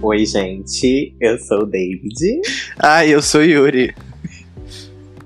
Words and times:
Oi, 0.00 0.24
gente, 0.24 1.12
eu 1.20 1.36
sou 1.38 1.62
o 1.62 1.66
David. 1.66 2.40
Ah, 2.78 3.04
eu 3.04 3.20
sou 3.20 3.42
Yuri. 3.42 3.92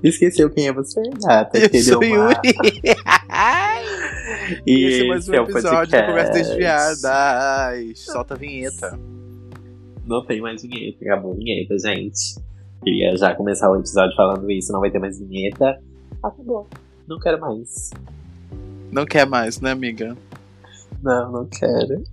Esqueceu 0.01 0.49
quem 0.49 0.67
é 0.67 0.73
você, 0.73 0.99
gata? 1.23 1.59
Eu 1.59 1.83
sou 1.83 1.97
uma... 1.97 2.05
Yuri. 2.05 2.35
e 4.65 4.83
esse 4.83 5.03
é 5.03 5.07
mais 5.07 5.29
um 5.29 5.31
o 5.31 5.35
episódio 5.35 5.91
da 5.91 6.07
Conversa 6.07 6.31
podcast. 6.31 6.49
Desviadas. 6.49 7.99
Solta 7.99 8.33
a 8.33 8.37
vinheta. 8.37 8.99
Não 10.07 10.25
tem 10.25 10.41
mais 10.41 10.63
vinheta, 10.63 11.05
acabou 11.05 11.33
a 11.33 11.35
vinheta, 11.35 11.77
gente. 11.77 12.33
Queria 12.83 13.15
já 13.15 13.35
começar 13.35 13.69
o 13.69 13.77
episódio 13.77 14.15
falando 14.15 14.49
isso, 14.49 14.73
não 14.73 14.79
vai 14.79 14.89
ter 14.89 14.97
mais 14.97 15.19
vinheta. 15.19 15.79
Acabou. 16.23 16.67
Não 17.07 17.19
quero 17.19 17.39
mais. 17.39 17.91
Não 18.91 19.05
quer 19.05 19.27
mais, 19.27 19.61
né, 19.61 19.69
amiga? 19.69 20.17
Não, 21.03 21.31
não 21.31 21.45
quero. 21.45 22.01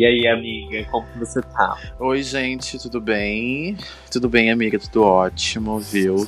E 0.00 0.04
aí, 0.06 0.26
amiga, 0.26 0.82
como 0.90 1.06
você 1.18 1.42
tá? 1.42 1.76
Oi, 1.98 2.22
gente, 2.22 2.78
tudo 2.78 3.02
bem? 3.02 3.76
Tudo 4.10 4.30
bem, 4.30 4.50
amiga? 4.50 4.78
Tudo 4.78 5.02
ótimo, 5.02 5.78
viu? 5.78 6.26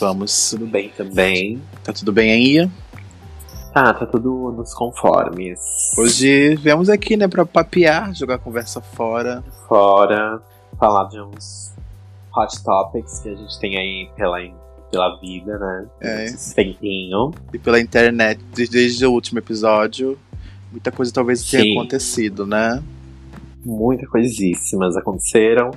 Vamos. 0.00 0.50
Tudo 0.50 0.66
bem 0.66 0.88
também? 0.88 1.62
Tá 1.84 1.92
tudo 1.92 2.12
bem 2.12 2.32
aí? 2.32 2.70
Tá, 3.72 3.94
tá 3.94 4.04
tudo 4.04 4.52
nos 4.56 4.74
conformes. 4.74 5.60
Hoje 5.96 6.56
viemos 6.56 6.90
aqui, 6.90 7.16
né, 7.16 7.28
pra 7.28 7.46
papear, 7.46 8.12
jogar 8.12 8.38
conversa 8.38 8.80
fora. 8.80 9.44
fora, 9.68 10.42
falar 10.76 11.04
de 11.04 11.20
uns 11.20 11.72
hot 12.36 12.64
topics 12.64 13.20
que 13.20 13.28
a 13.28 13.36
gente 13.36 13.60
tem 13.60 13.78
aí 13.78 14.10
pela, 14.16 14.40
pela 14.90 15.20
vida, 15.20 15.56
né? 15.56 15.86
É. 16.00 16.24
Esse 16.24 16.52
tempinho. 16.52 17.30
E 17.52 17.60
pela 17.60 17.78
internet, 17.78 18.40
desde, 18.52 18.74
desde 18.74 19.06
o 19.06 19.12
último 19.12 19.38
episódio, 19.38 20.18
muita 20.72 20.90
coisa 20.90 21.12
talvez 21.12 21.48
tenha 21.48 21.62
Sim. 21.62 21.78
acontecido, 21.78 22.44
né? 22.44 22.82
Muitas 23.64 24.08
coisíssimas 24.08 24.96
aconteceram. 24.96 25.70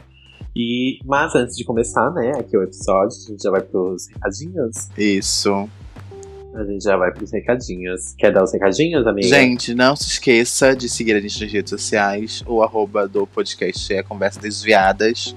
E, 0.55 0.99
mas 1.05 1.35
antes 1.35 1.55
de 1.55 1.63
começar, 1.63 2.09
né, 2.11 2.31
aqui 2.39 2.57
o 2.57 2.63
episódio, 2.63 3.15
a 3.15 3.31
gente 3.31 3.43
já 3.43 3.51
vai 3.51 3.61
pros 3.61 4.07
recadinhos. 4.07 4.89
Isso. 4.97 5.69
A 6.55 6.63
gente 6.63 6.83
já 6.83 6.97
vai 6.97 7.11
pros 7.11 7.31
recadinhos. 7.31 8.15
Quer 8.17 8.33
dar 8.33 8.43
os 8.43 8.51
recadinhos, 8.51 9.05
amiga? 9.05 9.27
Gente, 9.27 9.75
não 9.75 9.95
se 9.95 10.07
esqueça 10.07 10.75
de 10.75 10.89
seguir 10.89 11.13
a 11.13 11.19
gente 11.19 11.39
nas 11.39 11.51
redes 11.51 11.69
sociais. 11.69 12.43
O 12.47 12.63
arroba 12.63 13.07
do 13.07 13.27
podcast 13.27 13.93
é 13.93 14.01
Conversa 14.01 14.39
Desviadas. 14.39 15.35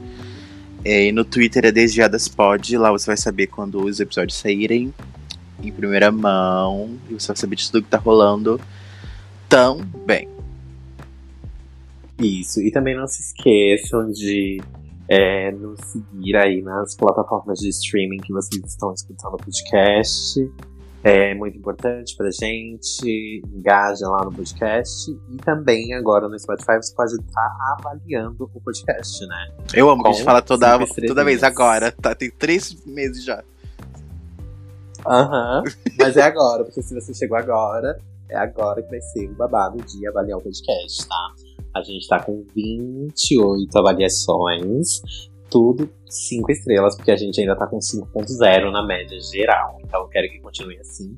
É, 0.83 1.09
E 1.09 1.12
no 1.12 1.23
Twitter 1.23 1.67
é 1.67 1.73
DesviadasPod. 1.73 2.78
Lá 2.78 2.91
você 2.91 3.06
vai 3.06 3.19
saber 3.19 3.48
quando 3.48 3.84
os 3.84 4.01
episódios 4.01 4.39
saírem 4.39 4.95
em 5.62 5.71
primeira 5.71 6.11
mão. 6.11 6.97
E 7.11 7.12
você 7.12 7.28
vai 7.28 7.37
saber 7.37 7.56
de 7.56 7.71
tudo 7.71 7.83
que 7.83 7.91
tá 7.91 7.98
rolando 7.98 8.59
também. 9.51 10.27
Isso. 12.21 12.61
E 12.61 12.71
também 12.71 12.97
não 12.97 13.07
se 13.07 13.23
esqueçam 13.23 14.11
de 14.11 14.61
é, 15.09 15.51
nos 15.53 15.81
seguir 15.81 16.37
aí 16.37 16.62
nas 16.62 16.95
plataformas 16.95 17.59
de 17.59 17.69
streaming 17.71 18.19
que 18.19 18.33
vocês 18.33 18.62
estão 18.65 18.93
escutando 18.93 19.35
o 19.35 19.39
podcast. 19.39 20.39
É 21.03 21.35
muito 21.35 21.57
importante 21.57 22.15
pra 22.15 22.31
gente. 22.31 23.43
Engaja 23.53 24.07
lá 24.07 24.25
no 24.25 24.33
podcast. 24.33 25.11
E 25.11 25.37
também 25.39 25.95
agora 25.95 26.29
no 26.29 26.39
Spotify 26.39 26.77
você 26.77 26.95
pode 26.95 27.15
estar 27.15 27.77
avaliando 27.79 28.50
o 28.55 28.61
podcast, 28.61 29.27
né? 29.27 29.53
Eu 29.75 29.89
amo 29.89 30.03
que 30.03 30.09
a 30.09 30.11
Com 30.11 30.17
gente 30.17 30.25
fala 30.25 30.43
toda, 30.43 30.78
toda 31.06 31.25
vez 31.25 31.43
agora. 31.43 31.91
Tá, 31.91 32.15
tem 32.15 32.31
três 32.31 32.84
meses 32.84 33.25
já. 33.25 33.43
Aham. 35.06 35.62
Mas 35.99 36.17
é 36.19 36.23
agora, 36.23 36.65
porque 36.65 36.83
se 36.83 36.94
você 36.94 37.15
chegou 37.15 37.39
agora, 37.39 37.99
é 38.28 38.37
agora 38.37 38.83
que 38.83 38.91
vai 38.91 39.00
ser 39.00 39.28
o 39.28 39.34
babado 39.34 39.78
de 39.83 40.06
avaliar 40.06 40.39
o 40.39 40.43
podcast, 40.43 41.09
tá? 41.09 41.34
A 41.72 41.82
gente 41.82 42.06
tá 42.08 42.19
com 42.20 42.44
28 42.54 43.78
avaliações, 43.78 45.00
tudo 45.48 45.88
5 46.08 46.50
estrelas, 46.50 46.97
porque 46.97 47.10
a 47.10 47.16
gente 47.16 47.41
ainda 47.41 47.54
tá 47.56 47.66
com 47.66 47.78
5.0 47.78 48.70
na 48.70 48.84
média 48.84 49.20
geral. 49.20 49.78
Então 49.84 50.00
eu 50.03 50.08
quero 50.08 50.28
que 50.28 50.41
continue 50.41 50.78
assim. 50.78 51.16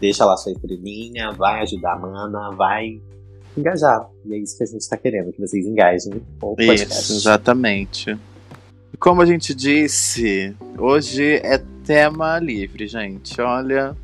Deixa 0.00 0.24
lá 0.24 0.36
sua 0.36 0.52
estrelinha, 0.52 1.30
vai 1.32 1.60
ajudar 1.62 1.92
a 1.94 1.98
mana, 1.98 2.50
vai 2.50 3.00
engajar. 3.56 4.08
E 4.24 4.34
é 4.34 4.38
isso 4.38 4.56
que 4.56 4.64
a 4.64 4.66
gente 4.66 4.88
tá 4.88 4.96
querendo, 4.96 5.32
que 5.32 5.40
vocês 5.40 5.64
engajem 5.66 6.14
o 6.14 6.20
podcast. 6.40 6.86
Isso, 6.92 7.12
exatamente. 7.12 8.18
Como 8.98 9.22
a 9.22 9.26
gente 9.26 9.54
disse, 9.54 10.54
hoje 10.78 11.36
é 11.44 11.58
tema 11.84 12.38
livre, 12.40 12.86
gente. 12.88 13.40
Olha, 13.40 13.96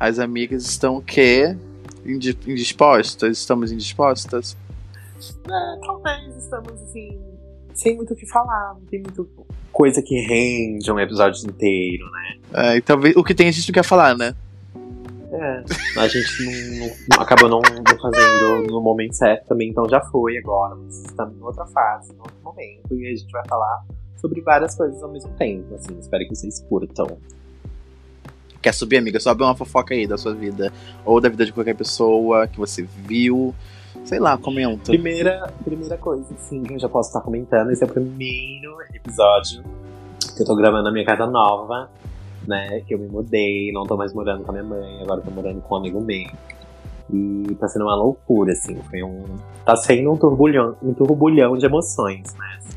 as 0.00 0.18
amigas 0.18 0.64
estão 0.66 0.96
o 0.98 1.02
quê? 1.02 1.56
Indi- 2.04 2.38
Indispostas? 2.46 3.38
Estamos 3.38 3.72
indispostas? 3.72 4.56
É, 5.48 5.80
talvez 5.86 6.36
estamos 6.36 6.72
assim, 6.82 7.18
sem 7.74 7.96
muito 7.96 8.12
o 8.12 8.16
que 8.16 8.26
falar, 8.26 8.74
não 8.74 8.86
tem 8.86 9.00
muito 9.02 9.28
coisa 9.72 10.00
que 10.02 10.14
rende 10.26 10.90
um 10.90 10.98
episódio 10.98 11.46
inteiro, 11.46 12.04
né? 12.10 12.38
É, 12.52 12.76
e 12.76 12.80
talvez 12.80 13.14
o 13.16 13.22
que 13.22 13.34
tem 13.34 13.48
a 13.48 13.50
gente 13.52 13.68
não 13.68 13.74
quer 13.74 13.84
falar, 13.84 14.16
né? 14.16 14.34
É, 15.30 15.64
a 15.98 16.08
gente 16.08 16.78
não, 16.78 16.88
não- 17.10 17.22
acabou 17.22 17.48
não, 17.48 17.60
não 17.60 17.98
fazendo 18.00 18.70
no 18.70 18.80
momento 18.80 19.14
certo 19.14 19.46
também, 19.48 19.68
então 19.68 19.88
já 19.88 20.00
foi 20.00 20.38
agora. 20.38 20.74
Mas 20.76 21.04
estamos 21.04 21.36
em 21.36 21.42
outra 21.42 21.66
fase, 21.66 22.12
em 22.12 22.18
outro 22.18 22.36
momento, 22.42 22.94
e 22.94 23.06
a 23.06 23.10
gente 23.14 23.30
vai 23.30 23.42
falar 23.46 23.84
sobre 24.16 24.40
várias 24.40 24.74
coisas 24.74 25.02
ao 25.02 25.10
mesmo 25.10 25.30
tempo. 25.34 25.74
Assim, 25.74 25.98
espero 25.98 26.24
que 26.24 26.34
vocês 26.34 26.60
curtam. 26.68 27.18
Quer 28.62 28.72
subir, 28.72 28.96
amiga? 28.96 29.20
Sobe 29.20 29.42
uma 29.42 29.54
fofoca 29.54 29.94
aí 29.94 30.06
da 30.06 30.16
sua 30.16 30.34
vida. 30.34 30.72
Ou 31.04 31.20
da 31.20 31.28
vida 31.28 31.44
de 31.44 31.52
qualquer 31.52 31.76
pessoa 31.76 32.48
que 32.48 32.58
você 32.58 32.82
viu. 32.82 33.54
Sei 34.04 34.18
lá, 34.18 34.38
comenta. 34.38 34.84
Primeira, 34.84 35.52
primeira 35.64 35.96
coisa, 35.96 36.34
assim, 36.34 36.62
que 36.62 36.74
eu 36.74 36.78
já 36.78 36.88
posso 36.88 37.08
estar 37.08 37.20
comentando, 37.20 37.70
esse 37.70 37.82
é 37.82 37.86
o 37.86 37.90
primeiro 37.90 38.76
episódio 38.94 39.64
que 40.36 40.42
eu 40.42 40.46
tô 40.46 40.54
gravando 40.54 40.84
na 40.84 40.92
minha 40.92 41.04
casa 41.04 41.26
nova, 41.26 41.90
né? 42.46 42.82
Que 42.86 42.94
eu 42.94 42.98
me 42.98 43.08
mudei, 43.08 43.72
não 43.72 43.84
tô 43.84 43.96
mais 43.96 44.12
morando 44.12 44.44
com 44.44 44.50
a 44.50 44.52
minha 44.52 44.64
mãe, 44.64 45.02
agora 45.02 45.22
tô 45.22 45.30
morando 45.30 45.60
com 45.62 45.74
um 45.74 45.78
amigo 45.78 46.00
meu. 46.00 46.28
E 47.12 47.54
tá 47.58 47.68
sendo 47.68 47.84
uma 47.84 47.94
loucura, 47.94 48.52
assim, 48.52 48.76
foi 48.90 49.02
um. 49.02 49.24
Tá 49.64 49.76
sendo 49.76 50.12
um 50.12 50.16
turbulhão, 50.16 50.76
um 50.82 50.92
turbulhão 50.92 51.56
de 51.56 51.64
emoções, 51.64 52.34
né? 52.34 52.58
assim. 52.58 52.76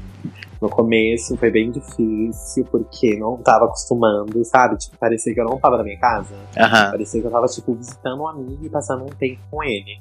No 0.61 0.69
começo 0.69 1.37
foi 1.37 1.49
bem 1.49 1.71
difícil, 1.71 2.65
porque 2.69 3.17
não 3.17 3.37
tava 3.37 3.65
acostumando, 3.65 4.43
sabe? 4.43 4.77
Tipo, 4.77 4.97
parecia 4.97 5.33
que 5.33 5.39
eu 5.39 5.45
não 5.45 5.57
tava 5.57 5.77
na 5.77 5.83
minha 5.83 5.97
casa. 5.97 6.35
Aham. 6.57 6.91
Parecia 6.91 7.21
que 7.21 7.27
eu 7.27 7.31
tava, 7.31 7.47
tipo, 7.47 7.73
visitando 7.73 8.21
um 8.21 8.27
amigo 8.27 8.65
e 8.65 8.69
passando 8.69 9.03
um 9.03 9.07
tempo 9.07 9.39
com 9.49 9.63
ele. 9.63 9.99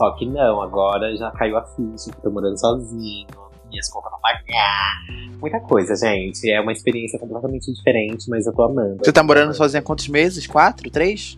Só 0.00 0.12
que 0.12 0.24
não, 0.24 0.62
agora 0.62 1.14
já 1.14 1.30
caiu 1.32 1.58
a 1.58 1.62
ficha, 1.62 2.10
que 2.10 2.22
tô 2.22 2.30
morando 2.30 2.58
sozinho, 2.58 3.26
minhas 3.68 3.86
contas 3.90 4.10
pra 4.10 4.18
pagar. 4.18 4.94
Muita 5.38 5.60
coisa, 5.60 5.94
gente. 5.94 6.50
É 6.50 6.58
uma 6.58 6.72
experiência 6.72 7.18
completamente 7.18 7.70
diferente, 7.70 8.30
mas 8.30 8.46
eu 8.46 8.54
tô 8.54 8.62
amando. 8.62 9.04
Você 9.04 9.12
tá 9.12 9.22
morando 9.22 9.52
sozinha 9.52 9.80
há 9.80 9.82
quantos 9.82 10.08
meses? 10.08 10.46
Quatro? 10.46 10.88
Três? 10.90 11.36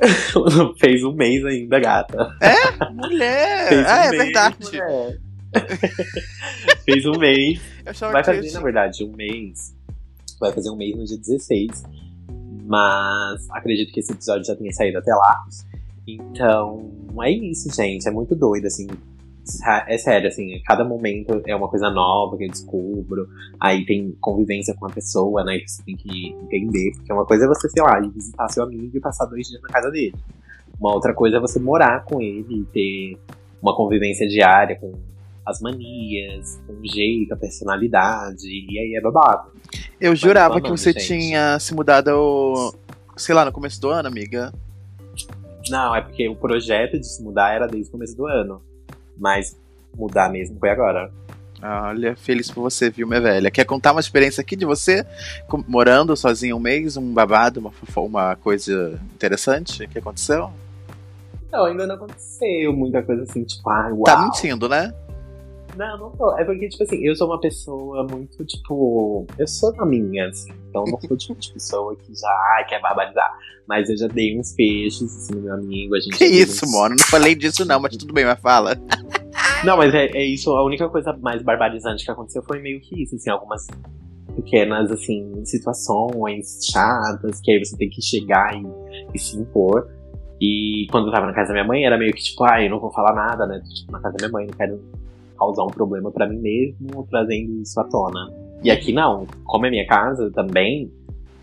Fez 0.80 1.04
um 1.04 1.12
mês 1.12 1.44
ainda, 1.44 1.78
gata. 1.78 2.34
Mulher! 2.90 3.68
Fez 3.68 3.82
um 3.82 3.90
ah, 3.90 4.06
é 4.06 4.08
mês, 4.08 4.22
verdade. 4.22 4.56
mulher. 4.64 5.20
Fez 6.86 7.04
um 7.04 7.18
mês. 7.18 7.60
Vai 8.00 8.24
fazer, 8.24 8.50
na 8.50 8.60
verdade, 8.60 9.04
um 9.04 9.14
mês. 9.14 9.76
Vai 10.40 10.52
fazer 10.52 10.70
um 10.70 10.76
mês 10.76 10.96
no 10.96 11.04
dia 11.04 11.18
16. 11.18 11.84
Mas 12.64 13.50
acredito 13.50 13.92
que 13.92 14.00
esse 14.00 14.12
episódio 14.12 14.46
já 14.46 14.56
tenha 14.56 14.72
saído 14.72 14.96
até 14.96 15.14
lá. 15.14 15.44
Então, 16.06 16.90
é 17.22 17.30
isso, 17.30 17.72
gente. 17.74 18.08
É 18.08 18.10
muito 18.10 18.34
doido, 18.34 18.66
assim. 18.66 18.86
É 19.88 19.98
sério, 19.98 20.28
assim, 20.28 20.60
cada 20.64 20.84
momento 20.84 21.42
é 21.44 21.56
uma 21.56 21.66
coisa 21.66 21.90
nova 21.90 22.36
que 22.36 22.44
eu 22.44 22.50
descubro. 22.50 23.28
Aí 23.58 23.84
tem 23.84 24.16
convivência 24.20 24.74
com 24.74 24.86
a 24.86 24.90
pessoa, 24.90 25.42
né? 25.42 25.58
Que 25.58 25.68
você 25.68 25.82
tem 25.82 25.96
que 25.96 26.28
entender. 26.42 26.92
Porque 26.96 27.12
uma 27.12 27.26
coisa 27.26 27.44
é 27.44 27.48
você, 27.48 27.68
sei 27.68 27.82
lá, 27.82 28.00
ir 28.00 28.10
visitar 28.10 28.48
seu 28.48 28.62
amigo 28.62 28.96
e 28.96 29.00
passar 29.00 29.26
dois 29.26 29.48
dias 29.48 29.60
na 29.62 29.68
casa 29.68 29.90
dele. 29.90 30.14
Uma 30.78 30.94
outra 30.94 31.12
coisa 31.12 31.38
é 31.38 31.40
você 31.40 31.58
morar 31.58 32.04
com 32.04 32.20
ele 32.20 32.60
e 32.60 32.64
ter 32.64 33.18
uma 33.60 33.74
convivência 33.76 34.26
diária 34.28 34.76
com 34.76 34.92
as 35.44 35.60
manias, 35.60 36.60
com 36.66 36.74
o 36.74 36.86
jeito, 36.86 37.34
a 37.34 37.36
personalidade. 37.36 38.46
E 38.46 38.78
aí 38.78 38.94
é 38.94 39.00
babado. 39.00 39.50
Eu 40.00 40.14
jurava 40.14 40.54
tô 40.54 40.62
que 40.62 40.70
você 40.70 40.92
gente. 40.92 41.06
tinha 41.06 41.58
se 41.58 41.74
mudado, 41.74 42.74
sei 43.16 43.34
lá, 43.34 43.44
no 43.44 43.52
começo 43.52 43.80
do 43.80 43.88
ano, 43.88 44.08
amiga. 44.08 44.52
Não, 45.68 45.94
é 45.94 46.00
porque 46.00 46.28
o 46.28 46.34
projeto 46.34 46.98
de 46.98 47.06
se 47.06 47.22
mudar 47.22 47.52
era 47.52 47.66
desde 47.66 47.88
o 47.88 47.92
começo 47.92 48.16
do 48.16 48.26
ano. 48.26 48.62
Mas 49.16 49.58
mudar 49.96 50.30
mesmo 50.30 50.58
foi 50.58 50.70
agora. 50.70 51.10
Olha, 51.62 52.16
feliz 52.16 52.50
por 52.50 52.62
você, 52.62 52.88
viu, 52.88 53.06
minha 53.06 53.20
velha? 53.20 53.50
Quer 53.50 53.64
contar 53.64 53.92
uma 53.92 54.00
experiência 54.00 54.40
aqui 54.40 54.56
de 54.56 54.64
você 54.64 55.04
morando 55.68 56.16
sozinha 56.16 56.56
um 56.56 56.60
mês, 56.60 56.96
um 56.96 57.12
babado, 57.12 57.60
uma, 57.60 57.72
uma 57.96 58.36
coisa 58.36 58.98
interessante 59.14 59.86
que 59.86 59.98
aconteceu? 59.98 60.50
Não, 61.52 61.66
ainda 61.66 61.86
não 61.86 61.96
aconteceu 61.96 62.72
muita 62.72 63.02
coisa 63.02 63.24
assim, 63.24 63.44
tipo, 63.44 63.68
ai, 63.68 63.92
uau. 63.92 64.04
Tá 64.04 64.22
mentindo, 64.22 64.68
né? 64.68 64.94
Não, 65.76 65.98
não 65.98 66.10
tô. 66.10 66.36
É 66.38 66.44
porque, 66.44 66.68
tipo 66.68 66.82
assim, 66.82 66.96
eu 67.06 67.14
sou 67.14 67.28
uma 67.28 67.40
pessoa 67.40 68.06
muito, 68.10 68.44
tipo. 68.44 69.26
Eu 69.38 69.46
sou 69.46 69.72
na 69.74 69.86
minha, 69.86 70.28
assim. 70.28 70.52
Então 70.68 70.84
não 70.86 70.98
sou 71.00 71.16
tipo 71.16 71.34
de 71.38 71.52
pessoa 71.52 71.96
que 71.96 72.14
já 72.14 72.28
ai, 72.56 72.64
quer 72.66 72.80
barbarizar. 72.80 73.30
Mas 73.68 73.88
eu 73.88 73.96
já 73.96 74.08
dei 74.08 74.38
uns 74.38 74.52
peixes, 74.54 75.02
assim, 75.16 75.34
no 75.34 75.42
meu 75.42 75.54
amigo. 75.54 75.94
A 75.94 76.00
gente 76.00 76.18
Que 76.18 76.24
isso, 76.24 76.64
uns- 76.66 76.72
mano? 76.72 76.96
Não 76.98 77.04
falei 77.06 77.34
disso, 77.34 77.64
não, 77.64 77.78
mas 77.80 77.96
tudo 77.96 78.12
bem, 78.12 78.24
mas 78.24 78.40
fala. 78.40 78.76
Não, 79.64 79.76
mas 79.76 79.94
é, 79.94 80.06
é 80.06 80.24
isso. 80.24 80.50
A 80.52 80.64
única 80.64 80.88
coisa 80.88 81.12
mais 81.20 81.42
barbarizante 81.42 82.04
que 82.04 82.10
aconteceu 82.10 82.42
foi 82.42 82.58
meio 82.60 82.80
que 82.80 83.02
isso, 83.02 83.14
assim, 83.14 83.28
algumas 83.30 83.66
pequenas, 84.34 84.90
assim, 84.90 85.44
situações 85.44 86.60
chatas, 86.72 87.40
que 87.40 87.50
aí 87.52 87.62
você 87.64 87.76
tem 87.76 87.90
que 87.90 88.00
chegar 88.02 88.54
e, 88.56 88.62
e 89.14 89.18
se 89.18 89.36
impor. 89.36 89.86
E 90.40 90.86
quando 90.90 91.08
eu 91.08 91.12
tava 91.12 91.26
na 91.26 91.34
casa 91.34 91.48
da 91.48 91.54
minha 91.54 91.66
mãe, 91.66 91.84
era 91.84 91.98
meio 91.98 92.12
que 92.14 92.22
tipo, 92.22 92.42
ah, 92.44 92.62
eu 92.62 92.70
não 92.70 92.80
vou 92.80 92.90
falar 92.90 93.14
nada, 93.14 93.46
né? 93.46 93.60
Tô, 93.62 93.74
tipo, 93.74 93.92
na 93.92 94.00
casa 94.00 94.16
da 94.16 94.26
minha 94.28 94.32
mãe, 94.32 94.46
não 94.46 94.56
quero 94.56 94.80
causar 95.40 95.64
um 95.64 95.68
problema 95.68 96.12
pra 96.12 96.28
mim 96.28 96.38
mesmo, 96.38 97.06
trazendo 97.08 97.62
isso 97.62 97.80
à 97.80 97.84
tona. 97.84 98.30
E 98.62 98.70
aqui 98.70 98.92
não, 98.92 99.26
como 99.44 99.64
é 99.64 99.70
minha 99.70 99.86
casa 99.86 100.30
também, 100.32 100.92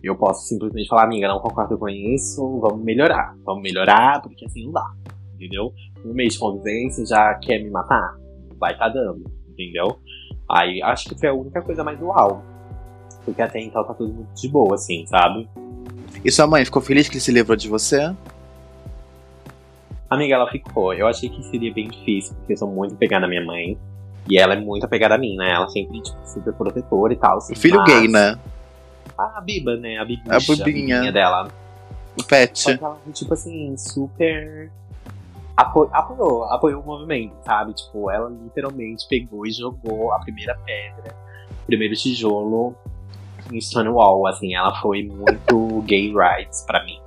eu 0.04 0.16
posso 0.16 0.48
simplesmente 0.48 0.88
falar, 0.88 1.06
amiga, 1.06 1.28
não 1.28 1.40
concordo 1.40 1.76
com 1.80 1.90
isso, 1.90 2.60
vamos 2.60 2.86
melhorar. 2.86 3.36
Vamos 3.44 3.64
melhorar, 3.64 4.22
porque 4.22 4.46
assim 4.46 4.66
não 4.66 4.74
dá, 4.74 4.86
entendeu? 5.34 5.74
Um 6.06 6.14
mês 6.14 6.34
de 6.34 6.40
convivência 6.40 7.04
já 7.08 7.34
quer 7.36 7.58
me 7.64 7.72
matar? 7.72 8.16
Vai 8.60 8.78
tá 8.78 8.88
dando, 8.88 9.24
entendeu? 9.50 9.98
Aí 10.50 10.80
acho 10.84 11.10
que 11.10 11.20
foi 11.20 11.30
a 11.30 11.34
única 11.34 11.62
coisa 11.64 11.84
mais 11.84 12.00
uau. 12.00 12.44
Porque 13.26 13.42
até 13.42 13.60
então 13.60 13.84
tá 13.84 13.96
tudo 13.96 14.14
muito 14.14 14.34
de 14.36 14.48
boa, 14.48 14.76
assim, 14.76 15.06
sabe? 15.08 15.50
E 16.24 16.32
sua 16.32 16.46
mãe 16.46 16.64
ficou 16.64 16.82
feliz 16.82 17.10
que 17.10 17.16
ele 17.16 17.22
se 17.22 17.32
livrou 17.32 17.58
de 17.58 17.68
você? 17.68 18.16
Amiga, 20.10 20.36
ela 20.36 20.50
ficou. 20.50 20.94
Eu 20.94 21.08
achei 21.08 21.30
que 21.30 21.44
seria 21.44 21.74
bem 21.74 21.88
difícil, 21.90 22.36
porque 22.36 22.54
eu 22.54 22.58
sou 22.58 22.70
muito 22.72 22.96
apegada 22.96 23.26
à 23.26 23.30
minha 23.30 23.44
mãe. 23.46 23.78
E 24.30 24.38
ela 24.38 24.54
é 24.54 24.60
muito 24.60 24.84
apegada 24.86 25.16
a 25.16 25.18
mim, 25.18 25.36
né? 25.38 25.52
Ela 25.52 25.68
sempre, 25.70 26.02
tipo, 26.02 26.18
super 26.26 26.54
protetora 26.54 27.14
e 27.14 27.16
tal. 27.16 27.38
assim, 27.38 27.56
Filho 27.56 27.78
mas- 27.78 27.94
gay, 27.94 28.08
né? 28.08 28.38
A 29.18 29.42
Biba, 29.42 29.76
né? 29.78 29.98
A 29.98 30.06
Bibinha, 30.06 30.36
A 30.36 30.40
Bibinha. 30.64 31.12
dela. 31.12 31.48
O 32.20 32.24
pet. 32.24 32.58
Só 32.60 32.78
que 32.78 32.84
ela, 32.84 32.98
tipo 33.14 33.34
assim, 33.34 33.76
super. 33.78 34.70
apo- 35.56 35.90
apoiou, 35.92 36.44
apoiou 36.46 36.82
o 36.82 36.86
movimento, 36.86 37.34
sabe? 37.46 37.74
Tipo, 37.74 38.12
ela 38.12 38.30
literalmente 38.30 39.08
pegou 39.08 39.46
e 39.48 39.52
jogou 39.52 40.12
a 40.14 40.20
primeira 40.20 40.56
pedra, 40.66 41.16
o 41.64 41.66
primeiro 41.66 41.96
tijolo 41.96 42.76
em 43.52 43.60
Stonewall, 43.60 44.28
assim, 44.28 44.54
ela 44.54 44.76
foi 44.82 45.04
muito 45.04 45.82
gay 45.88 46.14
rights 46.14 46.64
pra 46.68 46.84
mim. 46.86 47.00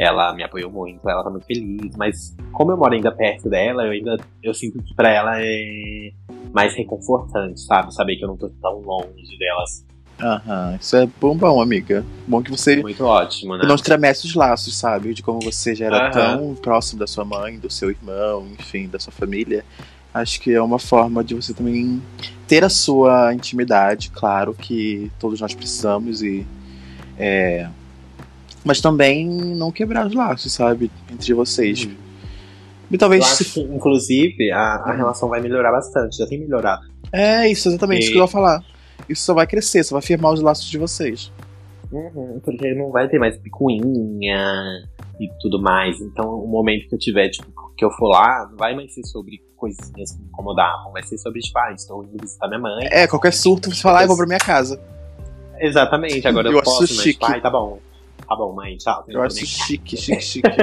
Ela 0.00 0.32
me 0.32 0.42
apoiou 0.42 0.70
muito, 0.70 1.06
ela 1.06 1.22
tá 1.22 1.28
muito 1.28 1.44
feliz, 1.44 1.94
mas 1.94 2.34
como 2.52 2.72
eu 2.72 2.76
moro 2.78 2.94
ainda 2.94 3.12
perto 3.12 3.50
dela, 3.50 3.84
eu 3.84 3.90
ainda 3.90 4.16
eu 4.42 4.54
sinto 4.54 4.82
que 4.82 4.94
pra 4.94 5.10
ela 5.10 5.32
é 5.38 6.10
mais 6.54 6.74
reconfortante, 6.74 7.60
sabe? 7.60 7.94
Saber 7.94 8.16
que 8.16 8.24
eu 8.24 8.28
não 8.28 8.36
tô 8.38 8.48
tão 8.62 8.80
longe 8.80 9.38
delas. 9.38 9.84
Aham, 10.18 10.78
isso 10.80 10.96
é 10.96 11.06
bom, 11.20 11.36
bom, 11.36 11.60
amiga. 11.60 12.02
Bom 12.26 12.42
que 12.42 12.50
você 12.50 12.76
Muito 12.76 13.04
ótimo, 13.04 13.58
né? 13.58 13.64
não 13.66 13.74
estremece 13.74 14.26
os 14.26 14.34
laços, 14.34 14.74
sabe? 14.74 15.12
De 15.12 15.22
como 15.22 15.38
você 15.40 15.74
já 15.74 15.84
era 15.84 15.98
Aham. 15.98 16.12
tão 16.12 16.54
próximo 16.54 16.98
da 16.98 17.06
sua 17.06 17.26
mãe, 17.26 17.58
do 17.58 17.68
seu 17.68 17.90
irmão, 17.90 18.46
enfim, 18.58 18.88
da 18.88 18.98
sua 18.98 19.12
família. 19.12 19.66
Acho 20.14 20.40
que 20.40 20.50
é 20.50 20.62
uma 20.62 20.78
forma 20.78 21.22
de 21.22 21.34
você 21.34 21.52
também 21.52 22.02
ter 22.48 22.64
a 22.64 22.70
sua 22.70 23.34
intimidade, 23.34 24.10
claro 24.10 24.54
que 24.54 25.12
todos 25.20 25.42
nós 25.42 25.54
precisamos 25.54 26.22
e 26.22 26.46
é, 27.18 27.68
mas 28.64 28.80
também 28.80 29.26
não 29.26 29.70
quebrar 29.70 30.06
os 30.06 30.14
laços, 30.14 30.52
sabe, 30.52 30.90
entre 31.10 31.32
vocês. 31.34 31.86
Hum. 31.86 31.94
E 32.90 32.98
talvez 32.98 33.22
Eu 33.24 33.30
se 33.36 33.42
acho 33.44 33.54
que, 33.54 33.60
inclusive, 33.60 34.50
a, 34.50 34.58
a 34.76 34.92
relação 34.92 35.28
vai 35.28 35.40
melhorar 35.40 35.70
bastante, 35.70 36.16
já 36.16 36.26
tem 36.26 36.40
melhorado. 36.40 36.82
É 37.12 37.48
isso, 37.48 37.68
exatamente 37.68 38.00
E- 38.00 38.02
isso 38.04 38.12
que 38.12 38.18
eu 38.18 38.22
ia 38.22 38.28
falar. 38.28 38.64
Isso 39.08 39.22
só 39.22 39.32
vai 39.34 39.46
crescer, 39.46 39.82
só 39.84 39.94
vai 39.94 40.02
firmar 40.02 40.32
os 40.32 40.40
laços 40.40 40.66
de 40.68 40.76
vocês. 40.78 41.32
Uhum, 41.92 42.40
porque 42.44 42.72
não 42.74 42.90
vai 42.90 43.08
ter 43.08 43.18
mais 43.18 43.36
picuinha 43.36 44.38
e 45.18 45.28
tudo 45.40 45.60
mais. 45.60 46.00
Então, 46.00 46.28
o 46.34 46.46
momento 46.46 46.88
que 46.88 46.94
eu 46.94 46.98
tiver, 46.98 47.28
tipo, 47.30 47.50
que 47.76 47.84
eu 47.84 47.90
for 47.92 48.08
lá, 48.08 48.46
não 48.50 48.56
vai 48.56 48.74
mais 48.76 48.92
ser 48.94 49.04
sobre 49.06 49.40
coisinhas 49.56 50.12
que 50.12 50.18
me 50.20 50.26
incomodavam. 50.28 50.92
Vai 50.92 51.02
ser 51.02 51.18
sobre, 51.18 51.40
tipo, 51.40 51.58
ah, 51.58 51.72
estou 51.72 52.04
indo 52.04 52.16
visitar 52.20 52.46
minha 52.48 52.60
mãe. 52.60 52.86
É, 52.90 53.06
qualquer 53.06 53.32
surto, 53.32 53.74
você 53.74 53.82
fala, 53.82 54.00
ah, 54.00 54.02
eu 54.02 54.08
vou 54.08 54.16
pra 54.16 54.26
minha 54.26 54.38
casa. 54.38 54.80
Exatamente, 55.58 56.26
agora 56.26 56.48
eu, 56.48 56.54
Eu 56.54 56.62
posso, 56.62 56.80
mas, 56.82 56.90
chique. 57.02 57.24
tipo, 57.26 57.40
tá 57.40 57.50
bom. 57.50 57.78
Tá 58.30 58.36
bom, 58.36 58.52
mãe, 58.52 58.76
tchau. 58.76 59.04
Eu 59.08 59.22
acho 59.22 59.44
chique, 59.44 59.96
chique, 59.96 60.22
chique. 60.22 60.48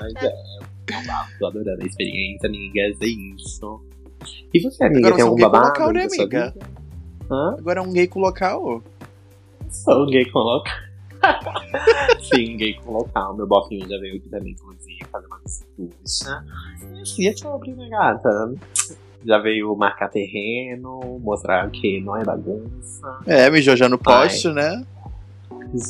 Mas 0.00 0.14
é, 0.22 0.26
eu 0.26 1.38
tô 1.38 1.46
adorando 1.48 1.82
a 1.82 1.86
experiência, 1.86 2.48
amigas, 2.48 2.96
é 3.02 3.06
isso. 3.06 3.78
E 4.54 4.60
você, 4.60 4.84
amiga, 4.84 5.08
Agora 5.08 5.16
tem 5.16 5.18
você 5.18 5.20
é 5.20 5.24
um 5.24 5.28
algum 5.28 5.36
gay 5.36 5.44
com 5.44 5.50
babado 5.50 5.68
local, 5.68 5.92
né, 5.92 6.04
amiga? 6.04 6.54
Agora 7.58 7.80
é 7.80 7.82
um 7.82 7.92
gay 7.92 8.08
com 8.08 8.20
local. 8.20 8.82
Sou 9.68 10.06
gay 10.06 10.24
com 10.30 10.38
local. 10.38 10.74
Sim, 12.24 12.56
gay 12.56 12.72
com 12.72 12.92
local. 12.92 13.36
Meu 13.36 13.46
bofinho 13.46 13.86
já 13.86 13.98
veio 13.98 14.16
aqui 14.16 14.30
também, 14.30 14.52
inclusive, 14.52 14.98
fazer 15.12 15.26
uma 15.26 15.40
visita. 15.44 16.46
E 17.18 17.28
é 17.28 17.36
sobre, 17.36 17.72
né, 17.74 17.90
gata? 17.90 18.54
Já 19.26 19.38
veio 19.40 19.76
marcar 19.76 20.08
terreno, 20.08 21.20
mostrar 21.22 21.70
que 21.70 22.00
não 22.00 22.16
é 22.16 22.24
bagunça. 22.24 23.20
É, 23.26 23.50
mijou 23.50 23.76
já 23.76 23.90
no 23.90 23.98
poste, 23.98 24.48
né? 24.48 24.86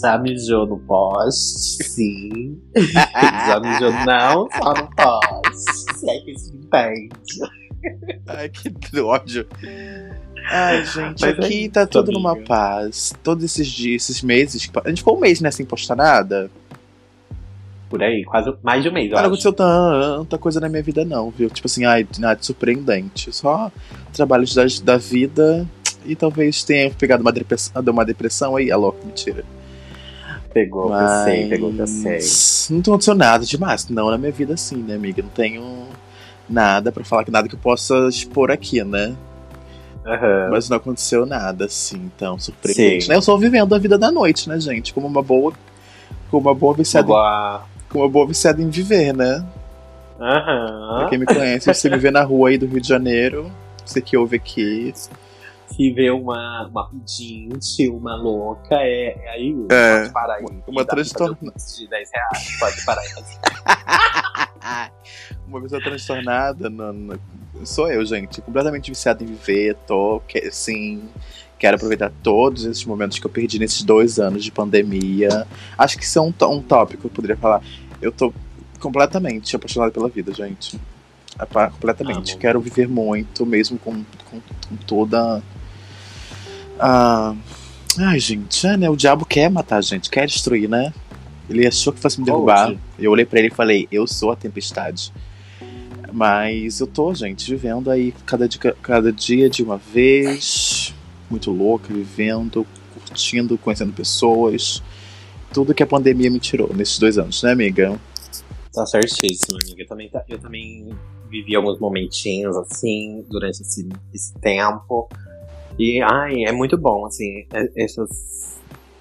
Já 0.03 0.17
mijou 0.19 0.67
no 0.67 0.79
poste, 0.79 1.83
sim. 1.85 2.61
Já 2.77 3.61
mijou 3.61 3.93
não, 4.07 4.49
só 4.51 4.75
no 4.75 4.89
poste. 4.95 5.99
Se 5.99 6.11
é 6.11 6.21
que 6.21 6.31
isso 6.33 6.55
entende. 6.55 7.09
Ai, 8.29 8.49
que 8.49 9.01
ódio. 9.01 9.47
Ai, 10.51 10.85
gente, 10.85 11.21
Mas 11.21 11.23
é 11.23 11.29
aqui 11.31 11.63
isso, 11.63 11.73
tá 11.73 11.87
tudo 11.87 12.13
numa 12.13 12.33
amiga. 12.33 12.47
paz. 12.47 13.13
Todos 13.23 13.45
esses 13.45 13.67
dias, 13.67 14.03
esses 14.03 14.23
meses. 14.23 14.71
A 14.85 14.89
gente 14.89 14.99
ficou 14.99 15.17
um 15.17 15.21
mês, 15.21 15.41
né, 15.41 15.51
sem 15.51 15.67
postar 15.67 15.97
nada. 15.97 16.51
Por 17.89 18.03
aí, 18.03 18.25
quase 18.25 18.53
mais 18.63 18.83
de 18.83 18.89
um 18.89 18.93
mês, 18.93 19.11
Não 19.11 19.19
aconteceu 19.19 19.53
tanta 19.53 20.39
coisa 20.39 20.59
na 20.61 20.69
minha 20.69 20.83
vida, 20.83 21.05
não, 21.05 21.31
viu? 21.31 21.51
Tipo 21.51 21.67
assim, 21.67 21.85
ai, 21.85 22.07
nada 22.19 22.41
de 22.41 22.47
surpreendente. 22.47 23.31
Só 23.35 23.71
trabalhos 24.13 24.55
da, 24.55 24.65
da 24.83 24.97
vida 24.97 25.69
e 26.07 26.17
talvez 26.17 26.65
tenha 26.65 26.91
pegado 26.91 27.23
uma 27.23 27.33
depressão, 27.33 27.83
uma 27.87 28.05
depressão 28.05 28.57
aí. 28.57 28.71
Alô, 28.71 28.95
mentira. 29.05 29.45
Pegou, 30.53 30.89
que 30.89 31.03
eu 31.03 31.09
sei, 31.25 31.49
pegou, 31.49 31.73
que 31.73 31.79
eu 31.81 31.87
sei. 31.87 32.13
Mas 32.13 32.69
Não 32.71 32.81
aconteceu 32.81 33.15
nada 33.15 33.45
demais, 33.45 33.89
não, 33.89 34.11
na 34.11 34.19
minha 34.19 34.33
vida 34.33 34.55
assim, 34.55 34.77
né, 34.77 34.95
amiga? 34.95 35.23
Não 35.23 35.31
tenho 35.31 35.87
nada 36.49 36.93
pra 36.93 37.05
falar, 37.05 37.25
que 37.25 37.31
nada 37.31 37.49
que 37.49 37.55
eu 37.55 37.59
possa 37.59 38.09
expor 38.09 38.51
aqui, 38.51 38.83
né? 38.85 39.15
Aham. 40.05 40.49
Mas 40.51 40.69
não 40.69 40.77
aconteceu 40.77 41.25
nada, 41.25 41.67
assim, 41.67 42.11
tão 42.19 42.39
surpreendente. 42.39 43.09
Né? 43.09 43.15
Eu 43.15 43.23
só 43.23 43.37
vivendo 43.37 43.75
a 43.75 43.79
vida 43.79 43.97
da 43.97 44.11
noite, 44.11 44.49
né, 44.49 44.59
gente? 44.59 44.93
Como 44.93 45.07
uma 45.07 45.23
boa. 45.23 45.53
Como 46.31 46.49
uma 46.49 46.55
boa 46.55 46.75
viciada, 46.75 47.07
Boa. 47.07 47.63
como 47.89 48.05
uma 48.05 48.11
boa 48.11 48.27
viciada 48.27 48.61
em 48.61 48.69
viver, 48.69 49.15
né? 49.15 49.45
Pra 50.19 50.39
Aham. 50.39 51.07
quem 51.09 51.19
me 51.19 51.27
conhece, 51.27 51.73
você 51.73 51.91
me 51.91 51.99
vê 51.99 52.11
na 52.11 52.23
rua 52.23 52.49
aí 52.49 52.59
do 52.59 52.67
Rio 52.67 52.81
de 52.81 52.89
Janeiro, 52.89 53.51
você 53.85 54.01
que 54.01 54.17
ouve 54.17 54.37
aqui. 54.37 54.93
Se 55.77 55.91
vê 55.93 56.11
uma, 56.11 56.67
uma 56.69 56.89
pedinte, 56.89 57.89
uma 57.89 58.15
louca, 58.17 58.75
é, 58.77 59.17
é 59.25 59.29
aí. 59.31 59.55
É, 59.71 60.01
pode 60.01 60.13
parar 60.13 60.35
aí. 60.35 60.45
uma 60.67 60.83
um 60.83 60.85
de 61.79 61.89
10 61.89 62.11
reais, 62.13 62.59
pode 62.59 62.85
parar 62.85 63.01
aí. 63.03 63.09
Uma 65.49 65.61
pessoa 65.61 65.83
transtornada 65.83 66.71
no- 66.71 66.93
no- 66.93 67.19
sou 67.65 67.91
eu, 67.91 68.05
gente. 68.07 68.41
Completamente 68.41 68.91
viciada 68.91 69.23
em 69.23 69.27
viver, 69.27 69.75
tô, 69.87 70.21
que, 70.27 70.39
assim, 70.39 71.03
quero 71.59 71.77
aproveitar 71.77 72.11
todos 72.23 72.65
esses 72.65 72.85
momentos 72.85 73.19
que 73.19 73.27
eu 73.27 73.31
perdi 73.31 73.59
nesses 73.59 73.83
dois 73.83 74.19
anos 74.19 74.43
de 74.43 74.51
pandemia. 74.51 75.47
Acho 75.77 75.99
que 75.99 76.05
isso 76.05 76.19
é 76.19 76.23
um, 76.23 76.33
um 76.49 76.63
tópico 76.63 77.03
que 77.03 77.07
eu 77.07 77.11
poderia 77.11 77.37
falar. 77.37 77.63
Eu 78.01 78.11
tô 78.13 78.33
completamente 78.81 79.55
apaixonado 79.55 79.93
pela 79.93 80.09
vida, 80.09 80.33
gente. 80.33 80.81
Completamente. 81.73 82.33
Amo. 82.33 82.41
Quero 82.41 82.61
viver 82.61 82.89
muito, 82.89 83.45
mesmo 83.45 83.79
com, 83.79 84.03
com, 84.31 84.41
com 84.69 84.77
toda. 84.87 85.43
A 86.83 87.35
Ai, 87.99 88.19
gente, 88.19 88.67
é, 88.67 88.77
né? 88.77 88.89
O 88.89 88.97
diabo 88.97 89.27
quer 89.27 89.51
matar 89.51 89.77
a 89.77 89.81
gente, 89.83 90.09
quer 90.09 90.27
destruir, 90.27 90.69
né? 90.69 90.93
Ele 91.49 91.67
achou 91.67 91.93
que 91.93 92.01
fosse 92.01 92.19
me 92.19 92.25
derrubar. 92.25 92.71
Hoje. 92.71 92.79
Eu 92.99 93.11
olhei 93.11 93.27
pra 93.27 93.39
ele 93.39 93.49
e 93.49 93.55
falei, 93.55 93.87
eu 93.93 94.07
sou 94.07 94.31
a 94.31 94.37
tempestade. 94.37 95.13
Mas 96.11 96.81
eu 96.81 96.87
tô, 96.87 97.15
gente, 97.15 97.51
vivendo 97.51 97.91
aí 97.91 98.15
cada 98.25 98.49
dia, 98.49 98.75
cada 98.81 99.13
dia 99.13 99.51
de 99.51 99.63
uma 99.63 99.77
vez. 99.77 100.95
Muito 101.31 101.51
louca, 101.51 101.93
vivendo, 101.93 102.67
curtindo, 102.95 103.59
conhecendo 103.59 103.93
pessoas. 103.93 104.83
Tudo 105.53 105.75
que 105.75 105.83
a 105.83 105.87
pandemia 105.87 106.31
me 106.31 106.39
tirou 106.39 106.73
nesses 106.75 106.99
dois 106.99 107.19
anos, 107.19 107.43
né, 107.43 107.53
amiga? 107.53 107.99
Tá 108.73 108.87
certíssimo, 108.87 109.59
amiga. 109.63 109.83
Eu 109.83 109.87
também, 109.87 110.09
tá- 110.09 110.25
eu 110.29 110.39
também 110.39 110.89
vivi 111.29 111.55
alguns 111.55 111.79
momentinhos 111.79 112.57
assim 112.57 113.25
durante 113.29 113.61
esse, 113.61 113.87
esse 114.15 114.33
tempo. 114.35 115.09
E, 115.79 116.01
ai, 116.03 116.45
é 116.45 116.53
muito 116.53 116.77
bom, 116.79 117.07
assim, 117.07 117.45
é- 117.53 117.83
essas, 117.85 118.61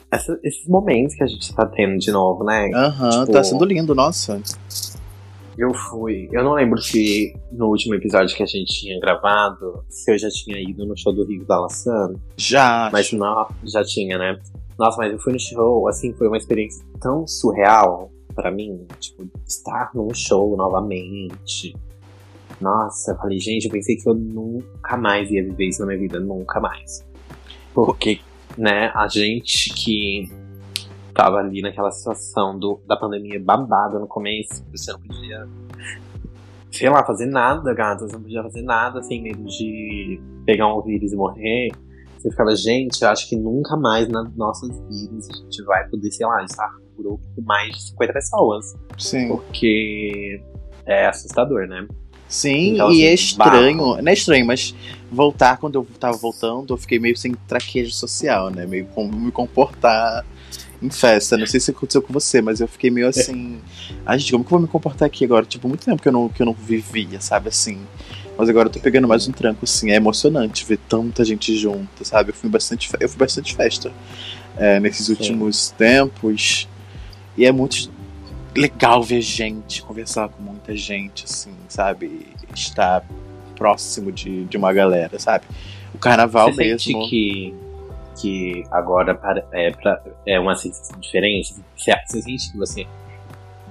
essa- 0.10 0.40
esses 0.44 0.66
momentos 0.68 1.16
que 1.16 1.24
a 1.24 1.28
gente 1.28 1.54
tá 1.54 1.66
tendo 1.66 1.98
de 1.98 2.12
novo, 2.12 2.44
né? 2.44 2.70
Aham, 2.74 3.10
Tipo- 3.22 3.32
tá 3.34 3.44
sendo 3.44 3.66
lindo, 3.66 3.94
nossa. 3.94 4.42
Eu 5.58 5.74
fui. 5.74 6.30
Eu 6.32 6.44
não 6.46 6.54
lembro 6.54 6.82
se 6.82 7.36
no 7.52 7.68
último 7.68 7.94
episódio 7.94 8.36
que 8.36 8.42
a 8.42 8.46
gente 8.46 8.72
tinha 8.74 9.00
gravado, 9.00 9.84
se 9.90 10.12
eu 10.12 10.18
já 10.18 10.30
tinha 10.30 10.58
ido 10.58 10.86
no 10.86 10.98
show 10.98 11.14
do 11.14 11.26
Rio 11.26 11.46
da 11.46 11.60
Laçã. 11.60 12.14
Já. 12.38 12.90
Mas 12.92 13.12
não, 13.12 13.48
já 13.66 13.84
tinha, 13.84 14.18
né? 14.18 14.40
Nossa, 14.80 14.98
mas 14.98 15.12
eu 15.12 15.20
fui 15.20 15.34
no 15.34 15.40
show, 15.40 15.88
assim, 15.90 16.14
foi 16.14 16.28
uma 16.28 16.38
experiência 16.38 16.84
tão 17.02 17.28
surreal 17.28 18.10
para 18.34 18.50
mim. 18.50 18.88
Tipo, 19.00 19.28
estar 19.46 19.92
num 19.94 20.12
show 20.14 20.56
novamente. 20.56 21.76
Nossa, 22.62 23.12
eu 23.12 23.18
falei, 23.18 23.40
gente, 23.40 23.66
eu 23.66 23.72
pensei 23.72 23.96
que 23.96 24.08
eu 24.08 24.14
nunca 24.14 24.96
mais 24.96 25.30
ia 25.32 25.44
viver 25.44 25.70
isso 25.70 25.82
na 25.82 25.88
minha 25.88 26.00
vida, 26.00 26.20
nunca 26.20 26.60
mais. 26.60 27.04
Porque, 27.74 28.20
né, 28.58 28.92
a 28.94 29.08
gente 29.08 29.74
que 29.74 30.30
tava 31.14 31.38
ali 31.38 31.62
naquela 31.62 31.92
situação 31.92 32.58
do, 32.58 32.80
da 32.86 32.96
pandemia 32.96 33.42
babada 33.44 33.98
no 33.98 34.08
começo, 34.08 34.64
você 34.72 34.92
não 34.92 35.00
podia, 35.00 35.48
sei 36.72 36.90
lá, 36.90 37.04
fazer 37.04 37.26
nada, 37.26 37.74
gata, 37.74 38.08
você 38.08 38.14
não 38.14 38.22
podia 38.22 38.44
fazer 38.44 38.62
nada 38.62 39.02
sem 39.02 39.24
medo 39.24 39.44
de 39.46 40.22
pegar 40.46 40.74
um 40.74 40.82
vírus 40.84 41.12
e 41.12 41.16
morrer. 41.16 41.70
Você 42.18 42.30
ficava, 42.30 42.56
gente, 42.56 43.02
eu 43.02 43.10
acho 43.10 43.28
que 43.28 43.36
nunca 43.36 43.76
mais 43.76 44.08
nas 44.08 44.36
nossas 44.36 44.70
vidas 44.88 45.28
a 45.32 45.34
gente 45.34 45.64
vai 45.64 45.88
poder, 45.90 46.12
sei 46.12 46.28
lá, 46.28 46.44
estar 46.44 46.72
no 46.72 47.04
grupo 47.04 47.24
com 47.36 47.42
mais 47.42 47.72
de 47.72 47.90
50 47.90 48.14
pessoas. 48.14 48.66
Sim. 49.00 49.28
Porque 49.30 50.40
é 50.86 51.08
assustador, 51.08 51.68
né? 51.68 51.88
Sim, 52.32 52.76
Então, 52.76 52.90
e 52.94 52.94
assim, 52.94 53.04
é 53.04 53.14
estranho, 53.14 54.02
não 54.02 54.10
é 54.10 54.14
estranho, 54.14 54.46
mas 54.46 54.74
voltar, 55.12 55.58
quando 55.58 55.76
eu 55.76 55.86
tava 56.00 56.16
voltando, 56.16 56.74
eu 56.74 56.78
fiquei 56.78 56.98
meio 56.98 57.18
sem 57.18 57.34
traquejo 57.46 57.92
social, 57.92 58.50
né? 58.50 58.66
Meio 58.66 58.86
como 58.96 59.12
me 59.12 59.34
comportar 59.34 60.26
em 60.82 60.90
festa. 60.90 61.36
Não 61.36 61.46
sei 61.46 61.60
se 61.60 61.72
aconteceu 61.72 62.02
com 62.02 62.14
você, 62.14 62.42
mas 62.42 62.62
eu 62.62 62.70
fiquei 62.70 62.90
meio 62.90 63.10
assim. 63.10 63.60
Ai, 64.06 64.18
gente, 64.18 64.32
como 64.32 64.46
que 64.46 64.48
eu 64.48 64.58
vou 64.58 64.62
me 64.62 64.68
comportar 64.72 65.08
aqui 65.08 65.26
agora? 65.26 65.46
Tipo, 65.46 65.68
muito 65.68 65.84
tempo 65.84 66.02
que 66.02 66.08
eu 66.08 66.14
não, 66.14 66.30
que 66.30 66.42
eu 66.42 66.46
não 66.46 66.54
vivia, 66.54 67.20
sabe? 67.20 67.50
Assim. 67.50 67.80
Mas 68.38 68.48
agora 68.48 68.70
eu 68.70 68.72
tô 68.72 68.80
pegando 68.80 69.10
mais 69.10 69.28
um 69.28 69.34
tranco, 69.34 69.66
assim. 69.66 69.92
É 69.92 69.96
emocionante 69.96 70.66
ver 70.66 70.80
tanta 70.88 71.26
gente 71.26 71.54
junto, 71.58 72.06
sabe? 72.06 72.30
Eu 72.30 72.34
fui 72.34 72.50
bastante, 72.50 72.90
eu 72.98 73.10
fui 73.10 73.20
bastante 73.20 73.54
festa 73.54 73.92
é, 74.56 74.80
nesses 74.80 75.08
Sim. 75.08 75.12
últimos 75.12 75.70
tempos. 75.72 76.66
E 77.38 77.46
é 77.46 77.52
muito 77.52 77.92
legal 78.56 79.02
ver 79.04 79.22
gente, 79.22 79.82
conversar 79.84 80.30
com 80.30 80.42
muita 80.42 80.76
gente, 80.76 81.26
assim, 81.26 81.54
sabe? 81.68 82.28
Estar 82.54 83.04
próximo 83.56 84.12
de, 84.12 84.46
de 84.46 84.58
uma 84.58 84.74
galera, 84.74 85.18
sabe? 85.20 85.46
O 85.94 85.98
carnaval 85.98 86.52
Você 86.52 86.58
mesmo. 86.64 86.80
sente 86.80 87.10
que, 87.10 87.56
que 88.20 88.64
agora 88.72 89.14
para- 89.16 89.44
é, 89.52 89.72
pra- 89.72 90.02
é 90.26 90.40
uma 90.40 90.56
sensação 90.56 91.00
diferente? 91.00 91.54
Você, 91.78 91.92
você 92.08 92.22
sente 92.22 92.52
que 92.52 92.58
você 92.58 92.88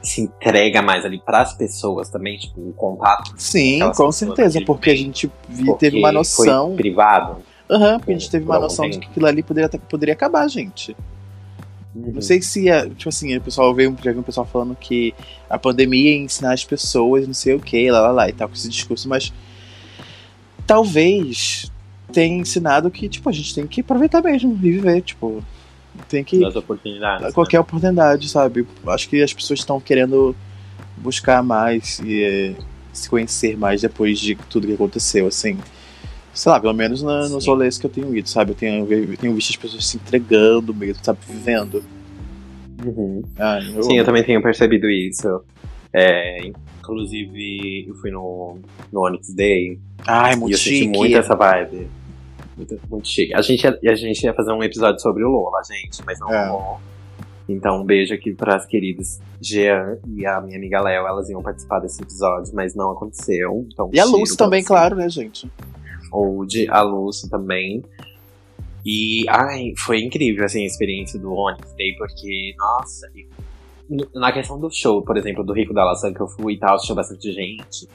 se 0.02 0.22
entrega 0.22 0.80
mais 0.80 1.04
ali 1.04 1.18
pras 1.18 1.52
pessoas 1.52 2.08
também, 2.08 2.38
tipo, 2.38 2.60
o 2.60 2.72
contato? 2.72 3.34
Sim, 3.37 3.80
com 3.94 4.10
certeza, 4.12 4.60
porque 4.64 4.90
a 4.90 4.94
gente 4.96 5.30
vi- 5.49 5.75
teve 5.76 5.99
uma 5.99 6.10
noção. 6.12 6.75
Privado? 6.76 7.42
Aham, 7.68 7.99
porque 7.99 8.12
a 8.12 8.18
gente 8.18 8.30
teve 8.30 8.44
uma 8.44 8.58
noção 8.58 8.87
de 8.87 8.92
tempo. 8.92 9.04
que 9.06 9.10
aquilo 9.12 9.26
ali 9.26 9.42
poderia, 9.42 9.68
poderia 9.68 10.14
acabar, 10.14 10.49
gente. 10.49 10.96
Uhum. 11.94 12.12
Não 12.14 12.23
sei 12.23 12.40
se, 12.40 12.68
é, 12.68 12.88
tipo 12.88 13.09
assim, 13.09 13.37
o 13.37 13.40
pessoal 13.40 13.75
veio, 13.75 13.97
já 14.02 14.12
vi 14.12 14.18
um 14.18 14.23
pessoal 14.23 14.47
falando 14.47 14.76
que 14.76 15.12
a 15.49 15.59
pandemia 15.59 16.12
ia 16.12 16.16
ensinar 16.18 16.52
as 16.52 16.64
pessoas, 16.64 17.26
não 17.26 17.35
sei 17.35 17.54
o 17.54 17.61
que, 17.61 17.90
lá, 17.90 18.00
lá, 18.00 18.11
lá, 18.11 18.28
e 18.28 18.32
tal, 18.32 18.49
com 18.49 18.54
esse 18.54 18.68
discurso, 18.68 19.09
mas 19.09 19.32
talvez 20.66 21.70
tenha 22.12 22.38
ensinado 22.38 22.90
que, 22.90 23.09
tipo, 23.09 23.28
a 23.28 23.32
gente 23.32 23.54
tem 23.54 23.66
que 23.66 23.80
aproveitar 23.80 24.23
mesmo 24.23 24.52
e 24.52 24.70
viver, 24.70 25.02
tipo, 25.02 25.42
tem 26.09 26.23
que 26.23 26.38
Das 26.40 26.56
oportunidades. 26.56 27.26
né? 27.26 27.32
qualquer 27.32 27.61
oportunidade, 27.61 28.28
sabe? 28.28 28.66
Acho 28.87 29.09
que 29.09 29.23
as 29.23 29.32
pessoas 29.32 29.61
estão 29.61 29.80
querendo 29.80 30.35
buscar 30.97 31.42
mais 31.42 32.00
e 32.00 32.23
eh, 32.23 32.54
se 32.92 33.09
conhecer 33.09 33.56
mais 33.56 33.80
depois 33.80 34.18
de 34.18 34.35
tudo 34.49 34.66
que 34.66 34.75
aconteceu, 34.75 35.26
assim. 35.26 35.59
Sei 36.32 36.50
lá, 36.50 36.60
pelo 36.60 36.72
menos 36.75 37.02
na, 37.02 37.28
nos 37.28 37.46
rolês 37.46 37.76
que 37.78 37.87
eu 37.87 37.90
tenho 37.90 38.14
ido, 38.16 38.28
sabe? 38.28 38.52
Eu 38.52 38.54
tenho, 38.54 38.92
eu 38.92 39.16
tenho 39.16 39.34
visto 39.34 39.50
as 39.50 39.56
pessoas 39.56 39.87
se 39.87 39.96
entregando 39.96 40.72
mesmo, 40.75 41.04
sabe? 41.04 41.18
Vivendo. 41.28 41.82
Uhum. 42.84 43.22
Ah, 43.38 43.58
eu, 43.60 43.82
Sim, 43.82 43.99
eu 43.99 44.04
também 44.04 44.22
tenho 44.25 44.40
percebido 44.42 44.88
isso. 44.88 45.42
É, 45.92 46.46
inclusive, 46.78 47.87
eu 47.88 47.94
fui 47.96 48.10
no, 48.10 48.58
no 48.92 49.06
Onyx 49.06 49.34
Day 49.34 49.78
Ai, 50.06 50.34
e 50.34 50.37
muito 50.37 50.54
eu 50.54 50.58
senti 50.58 50.76
chique. 50.78 50.96
muito 50.99 51.16
essa 51.16 51.34
vibe. 51.34 51.88
Muito, 52.56 52.78
muito 52.90 53.08
chique. 53.08 53.34
A 53.34 53.42
gente, 53.42 53.64
ia, 53.64 53.78
a 53.90 53.94
gente 53.94 54.22
ia 54.22 54.32
fazer 54.34 54.52
um 54.52 54.62
episódio 54.62 55.00
sobre 55.00 55.25
o 55.25 55.28
Lola, 55.28 55.60
gente, 55.64 56.00
mas 56.06 56.18
não 56.20 56.32
É. 56.32 56.49
rolou. 56.49 56.80
Então, 57.49 57.80
um 57.82 57.84
beijo 57.84 58.14
aqui 58.14 58.32
para 58.32 58.54
as 58.54 58.64
queridas 58.64 59.20
Jean 59.40 59.99
e 60.16 60.25
a 60.25 60.40
minha 60.40 60.56
amiga 60.56 60.80
Léo. 60.80 61.04
Elas 61.06 61.28
iam 61.28 61.42
participar 61.42 61.80
desse 61.80 62.00
episódio, 62.00 62.52
mas 62.54 62.76
não 62.76 62.92
aconteceu. 62.92 63.66
Então, 63.72 63.90
E 63.92 63.99
a 63.99 64.04
Luz 64.04 64.37
também, 64.37 64.62
você. 64.62 64.68
claro, 64.68 64.94
né, 64.94 65.08
gente? 65.08 65.50
Ou 66.10 66.44
de 66.46 66.68
a 66.68 66.82
Luz 66.82 67.20
também. 67.22 67.82
E, 68.84 69.28
ai, 69.28 69.72
foi 69.76 70.00
incrível, 70.02 70.44
assim, 70.44 70.62
a 70.62 70.66
experiência 70.66 71.18
do 71.18 71.32
Onyx 71.32 71.74
Day, 71.74 71.94
porque, 71.98 72.54
nossa, 72.58 73.06
no- 73.88 74.08
na 74.14 74.32
questão 74.32 74.58
do 74.58 74.70
show, 74.70 75.02
por 75.02 75.16
exemplo, 75.18 75.44
do 75.44 75.52
Rico 75.52 75.74
da 75.74 75.84
Laçã 75.84 76.12
que 76.14 76.20
eu 76.20 76.26
fui 76.28 76.54
e 76.54 76.58
tal, 76.58 76.78
tinha 76.78 76.94
bastante 76.94 77.30
gente. 77.32 77.86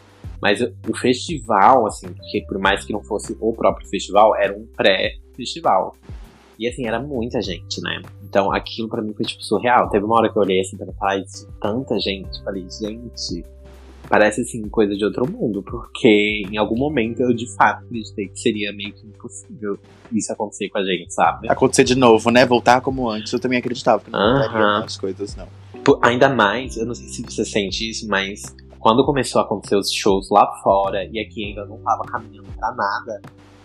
Mas 0.41 0.61
o 0.61 0.95
festival, 0.95 1.87
assim, 1.87 2.07
porque 2.13 2.41
por 2.47 2.59
mais 2.59 2.83
que 2.85 2.93
não 2.93 3.01
fosse 3.03 3.35
o 3.39 3.53
próprio 3.53 3.87
festival, 3.87 4.35
era 4.35 4.55
um 4.55 4.67
pré-festival. 4.77 5.95
E 6.59 6.67
assim, 6.67 6.85
era 6.85 6.99
muita 6.99 7.41
gente, 7.41 7.81
né? 7.81 8.01
Então 8.23 8.51
aquilo 8.51 8.87
pra 8.87 9.01
mim 9.01 9.13
foi 9.13 9.25
tipo 9.25 9.43
surreal. 9.43 9.89
Teve 9.89 10.05
uma 10.05 10.15
hora 10.15 10.31
que 10.31 10.37
eu 10.37 10.41
olhei 10.43 10.59
assim 10.59 10.77
pra 10.77 10.85
trás, 10.93 11.47
tanta 11.59 11.99
gente, 11.99 12.43
falei, 12.43 12.65
gente, 12.69 13.43
parece 14.09 14.41
assim 14.41 14.67
coisa 14.69 14.95
de 14.95 15.03
outro 15.03 15.29
mundo, 15.29 15.63
porque 15.63 16.43
em 16.49 16.57
algum 16.57 16.77
momento 16.77 17.21
eu 17.21 17.33
de 17.33 17.51
fato 17.55 17.83
acreditei 17.85 18.27
que 18.27 18.39
seria 18.39 18.71
meio 18.73 18.93
que 18.93 19.05
impossível 19.07 19.77
isso 20.11 20.31
acontecer 20.31 20.69
com 20.69 20.77
a 20.77 20.83
gente, 20.83 21.13
sabe? 21.13 21.49
Acontecer 21.49 21.83
de 21.83 21.95
novo, 21.95 22.29
né? 22.29 22.45
Voltar 22.45 22.81
como 22.81 23.09
antes. 23.09 23.33
Eu 23.33 23.39
também 23.39 23.57
acreditava 23.59 24.03
que 24.03 24.11
não 24.11 24.19
voltaria 24.19 24.57
Aham. 24.57 24.83
as 24.83 24.97
coisas, 24.97 25.35
não. 25.35 25.47
Pô, 25.83 25.99
Ainda 26.03 26.29
mais, 26.29 26.77
eu 26.77 26.85
não 26.85 26.95
sei 26.95 27.07
se 27.07 27.21
você 27.23 27.43
sente 27.45 27.89
isso, 27.89 28.07
mas 28.07 28.43
quando 28.79 29.03
começou 29.05 29.41
a 29.41 29.43
acontecer 29.43 29.75
os 29.75 29.91
shows 29.91 30.29
lá 30.29 30.47
fora 30.63 31.03
e 31.11 31.19
aqui 31.19 31.45
ainda 31.45 31.65
não 31.65 31.77
tava 31.77 32.03
caminhando 32.03 32.47
pra 32.57 32.71
nada, 32.71 33.21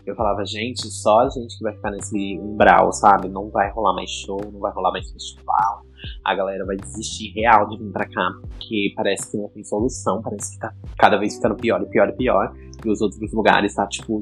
eu 0.07 0.15
falava, 0.17 0.45
gente, 0.45 0.87
só 0.91 1.21
a 1.21 1.29
gente 1.29 1.57
que 1.57 1.63
vai 1.63 1.75
ficar 1.75 1.91
nesse 1.91 2.39
umbral, 2.39 2.93
sabe? 2.93 3.29
Não 3.29 3.49
vai 3.51 3.71
rolar 3.71 3.95
mais 3.95 4.11
show, 4.11 4.41
não 4.53 4.61
vai 4.61 4.73
rolar 4.73 4.91
mais 4.93 5.11
festival. 5.11 5.85
A 6.25 6.35
galera 6.35 6.65
vai 6.65 6.77
desistir 6.77 7.31
real 7.35 7.69
de 7.69 7.77
vir 7.79 7.91
pra 7.93 8.07
cá, 8.07 8.31
porque 8.49 8.93
parece 8.97 9.31
que 9.31 9.37
não 9.37 9.49
tem 9.49 9.63
solução, 9.65 10.23
parece 10.23 10.53
que 10.55 10.59
tá 10.61 10.73
cada 10.99 11.17
vez 11.19 11.37
ficando 11.37 11.55
pior 11.57 11.83
e 11.83 11.87
pior 11.87 12.09
e 12.09 12.13
pior. 12.13 12.55
E 12.85 12.89
os 12.91 13.01
outros 13.03 13.33
lugares 13.33 13.75
tá, 13.75 13.87
tipo, 13.87 14.21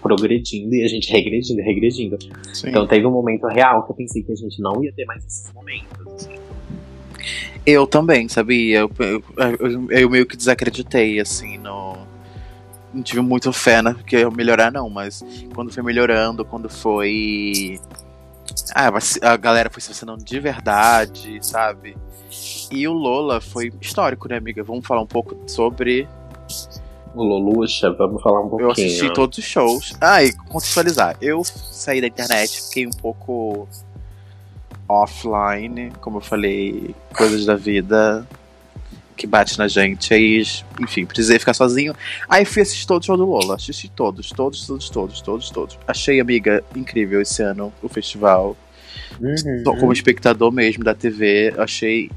progredindo 0.00 0.74
e 0.74 0.82
a 0.82 0.88
gente 0.88 1.12
regredindo, 1.12 1.62
regredindo. 1.62 2.18
Sim. 2.54 2.70
Então 2.70 2.86
teve 2.86 3.06
um 3.06 3.10
momento 3.10 3.46
real 3.46 3.84
que 3.84 3.92
eu 3.92 3.96
pensei 3.96 4.22
que 4.22 4.32
a 4.32 4.36
gente 4.36 4.60
não 4.60 4.82
ia 4.82 4.92
ter 4.92 5.04
mais 5.04 5.24
esses 5.24 5.52
momentos. 5.52 6.28
Eu 7.64 7.86
também, 7.86 8.28
sabia? 8.28 8.80
Eu, 8.80 8.90
eu, 8.98 9.22
eu- 9.60 9.90
eu 9.90 10.10
meio 10.10 10.26
que 10.26 10.36
desacreditei, 10.36 11.20
assim, 11.20 11.58
no. 11.58 12.01
Não 12.92 13.02
tive 13.02 13.20
muito 13.20 13.52
fé 13.52 13.80
na 13.80 13.94
que 13.94 14.18
ia 14.18 14.30
melhorar, 14.30 14.70
não, 14.70 14.90
mas 14.90 15.24
quando 15.54 15.72
foi 15.72 15.82
melhorando, 15.82 16.44
quando 16.44 16.68
foi. 16.68 17.80
Ah, 18.74 18.90
a 19.22 19.36
galera 19.36 19.70
foi 19.70 19.80
se 19.80 19.88
vacinando 19.88 20.22
de 20.22 20.40
verdade, 20.40 21.38
sabe? 21.40 21.96
E 22.70 22.86
o 22.86 22.92
Lola 22.92 23.40
foi 23.40 23.72
histórico, 23.80 24.28
né, 24.28 24.36
amiga? 24.36 24.62
Vamos 24.62 24.86
falar 24.86 25.00
um 25.02 25.06
pouco 25.06 25.36
sobre. 25.46 26.08
O 27.14 27.22
Loluxa, 27.22 27.92
vamos 27.92 28.22
falar 28.22 28.40
um 28.40 28.48
pouquinho. 28.48 28.68
Eu 28.68 28.72
assisti 28.72 29.12
todos 29.12 29.38
os 29.38 29.44
shows. 29.44 29.94
Ah, 30.00 30.24
e 30.24 30.32
contextualizar. 30.32 31.16
Eu 31.20 31.44
saí 31.44 32.00
da 32.00 32.06
internet, 32.06 32.62
fiquei 32.62 32.86
um 32.86 32.90
pouco 32.90 33.68
offline, 34.88 35.90
como 36.00 36.18
eu 36.18 36.20
falei, 36.20 36.94
coisas 37.14 37.44
da 37.44 37.54
vida 37.54 38.26
que 39.16 39.26
bate 39.26 39.58
na 39.58 39.68
gente. 39.68 40.12
Aí, 40.14 40.42
enfim, 40.80 41.04
precisei 41.06 41.38
ficar 41.38 41.54
sozinho. 41.54 41.94
Aí 42.28 42.44
fui 42.44 42.62
assistir 42.62 42.86
todos 42.86 43.04
os 43.04 43.06
shows 43.06 43.18
do 43.18 43.26
Lola. 43.26 43.54
Assisti 43.56 43.88
todos, 43.90 44.30
todos, 44.30 44.66
todos, 44.66 44.88
todos, 44.90 45.20
todos, 45.20 45.50
todos. 45.50 45.78
Achei, 45.86 46.20
amiga, 46.20 46.62
incrível 46.74 47.20
esse 47.20 47.42
ano 47.42 47.72
o 47.82 47.88
festival. 47.88 48.56
Uhum. 49.20 49.62
Tô 49.64 49.76
Como 49.76 49.92
espectador 49.92 50.50
mesmo 50.50 50.82
da 50.84 50.94
TV, 50.94 51.54
achei 51.58 52.10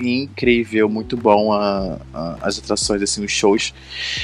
incrível, 0.00 0.88
muito 0.88 1.16
bom 1.16 1.52
a- 1.52 1.98
a- 2.14 2.38
as 2.42 2.58
atrações, 2.58 3.02
assim, 3.02 3.24
os 3.24 3.32
shows. 3.32 3.74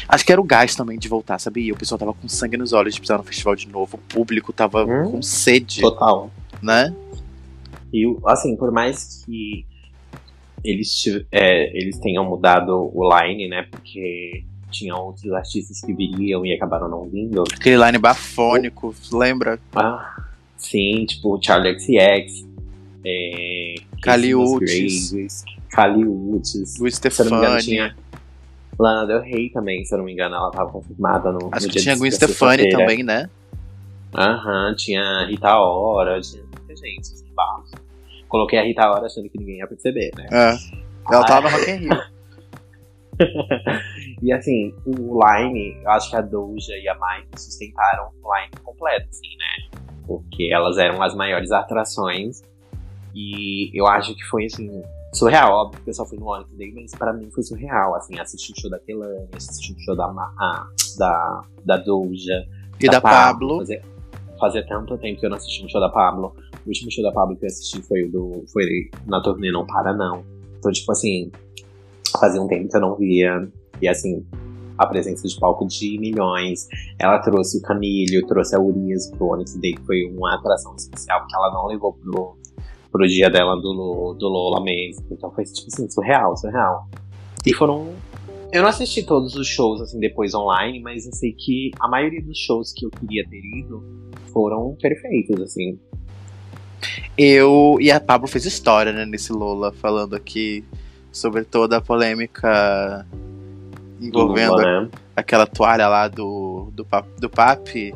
Acho 0.08 0.24
que 0.24 0.30
era 0.32 0.40
o 0.40 0.44
gás 0.44 0.74
também 0.76 0.98
de 0.98 1.08
voltar, 1.08 1.38
sabia? 1.40 1.72
O 1.72 1.76
pessoal 1.76 1.98
tava 1.98 2.14
com 2.14 2.28
sangue 2.28 2.56
nos 2.56 2.72
olhos 2.72 2.94
de 2.94 3.00
pisar 3.00 3.18
no 3.18 3.24
festival 3.24 3.56
de 3.56 3.68
novo. 3.68 3.96
O 3.96 3.98
público 3.98 4.52
tava 4.52 4.84
Hum. 4.84 5.10
com 5.10 5.22
sede, 5.22 5.80
Total. 5.80 6.30
né? 6.62 6.94
E, 7.92 8.06
o- 8.06 8.20
assim, 8.26 8.56
por 8.56 8.70
mais 8.72 9.24
que 9.26 9.66
eles, 10.64 11.04
é, 11.30 11.76
eles 11.76 11.98
tenham 11.98 12.24
mudado 12.24 12.90
o 12.92 13.18
line, 13.18 13.48
né? 13.48 13.66
Porque 13.70 14.44
tinham 14.70 14.98
outros 14.98 15.30
artistas 15.32 15.80
que 15.80 15.92
viriam 15.92 16.44
e 16.44 16.54
acabaram 16.54 16.88
não 16.88 17.08
vindo. 17.08 17.44
Aquele 17.54 17.84
line 17.84 17.98
bafônico, 17.98 18.94
lembra? 19.12 19.60
Ah, 19.74 20.24
sim, 20.56 21.04
tipo 21.06 21.36
o 21.36 21.42
Charlie 21.42 21.78
XCX, 21.78 22.46
é, 23.04 23.74
Caliutes. 24.02 25.12
Engano, 26.76 26.90
Stefani. 26.90 27.62
tinha 27.62 27.96
Lana 28.78 29.06
Del 29.06 29.20
Rey 29.20 29.50
também, 29.50 29.84
se 29.84 29.94
eu 29.94 29.98
não 29.98 30.04
me 30.04 30.12
engano, 30.12 30.34
ela 30.34 30.50
tava 30.50 30.70
confirmada 30.70 31.30
no, 31.30 31.48
Acho 31.52 31.66
no 31.66 31.72
que 31.72 31.80
tinha 31.80 31.96
Gwen 31.96 32.10
Stefani 32.10 32.68
também, 32.70 33.02
né? 33.02 33.28
Aham, 34.16 34.74
tinha 34.76 35.26
Rita 35.26 35.56
Ora, 35.56 36.20
tinha 36.20 36.42
muita 36.42 36.76
gente, 36.76 37.00
assim, 37.00 37.26
bafo. 37.34 37.83
Coloquei 38.34 38.58
a 38.58 38.64
Rita 38.64 38.90
Ora 38.90 39.06
achando 39.06 39.30
que 39.30 39.38
ninguém 39.38 39.58
ia 39.58 39.66
perceber, 39.68 40.10
né? 40.16 40.26
É. 40.32 40.56
Ela 41.08 41.22
Ah, 41.22 41.24
tava 41.24 41.48
no 41.48 41.56
Rock 41.56 41.70
in 41.70 41.76
Rio. 41.76 41.90
E 44.20 44.32
assim, 44.32 44.74
o 44.84 45.20
line, 45.24 45.80
eu 45.84 45.90
acho 45.92 46.10
que 46.10 46.16
a 46.16 46.20
Doja 46.20 46.76
e 46.76 46.88
a 46.88 46.94
Mike 46.94 47.40
sustentaram 47.40 48.10
o 48.20 48.34
line 48.36 48.50
completo, 48.64 49.06
assim, 49.08 49.28
né? 49.38 49.78
Porque 50.04 50.50
elas 50.52 50.78
eram 50.78 51.00
as 51.00 51.14
maiores 51.14 51.52
atrações. 51.52 52.42
E 53.14 53.70
eu 53.72 53.86
acho 53.86 54.16
que 54.16 54.24
foi, 54.24 54.46
assim, 54.46 54.82
surreal. 55.12 55.52
Óbvio 55.52 55.80
que 55.84 55.90
eu 55.90 55.94
só 55.94 56.04
fui 56.04 56.18
no 56.18 56.26
Onyx 56.26 56.50
Day, 56.56 56.72
mas 56.74 56.92
pra 56.92 57.12
mim 57.12 57.30
foi 57.30 57.44
surreal, 57.44 57.94
assim, 57.94 58.18
assistir 58.18 58.52
o 58.52 58.60
show 58.60 58.68
da 58.70 58.80
Kelane, 58.80 59.28
assistir 59.36 59.74
o 59.74 59.78
show 59.84 59.94
da, 59.94 60.08
Ma- 60.08 60.34
ah, 60.40 60.66
da, 60.98 61.42
da 61.64 61.76
Doja. 61.76 62.44
E 62.80 62.88
da 62.88 63.00
Pablo. 63.00 63.58
Fazia, 63.58 63.82
fazia 64.40 64.66
tanto 64.66 64.98
tempo 64.98 65.20
que 65.20 65.26
eu 65.26 65.30
não 65.30 65.36
assisti 65.36 65.64
um 65.64 65.68
show 65.68 65.80
da 65.80 65.88
Pablo. 65.88 66.34
O 66.64 66.68
último 66.68 66.90
show 66.90 67.02
da 67.04 67.12
Pablo 67.12 67.36
que 67.36 67.44
eu 67.44 67.48
assisti 67.48 67.82
foi 67.82 68.04
o 68.04 68.10
do. 68.10 68.44
Foi 68.52 68.64
na 69.06 69.22
turnê 69.22 69.50
Não 69.50 69.66
Para 69.66 69.92
Não. 69.92 70.24
Então, 70.58 70.72
tipo 70.72 70.90
assim, 70.92 71.30
fazia 72.18 72.40
um 72.40 72.46
tempo 72.46 72.68
que 72.68 72.76
eu 72.76 72.80
não 72.80 72.96
via. 72.96 73.48
E 73.82 73.88
assim, 73.88 74.24
a 74.78 74.86
presença 74.86 75.26
de 75.26 75.38
palco 75.38 75.66
de 75.66 75.98
milhões. 75.98 76.66
Ela 76.98 77.18
trouxe 77.18 77.58
o 77.58 77.62
Camilo, 77.62 78.26
trouxe 78.26 78.56
a 78.56 78.60
Urias 78.60 79.10
pro 79.10 79.28
Onyx 79.28 79.56
Day, 79.56 79.74
que 79.74 79.82
foi 79.82 80.04
uma 80.06 80.34
atração 80.34 80.74
especial, 80.76 81.20
porque 81.20 81.36
ela 81.36 81.52
não 81.52 81.66
levou 81.66 81.92
pro, 81.92 82.36
pro 82.90 83.06
dia 83.06 83.30
dela 83.30 83.56
do, 83.56 84.14
do 84.18 84.28
Lola 84.28 84.62
mesmo. 84.62 85.04
Então 85.10 85.30
foi 85.32 85.44
tipo 85.44 85.68
assim, 85.72 85.88
surreal, 85.88 86.36
surreal. 86.36 86.88
E 87.46 87.52
foram. 87.52 87.92
Eu 88.52 88.62
não 88.62 88.68
assisti 88.68 89.02
todos 89.02 89.34
os 89.34 89.48
shows 89.48 89.80
assim 89.80 89.98
depois 89.98 90.32
online, 90.32 90.80
mas 90.80 91.06
eu 91.06 91.12
sei 91.12 91.32
que 91.32 91.72
a 91.80 91.88
maioria 91.88 92.22
dos 92.22 92.38
shows 92.38 92.72
que 92.72 92.86
eu 92.86 92.90
queria 92.90 93.28
ter 93.28 93.42
ido 93.58 93.82
foram 94.32 94.76
perfeitos, 94.80 95.40
assim. 95.40 95.78
Eu 97.16 97.78
e 97.80 97.90
a 97.90 98.00
Pablo 98.00 98.26
fez 98.26 98.44
história, 98.44 98.92
né, 98.92 99.04
nesse 99.04 99.32
Lola, 99.32 99.72
falando 99.72 100.14
aqui 100.14 100.64
sobre 101.12 101.44
toda 101.44 101.76
a 101.76 101.80
polêmica 101.80 103.06
Do 103.98 104.06
envolvendo 104.06 104.52
Lula, 104.52 104.82
né? 104.82 104.88
aquela 105.14 105.46
toalha 105.46 105.86
lá 105.86 106.08
do, 106.08 106.70
do, 106.72 106.84
pap, 106.84 107.06
do 107.18 107.30
Papi. 107.30 107.94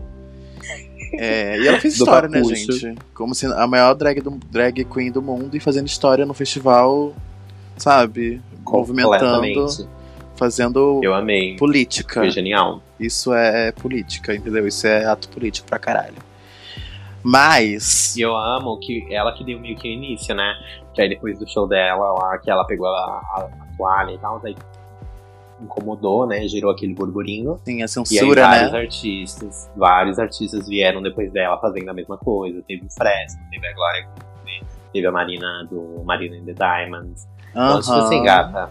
É, 1.15 1.59
e 1.59 1.67
ela 1.67 1.81
fez 1.81 1.95
história, 1.99 2.29
né, 2.29 2.43
gente? 2.45 2.95
Como 3.15 3.35
se 3.35 3.47
a 3.47 3.67
maior 3.67 3.95
drag, 3.95 4.21
do, 4.21 4.31
drag 4.51 4.85
queen 4.85 5.11
do 5.11 5.21
mundo 5.21 5.57
e 5.57 5.61
fazendo 5.61 5.87
história 5.87 6.25
no 6.25 6.35
festival, 6.35 7.15
sabe? 7.77 8.41
Movimentando, 8.65 9.89
fazendo 10.37 11.01
política. 11.59 12.21
Foi 12.21 12.31
genial. 12.31 12.83
Isso 13.01 13.33
é 13.33 13.73
política, 13.73 14.35
entendeu? 14.35 14.67
Isso 14.67 14.87
é 14.87 15.05
ato 15.05 15.29
político 15.29 15.67
pra 15.67 15.79
caralho. 15.79 16.28
Mas. 17.23 18.17
E 18.17 18.21
eu 18.21 18.37
amo 18.37 18.79
que 18.79 19.07
ela 19.15 19.33
que 19.33 19.45
deu 19.45 19.59
meio 19.61 19.77
que 19.77 19.89
o 19.89 19.93
início, 19.93 20.35
né? 20.35 20.55
Que 20.95 21.03
aí 21.03 21.09
depois 21.09 21.39
do 21.39 21.49
show 21.49 21.67
dela 21.67 22.13
lá, 22.13 22.39
que 22.39 22.51
ela 22.51 22.65
pegou 22.65 22.87
a, 22.87 22.91
a- 22.91 23.49
a 23.61 23.77
toalha 23.77 24.13
e 24.13 24.19
tal, 24.19 24.39
daí 24.41 24.57
incomodou, 25.61 26.27
né? 26.27 26.47
Gerou 26.47 26.71
aquele 26.71 26.95
burburinho. 26.95 27.61
Tem 27.65 27.77
a 27.77 27.79
E 27.81 27.83
aí 27.83 27.89
censura, 27.89 28.43
vários 28.43 28.73
né? 28.73 28.79
artistas, 28.79 29.71
vários 29.77 30.19
artistas 30.19 30.69
vieram 30.69 31.03
depois 31.03 31.33
dela 31.33 31.59
fazendo 31.59 31.89
a 31.89 31.93
mesma 31.95 32.17
coisa. 32.17 32.63
Teve 32.67 32.87
o 32.87 32.91
Fresno, 32.91 33.41
teve 33.51 33.67
a 33.67 33.75
Glória 33.75 34.09
teve 34.91 35.07
a 35.07 35.13
Marina 35.13 35.67
do 35.71 36.03
Marina 36.05 36.35
in 36.37 36.45
the 36.47 36.55
Diamonds. 36.55 37.29
Então, 37.51 37.79
tipo 37.81 37.93
assim, 37.93 38.23
gata, 38.23 38.71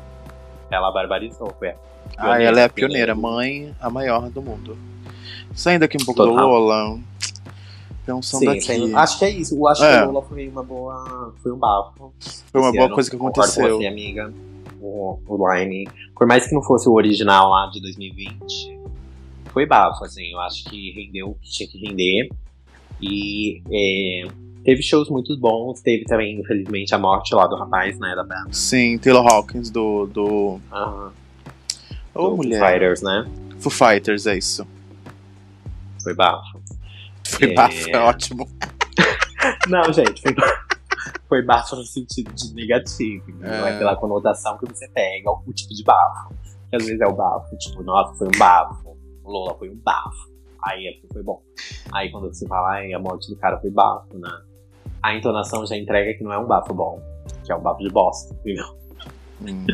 ela 0.72 0.92
barbarizou, 0.92 1.53
foi 1.60 1.74
Ah, 2.18 2.42
ela 2.42 2.60
é 2.62 2.64
a 2.64 2.70
pioneira, 2.70 3.14
pioneira, 3.14 3.16
mãe, 3.16 3.75
a 3.79 3.88
maior 3.90 4.27
do 4.29 4.42
mundo. 4.42 4.75
Saindo 5.53 5.83
aqui 5.83 5.96
um 6.01 6.05
pouco 6.05 6.24
Total. 6.24 6.36
do 6.36 6.42
Lola. 6.42 7.00
Sim, 8.22 8.48
aqui. 8.48 8.61
sim, 8.61 8.96
acho 8.96 9.20
que 9.20 9.25
é 9.25 9.29
isso. 9.29 9.55
Eu 9.55 9.67
acho 9.67 9.83
É. 9.83 10.01
que 10.01 10.07
o 10.07 10.11
Lola 10.11 10.25
foi 10.27 10.48
uma 10.48 10.63
boa. 10.63 11.33
Foi 11.43 11.51
um 11.51 11.57
bafo. 11.57 12.13
Foi 12.51 12.61
uma 12.61 12.70
Esse 12.70 12.77
boa 12.77 12.85
ano. 12.85 12.93
coisa 12.96 13.09
que 13.11 13.17
Concordo 13.17 13.35
com 13.35 13.41
aconteceu. 13.41 13.77
você, 13.77 13.87
amiga. 13.87 14.33
O, 14.81 15.20
o 15.27 15.53
Line. 15.53 15.87
Por 16.15 16.27
mais 16.27 16.48
que 16.48 16.53
não 16.55 16.61
fosse 16.61 16.87
o 16.87 16.93
original 16.93 17.50
lá 17.50 17.67
de 17.67 17.81
2020, 17.81 18.79
foi 19.51 19.65
bafo, 19.65 20.03
assim. 20.05 20.31
Eu 20.31 20.39
acho 20.41 20.63
que 20.65 20.91
rendeu 20.91 21.29
o 21.29 21.35
que 21.35 21.50
tinha 21.50 21.67
que 21.70 21.77
render. 21.79 22.29
E 23.01 23.61
é, 23.72 24.27
teve 24.63 24.81
shows 24.81 25.09
muito 25.09 25.37
bons. 25.37 25.81
Teve 25.81 26.05
também, 26.05 26.39
infelizmente, 26.39 26.93
a 26.96 26.98
morte 26.98 27.33
lá 27.35 27.46
do 27.48 27.55
rapaz, 27.55 27.98
né? 28.00 28.15
Da 28.15 28.24
banda. 28.24 28.51
Sim, 28.51 28.98
Taylor 28.98 29.25
Hawkins 29.27 29.70
do. 29.70 30.05
do... 30.07 30.59
Ah, 30.72 31.09
Ô, 32.15 32.22
do 32.22 32.27
Foo 32.29 32.37
mulher. 32.37 32.59
Fighters, 32.72 33.01
né? 33.01 33.27
Foo 33.59 33.72
Fighters, 33.72 34.25
é 34.27 34.37
isso. 34.37 34.65
Foi 36.03 36.13
bafo. 36.15 36.57
Foi 37.27 37.51
É. 37.51 37.53
bafo, 37.53 37.90
é 37.90 38.00
ótimo. 38.00 38.48
Não, 39.70 39.83
gente, 39.94 40.22
foi, 40.22 40.35
foi 41.27 41.42
bafo 41.44 41.75
no 41.75 41.83
sentido 41.83 42.33
de 42.33 42.53
negativo. 42.53 43.25
Não 43.40 43.50
é. 43.68 43.75
É. 43.75 43.77
pela 43.77 43.96
conotação 43.96 44.57
que 44.57 44.66
você 44.66 44.87
pega 44.90 45.29
o, 45.31 45.42
o 45.46 45.53
tipo 45.53 45.74
de 45.74 45.83
bafo. 45.83 46.33
Que 46.70 46.75
às 46.75 46.85
vezes 46.85 47.00
é 47.00 47.05
o 47.07 47.13
bafo, 47.13 47.55
tipo, 47.57 47.83
nossa, 47.83 48.13
foi 48.16 48.27
um 48.27 48.37
bafo. 48.37 48.98
O 49.24 49.31
Lola 49.31 49.57
foi 49.57 49.70
um 49.70 49.75
bafo. 49.77 50.27
Aí 50.63 50.87
é 50.87 50.92
porque 50.94 51.13
foi 51.13 51.24
bom. 51.24 51.42
Aí 51.94 52.11
quando 52.11 52.27
você 52.33 52.48
fala, 52.48 52.72
ai, 52.72 52.92
a 52.94 53.00
morte 53.00 53.29
do 53.29 53.37
cara 53.37 53.59
foi 53.59 53.70
bafo, 53.70 54.18
né? 54.18 54.29
A 55.03 55.16
entonação 55.16 55.66
já 55.66 55.77
entrega 55.77 56.18
que 56.18 56.24
não 56.24 56.33
é 56.33 56.37
um 56.37 56.46
bafo 56.48 56.74
bom. 56.74 57.00
Que 57.46 57.51
é 57.51 57.55
um 57.55 57.61
bafo 57.61 57.81
de 57.81 57.90
bosta, 57.90 58.33
entendeu? 58.33 58.66
Hum. 59.42 59.66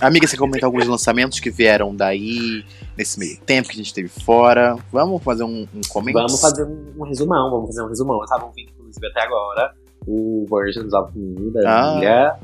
Amiga, 0.00 0.26
você 0.26 0.36
comenta 0.36 0.64
alguns 0.64 0.86
lançamentos 0.86 1.40
que 1.40 1.50
vieram 1.50 1.94
daí, 1.94 2.64
nesse 2.96 3.18
meio 3.18 3.36
tempo 3.40 3.68
que 3.68 3.74
a 3.74 3.78
gente 3.82 3.92
teve 3.92 4.08
fora. 4.08 4.76
Vamos 4.92 5.22
fazer 5.22 5.42
um, 5.42 5.66
um 5.74 5.80
comment? 5.88 6.12
Vamos 6.12 6.40
fazer 6.40 6.64
um, 6.64 6.94
um 6.98 7.04
resumão, 7.04 7.50
vamos 7.50 7.66
fazer 7.68 7.82
um 7.82 7.88
resumão. 7.88 8.20
Eu 8.20 8.26
tava 8.26 8.44
ouvindo, 8.46 8.70
inclusive, 8.78 9.06
até 9.08 9.22
agora 9.22 9.74
o 10.06 10.46
Versions 10.48 10.92
of 10.92 11.12
Me 11.18 11.50
da 11.52 11.60
Ah. 11.66 11.98
Mira. 11.98 12.38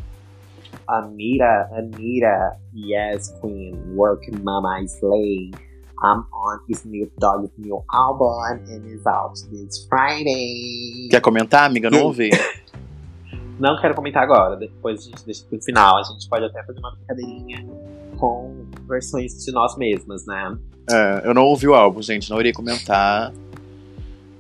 Amira, 0.87 1.71
Anira, 1.73 2.57
yes, 2.75 3.33
Queen, 3.41 3.75
Work 3.95 4.31
Mama 4.43 4.83
Slay. 4.83 5.51
I'm 6.03 6.25
on 6.33 6.61
Snoop 6.69 7.11
Dogg's 7.19 7.51
new 7.57 7.83
album 7.91 8.61
and 8.69 8.85
it's 8.87 9.07
out 9.07 9.33
this 9.51 9.87
Friday. 9.89 11.09
Quer 11.11 11.21
comentar, 11.23 11.65
amiga? 11.65 11.89
Não 11.89 12.03
ouvi. 12.03 12.31
Não 13.59 13.81
quero 13.81 13.95
comentar 13.95 14.23
agora, 14.23 14.57
depois 14.57 15.01
a 15.01 15.03
gente 15.05 15.25
deixa 15.25 15.45
pro 15.49 15.61
final. 15.63 15.99
A 15.99 16.03
gente 16.03 16.29
pode 16.29 16.45
até 16.45 16.63
fazer 16.65 16.79
uma 16.81 16.93
brincadeirinha 16.93 17.67
com 18.17 18.65
versões 18.89 19.33
de 19.45 19.53
nós 19.53 19.77
mesmas, 19.77 20.27
né? 20.27 20.57
É, 20.91 21.23
eu 21.25 21.33
não 21.35 21.45
ouvi 21.45 21.67
o 21.69 21.75
álbum, 21.75 22.03
gente, 22.03 22.29
não 22.31 22.39
iria 22.41 22.53
comentar. 22.53 23.33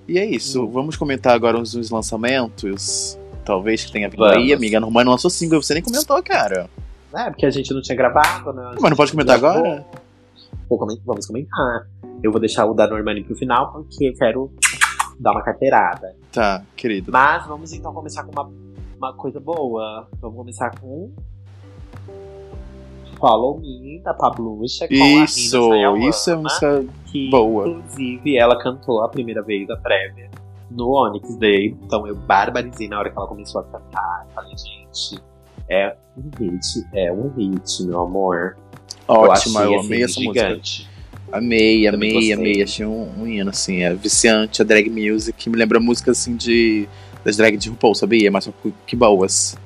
E 0.07 0.18
é 0.18 0.24
isso, 0.24 0.62
Hum. 0.64 0.70
vamos 0.70 0.96
comentar 0.96 1.35
agora 1.35 1.57
uns 1.59 1.72
dos 1.72 1.90
lançamentos. 1.90 3.18
Talvez 3.44 3.85
que 3.85 3.92
tenha 3.92 4.09
vindo 4.09 4.18
Vamos. 4.20 4.37
aí, 4.37 4.53
amiga. 4.53 4.81
Normani 4.81 5.09
lançou 5.11 5.31
single, 5.31 5.62
você 5.62 5.74
nem 5.74 5.83
comentou, 5.83 6.22
cara. 6.22 6.68
É, 7.14 7.31
porque 7.31 7.46
a 7.46 7.50
gente 7.50 7.72
não 7.72 7.81
tinha 7.83 7.96
gravado, 7.96 8.53
né? 8.53 8.72
Mas 8.81 8.90
não 8.90 8.96
pode 8.96 9.12
comentar 9.12 9.38
gravou. 9.38 9.61
agora? 9.64 9.87
Vou 10.68 10.79
comen- 10.79 11.00
vamos 11.05 11.27
comentar. 11.27 11.87
Eu 12.22 12.33
vou 12.33 12.40
deixar 12.40 12.64
o 12.66 12.74
da 12.74 12.87
Normani 12.88 13.22
pro 13.22 13.37
final, 13.37 13.70
porque 13.72 14.07
eu 14.07 14.14
quero 14.14 14.50
dar 15.20 15.33
uma 15.33 15.42
carteirada. 15.42 16.14
Tá, 16.33 16.62
querido. 16.74 17.12
Mas 17.12 17.46
vamos 17.46 17.72
então 17.72 17.92
começar 17.92 18.24
com 18.24 18.33
uma, 18.33 18.50
uma 18.96 19.12
coisa 19.12 19.40
boa. 19.40 20.09
Vamos 20.20 20.37
começar 20.37 20.78
com. 20.78 21.12
Follow 23.18 23.59
Me, 23.59 24.00
da 24.00 24.12
Pablucha, 24.12 24.87
com 24.88 24.94
Isso, 24.94 25.72
a 25.72 25.74
Rina 25.94 26.09
isso 26.11 26.30
é 26.30 26.35
Sayawama, 26.35 26.42
música 26.42 26.85
que, 27.07 27.30
boa. 27.30 27.68
Inclusive, 27.68 28.37
ela 28.37 28.59
cantou 28.61 29.02
a 29.02 29.09
primeira 29.09 29.42
vez 29.42 29.70
a 29.70 29.76
prévia 29.76 30.30
no 30.70 30.90
Onyx 30.90 31.37
Day. 31.37 31.76
Então 31.83 32.07
eu 32.07 32.14
barbarizei 32.14 32.88
na 32.88 32.98
hora 32.98 33.11
que 33.11 33.16
ela 33.16 33.26
começou 33.26 33.61
a 33.61 33.64
cantar. 33.64 34.26
Falei, 34.35 34.52
gente, 34.57 35.22
é 35.68 35.96
um 36.16 36.30
hit, 36.38 36.87
é 36.92 37.12
um 37.12 37.28
hit, 37.30 37.83
meu 37.85 38.00
amor. 38.02 38.57
ótima, 39.09 39.62
eu, 39.62 39.80
amei 39.80 40.02
assim, 40.02 40.04
essa 40.04 40.20
música. 40.20 40.48
gigante. 40.48 40.90
Amei, 41.33 41.90
Também 41.90 42.11
amei, 42.11 42.12
gostei. 42.12 42.33
amei. 42.33 42.62
Achei 42.62 42.87
um, 42.87 43.22
um 43.22 43.26
hino, 43.26 43.50
assim, 43.50 43.83
é 43.83 43.94
viciante, 43.94 44.61
a 44.61 44.64
drag 44.64 44.88
music. 44.90 45.48
Me 45.48 45.57
lembra 45.57 45.80
música, 45.80 46.11
assim, 46.11 46.37
de 46.37 46.88
das 47.24 47.37
drag 47.37 47.56
de 47.56 47.68
RuPaul, 47.70 47.94
sabia? 47.94 48.30
Mas 48.30 48.44
só 48.44 48.52
que- 48.87 48.96
boas. 48.96 49.56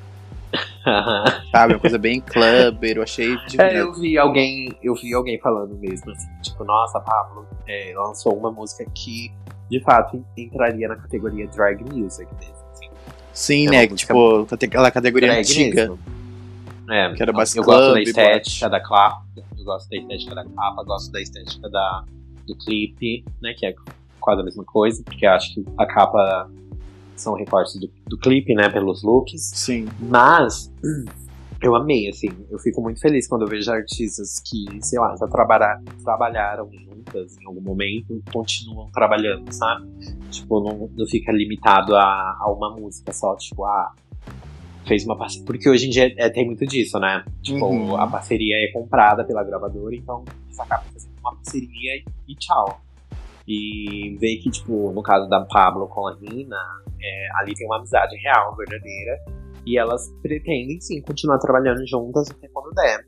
Sabe? 1.53 1.75
Uma 1.75 1.81
coisa 1.81 1.99
bem 1.99 2.21
clubber, 2.21 2.97
eu 2.97 3.03
achei 3.03 3.35
É, 3.35 3.47
divertido. 3.47 3.81
eu 3.81 3.93
vi 3.95 4.17
alguém, 4.19 4.75
eu 4.83 4.95
vi 4.95 5.13
alguém 5.13 5.39
falando 5.41 5.75
mesmo, 5.77 6.11
assim, 6.13 6.29
tipo, 6.43 6.65
nossa, 6.65 6.99
Pablo 7.01 7.47
é, 7.67 7.93
lançou 7.97 8.35
uma 8.37 8.51
música 8.51 8.85
que, 8.95 9.31
de 9.71 9.81
fato, 9.81 10.25
entraria 10.37 10.89
na 10.89 10.97
categoria 10.97 11.47
drag 11.49 11.83
music 11.93 12.27
mesmo, 12.41 12.55
assim, 12.73 12.89
Sim, 13.35 13.67
é 13.67 13.71
né? 13.71 13.87
Tipo, 13.89 14.47
aquela 14.51 14.91
categoria 14.91 15.29
drag 15.29 15.41
antiga. 15.41 15.81
mesmo. 15.83 15.99
É, 16.91 17.13
Que 17.13 17.23
era 17.23 17.33
mais 17.35 17.55
eu 17.55 17.63
gosto 17.63 17.93
da 17.93 18.01
estética 18.01 18.71
da 18.71 18.81
capa, 18.81 19.23
eu 19.37 19.65
gosto 19.65 19.91
da 19.91 19.97
estética 19.99 20.35
da 20.35 20.45
capa, 20.45 20.83
gosto 20.85 21.13
da 21.13 21.21
estética 21.21 21.69
da, 21.69 22.05
do 22.47 22.57
clipe, 22.57 23.23
né, 23.43 23.53
que 23.53 23.67
é 23.67 23.75
quase 24.19 24.41
a 24.41 24.45
mesma 24.45 24.65
coisa, 24.65 25.03
porque 25.05 25.27
eu 25.27 25.31
acho 25.33 25.53
que 25.53 25.63
a 25.77 25.85
capa 25.85 26.51
são 27.21 27.35
recortes 27.35 27.77
do, 27.81 27.91
do 28.07 28.19
clipe, 28.19 28.55
né? 28.55 28.69
Pelos 28.69 29.03
looks. 29.03 29.51
Sim. 29.55 29.87
Mas 30.01 30.73
eu 31.63 31.75
amei, 31.75 32.09
assim. 32.09 32.29
Eu 32.51 32.59
fico 32.59 32.81
muito 32.81 33.01
feliz 33.01 33.27
quando 33.29 33.43
eu 33.43 33.49
vejo 33.49 33.71
artistas 33.71 34.41
que, 34.41 34.67
sei 34.85 34.99
lá, 34.99 35.15
já 35.17 35.27
trabalhar, 35.27 35.83
trabalharam 36.05 36.69
juntas 36.73 37.37
em 37.41 37.47
algum 37.47 37.61
momento, 37.61 38.23
continuam 38.33 38.91
trabalhando, 38.93 39.51
sabe? 39.53 39.87
Tipo, 40.31 40.61
não, 40.61 40.91
não 40.97 41.07
fica 41.07 41.33
limitado 41.33 41.97
a, 41.97 42.37
a 42.41 42.51
uma 42.53 42.75
música 42.77 43.13
só, 43.13 43.35
tipo, 43.37 43.65
ah, 43.65 43.93
fez 44.87 45.05
uma 45.05 45.17
parceria. 45.17 45.47
Porque 45.47 45.69
hoje 45.69 45.87
em 45.87 45.91
dia 45.91 46.13
é, 46.17 46.29
tem 46.31 46.47
muito 46.47 46.65
disso, 46.67 46.99
né? 46.99 47.25
Tipo, 47.43 47.67
Uhum. 47.67 47.97
a 47.97 48.07
parceria 48.07 48.57
é 48.65 48.73
comprada 48.73 49.25
pela 49.25 49.43
gravadora, 49.45 49.95
então 49.95 50.25
eles 50.47 50.59
acabam 50.61 50.87
fazendo 50.93 51.13
uma 51.21 51.35
parceria 51.35 51.97
e, 51.97 52.05
e 52.33 52.35
tchau. 52.37 52.81
E 53.47 54.17
ver 54.21 54.37
que, 54.39 54.51
tipo, 54.51 54.93
no 54.93 55.03
caso 55.03 55.27
da 55.29 55.41
Pablo 55.41 55.87
com 55.89 56.07
a 56.07 56.15
Nina, 56.17 56.59
é, 57.03 57.29
ali 57.41 57.55
tem 57.55 57.67
uma 57.67 57.77
amizade 57.79 58.17
real, 58.17 58.55
verdadeira. 58.57 59.19
E 59.67 59.79
elas 59.79 60.11
pretendem, 60.23 60.81
sim, 60.81 61.01
continuar 61.03 61.39
trabalhando 61.39 61.87
juntas 61.87 62.31
até 62.31 62.49
quando 62.49 62.73
der. 62.75 63.05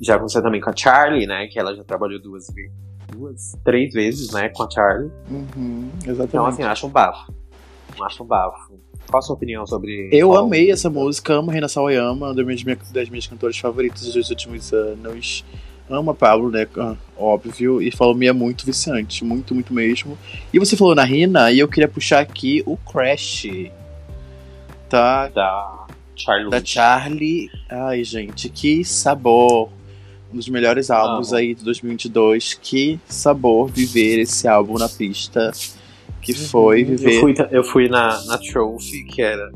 Já 0.00 0.16
aconteceu 0.16 0.42
também 0.42 0.60
com 0.60 0.70
a 0.70 0.76
Charlie, 0.76 1.26
né? 1.26 1.46
Que 1.46 1.58
ela 1.60 1.74
já 1.76 1.84
trabalhou 1.84 2.20
duas 2.20 2.46
vezes. 2.52 2.72
Duas, 3.12 3.52
três 3.64 3.92
vezes, 3.92 4.32
né? 4.32 4.48
Com 4.48 4.62
a 4.64 4.70
Charlie. 4.70 5.10
Uhum, 5.30 5.90
Então, 5.98 6.12
exatamente. 6.12 6.48
assim, 6.54 6.62
eu 6.62 6.68
acho 6.68 6.86
um 6.86 6.90
bafo. 6.90 7.32
Eu 7.98 8.04
acho 8.04 8.22
um 8.22 8.26
bafo. 8.26 8.80
Qual 9.10 9.18
a 9.18 9.22
sua 9.22 9.34
opinião 9.36 9.66
sobre. 9.66 10.08
Eu 10.12 10.32
amei 10.36 10.70
essa 10.70 10.88
música, 10.88 11.34
amo 11.34 11.50
Reina 11.50 11.68
Sawayama, 11.68 12.28
uma 12.28 12.34
das 12.34 12.62
minhas, 12.64 12.90
das 12.92 13.08
minhas 13.08 13.26
cantoras 13.26 13.58
favoritas 13.58 14.12
dos 14.12 14.30
últimos 14.30 14.72
anos. 14.72 15.44
Amo 15.90 16.12
a 16.12 16.14
Pablo, 16.14 16.50
né? 16.50 16.66
Óbvio. 17.18 17.82
E 17.82 17.90
falou 17.90 18.14
me 18.14 18.26
é 18.26 18.32
muito 18.32 18.64
viciante. 18.64 19.24
Muito, 19.24 19.54
muito 19.54 19.74
mesmo. 19.74 20.16
E 20.52 20.58
você 20.58 20.76
falou 20.76 20.94
na 20.94 21.04
Rina, 21.04 21.50
e 21.50 21.58
eu 21.58 21.68
queria 21.68 21.88
puxar 21.88 22.20
aqui 22.20 22.62
o 22.64 22.76
Crash. 22.76 23.46
Tá? 24.88 25.28
Da 25.28 25.86
Charlie. 26.14 26.50
Da 26.50 26.64
Charlie. 26.64 27.50
Ai, 27.68 28.04
gente, 28.04 28.48
que 28.48 28.84
sabor. 28.84 29.68
Um 30.32 30.36
dos 30.36 30.48
melhores 30.48 30.92
álbuns 30.92 31.30
Amo. 31.30 31.38
aí 31.38 31.54
de 31.54 31.64
2022. 31.64 32.54
Que 32.54 33.00
sabor 33.06 33.68
viver 33.68 34.20
esse 34.20 34.46
álbum 34.46 34.78
na 34.78 34.88
pista. 34.88 35.50
Que 36.22 36.32
foi 36.34 36.84
viver. 36.84 37.14
Eu 37.14 37.20
fui, 37.20 37.34
eu 37.50 37.64
fui 37.64 37.88
na, 37.88 38.22
na 38.26 38.38
Trophy, 38.38 39.04
que 39.04 39.22
era 39.22 39.50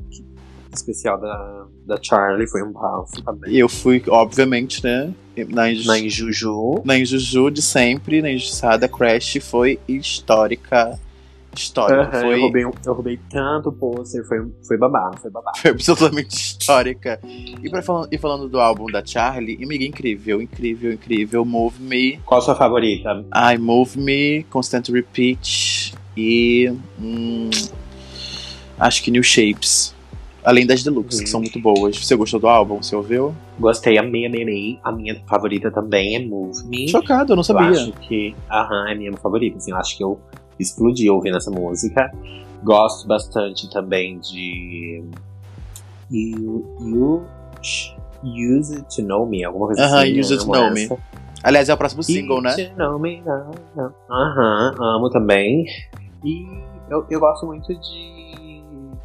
especial 0.73 1.21
da, 1.21 1.64
da 1.87 1.99
Charlie, 2.03 2.47
foi 2.49 2.63
um 2.63 2.73
bafo 2.73 3.23
também. 3.23 3.55
Eu 3.55 3.69
fui, 3.69 4.03
obviamente, 4.09 4.83
né? 4.83 5.13
Na, 5.49 5.71
Inju- 5.71 5.87
Na 5.89 5.99
Injuju. 5.99 6.83
na 6.85 6.97
Injuju 6.99 7.51
de 7.51 7.61
sempre, 7.63 8.23
na 8.23 8.31
Injustiçada 8.31 8.89
Crash 8.89 9.39
foi 9.43 9.79
histórica. 9.89 10.99
Histórica. 11.57 12.03
Aham, 12.03 12.21
foi, 12.21 12.35
eu, 12.35 12.41
roubei, 12.41 12.65
eu 12.65 12.93
roubei 12.95 13.21
tanto 13.31 13.71
pôster, 13.71 14.27
foi, 14.27 14.45
foi 14.67 14.77
babado, 14.77 15.19
foi 15.21 15.31
babado. 15.31 15.57
foi 15.59 15.71
absolutamente 15.71 16.35
histórica. 16.35 17.21
E, 17.25 17.69
pra, 17.71 17.81
falar- 17.81 18.09
e 18.11 18.19
falando 18.19 18.49
do 18.49 18.59
álbum 18.59 18.87
da 18.87 19.05
Charlie, 19.05 19.63
amiga, 19.63 19.85
incrível, 19.85 20.43
incrível, 20.43 20.93
incrível. 20.93 21.45
Move 21.45 21.81
Me. 21.81 22.19
Qual 22.27 22.41
a 22.41 22.43
sua 22.43 22.57
favorita? 22.57 23.25
I 23.53 23.57
Move 23.59 23.99
Me, 24.01 24.43
Constant 24.51 24.89
Repeat 24.89 25.95
e. 26.17 26.73
hum, 27.01 27.51
acho 28.79 29.03
que 29.03 29.11
New 29.13 29.23
Shapes. 29.23 29.94
Além 30.45 30.67
das 30.67 30.83
deluxe, 30.83 31.19
Uhum. 31.19 31.25
que 31.25 31.31
são 31.31 31.41
muito 31.41 31.59
boas. 31.59 31.97
Você 32.05 32.15
gostou 32.17 32.39
do 32.39 32.47
álbum? 32.49 32.83
Você 32.83 32.95
ouviu? 32.95 33.35
Gostei, 33.59 33.97
amei, 33.97 34.27
amei, 34.27 34.43
amei. 34.43 34.79
A 34.85 34.93
minha 34.93 35.19
favorita 35.27 35.71
também 35.71 36.17
é 36.17 36.19
Move 36.27 36.65
Me. 36.67 36.87
Chocado, 36.89 37.33
eu 37.33 37.37
não 37.37 37.41
Eu 37.41 37.45
sabia. 37.45 37.71
acho 37.71 37.93
que, 37.93 38.35
aham, 38.51 38.89
é 38.91 38.95
minha 38.95 39.13
favorita. 39.15 39.57
Assim, 39.57 39.71
eu 39.71 39.77
acho 39.79 39.97
que 39.97 40.05
eu 40.05 40.21
explodi 40.59 41.09
ouvindo 41.09 41.37
essa 41.39 41.51
música. 41.51 42.13
Gosto 42.63 43.09
bastante 43.09 43.71
também 43.71 44.19
de. 44.19 45.03
You, 46.11 46.65
you 46.81 47.25
Use 48.23 48.75
It 48.75 48.97
to 48.97 49.03
Know 49.03 49.27
Me, 49.27 49.45
alguma 49.45 49.67
coisa 49.67 49.83
Aham, 49.85 49.99
assim. 50.03 50.21
Use 50.21 50.33
eu 50.33 50.39
It 50.39 50.47
to 50.47 50.53
Know 50.53 50.71
Me. 50.73 50.83
essa. 50.85 50.99
Aliás, 51.43 51.69
é 51.69 51.75
o 51.75 51.77
próximo 51.77 52.03
single, 52.03 52.41
né? 52.41 52.51
Use 52.51 52.61
It 52.63 52.73
to 52.75 52.79
Know 52.79 52.99
Me, 52.99 53.23
não, 53.25 53.51
não. 53.77 53.95
Aham, 54.11 54.75
amo 54.79 55.11
também. 55.11 55.65
E 56.25 56.47
eu, 56.91 57.05
eu 57.11 57.21
gosto 57.21 57.47
muito 57.47 57.67
de, 57.69 58.24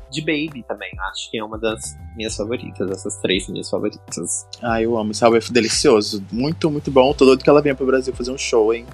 de 0.10 0.22
Baby 0.22 0.63
também. 0.67 0.91
Acho 1.12 1.30
que 1.30 1.38
é 1.38 1.43
uma 1.43 1.58
das 1.58 1.98
minhas 2.15 2.36
favoritas, 2.36 2.89
essas 2.89 3.17
três 3.17 3.48
minhas 3.48 3.69
favoritas. 3.69 4.48
Ah, 4.62 4.82
eu 4.82 4.98
amo. 4.98 5.12
Esse 5.12 5.24
álbum 5.24 5.38
é 5.38 5.39
delicioso. 5.52 6.24
Muito, 6.32 6.69
muito 6.69 6.89
bom. 6.91 7.13
Tô 7.13 7.26
doido 7.26 7.43
que 7.43 7.50
ela 7.50 7.62
venha 7.62 7.76
pro 7.76 7.86
Brasil 7.86 8.13
fazer 8.13 8.32
um 8.32 8.38
show, 8.38 8.74
hein? 8.74 8.86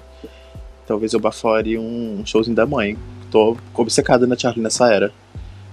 Talvez 0.86 1.12
eu 1.12 1.20
bafore 1.20 1.78
um 1.78 2.24
showzinho 2.24 2.54
da 2.54 2.66
mãe. 2.66 2.96
Tô 3.30 3.56
obcecado 3.74 4.26
na 4.26 4.36
Charlie 4.36 4.62
nessa 4.62 4.92
era. 4.92 5.12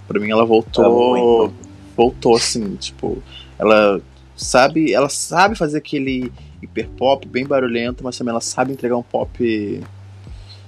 Pra 0.07 0.19
mim, 0.19 0.31
ela 0.31 0.45
voltou. 0.45 1.53
Voltou, 1.95 2.35
assim, 2.35 2.75
tipo. 2.75 3.21
Ela 3.59 4.01
sabe. 4.35 4.91
Ela 4.91 5.09
sabe 5.09 5.55
fazer 5.55 5.77
aquele 5.77 6.31
hiper 6.61 6.89
pop 6.97 7.27
bem 7.27 7.45
barulhento, 7.45 8.03
mas 8.03 8.17
também 8.17 8.31
ela 8.31 8.41
sabe 8.41 8.73
entregar 8.73 8.97
um 8.97 9.03
pop. 9.03 9.83